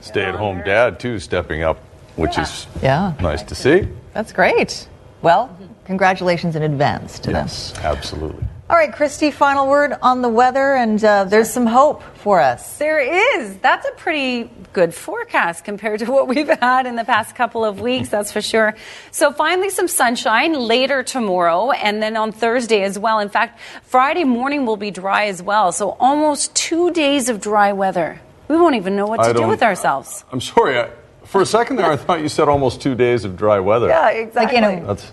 Stay 0.01 0.23
at 0.25 0.35
home 0.35 0.63
dad, 0.65 1.01
too, 1.01 1.19
stepping 1.19 1.63
up, 1.63 1.79
which 2.17 2.37
is 2.39 2.67
Yeah. 2.83 3.15
nice 3.21 3.43
to 3.45 3.55
see. 3.55 3.89
That's 4.13 4.33
great. 4.33 4.89
Well, 5.23 5.57
congratulations 5.85 6.57
in 6.57 6.63
advance 6.63 7.19
to 7.21 7.31
them. 7.31 7.47
Yes, 7.47 7.75
absolutely. 7.79 8.45
All 8.69 8.77
right, 8.77 8.93
Christy, 8.93 9.31
final 9.31 9.69
word 9.69 9.93
on 10.01 10.23
the 10.23 10.31
weather, 10.31 10.75
and 10.75 11.03
uh, 11.05 11.25
there's 11.25 11.51
some 11.51 11.67
hope 11.67 12.03
for 12.17 12.41
us. 12.41 12.79
There 12.79 12.99
is. 13.39 13.57
That's 13.59 13.87
a 13.87 13.93
pretty 13.93 14.51
good 14.73 14.95
forecast 14.95 15.65
compared 15.65 16.01
to 16.01 16.11
what 16.11 16.27
we've 16.27 16.49
had 16.49 16.87
in 16.87 16.97
the 16.97 17.05
past 17.05 17.35
couple 17.35 17.65
of 17.65 17.81
weeks, 17.81 18.09
that's 18.09 18.33
for 18.33 18.41
sure. 18.41 18.75
So, 19.11 19.31
finally, 19.31 19.69
some 19.69 19.89
sunshine 19.89 20.55
later 20.55 21.03
tomorrow 21.03 21.71
and 21.73 22.03
then 22.03 22.17
on 22.17 22.33
Thursday 22.33 22.83
as 22.83 22.99
well. 22.99 23.19
In 23.19 23.29
fact, 23.29 23.61
Friday 23.83 24.25
morning 24.25 24.65
will 24.65 24.79
be 24.79 24.91
dry 24.91 25.27
as 25.27 25.43
well. 25.43 25.71
So, 25.73 25.91
almost 26.01 26.55
two 26.55 26.93
days 26.93 27.29
of 27.29 27.41
dry 27.41 27.73
weather. 27.73 28.21
We 28.49 28.57
won't 28.57 28.77
even 28.77 28.97
know 28.97 29.07
what 29.07 29.23
to 29.25 29.35
do 29.35 29.47
with 29.47 29.63
ourselves. 29.63 30.25
I'm 30.33 30.41
sorry. 30.41 30.79
I, 30.79 30.89
for 31.33 31.41
a 31.41 31.47
second 31.47 31.77
there, 31.77 31.91
I 31.91 31.97
thought 31.97 32.21
you 32.21 32.29
said 32.29 32.47
almost 32.47 32.83
two 32.83 32.95
days 32.95 33.25
of 33.25 33.39
dry 33.39 33.59
weather. 33.59 33.89
Yeah, 33.89 34.11
exactly. 34.11 34.61
Like 34.61 34.79
in 34.79 34.83
a 34.83 34.87
That's 34.87 35.13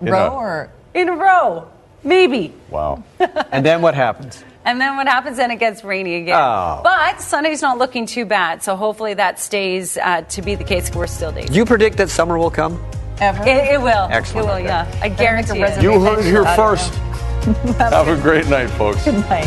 in 0.00 0.10
row 0.10 0.26
a- 0.28 0.30
or 0.30 0.70
In 0.94 1.08
a 1.08 1.16
row, 1.16 1.68
maybe. 2.04 2.54
Wow. 2.70 3.02
and 3.50 3.66
then 3.66 3.82
what 3.82 3.96
happens? 3.96 4.44
And 4.64 4.80
then 4.80 4.96
what 4.96 5.08
happens? 5.08 5.38
Then 5.38 5.50
it 5.50 5.56
gets 5.56 5.82
rainy 5.82 6.16
again. 6.22 6.36
Oh. 6.38 6.82
But 6.84 7.20
Sunday's 7.20 7.62
not 7.62 7.78
looking 7.78 8.06
too 8.06 8.24
bad. 8.24 8.62
So 8.62 8.76
hopefully 8.76 9.14
that 9.14 9.40
stays 9.40 9.96
uh, 9.96 10.22
to 10.22 10.40
be 10.40 10.54
the 10.54 10.64
case. 10.64 10.94
We're 10.94 11.08
still 11.08 11.32
days. 11.32 11.50
Do 11.50 11.56
you 11.56 11.64
predict 11.64 11.96
that 11.96 12.10
summer 12.10 12.38
will 12.38 12.50
come? 12.50 12.80
Ever. 13.20 13.42
It, 13.42 13.72
it 13.74 13.80
will. 13.80 14.06
Excellent. 14.10 14.46
It 14.46 14.50
will, 14.50 14.60
yeah. 14.60 15.00
I 15.02 15.08
guarantee 15.08 15.62
it. 15.62 15.82
You 15.82 16.00
heard 16.00 16.20
it 16.20 16.26
here 16.26 16.44
first. 16.54 16.94
Have 17.78 18.06
a 18.08 18.16
great 18.20 18.46
night, 18.48 18.68
folks. 18.70 19.04
Good 19.04 19.14
night. 19.28 19.46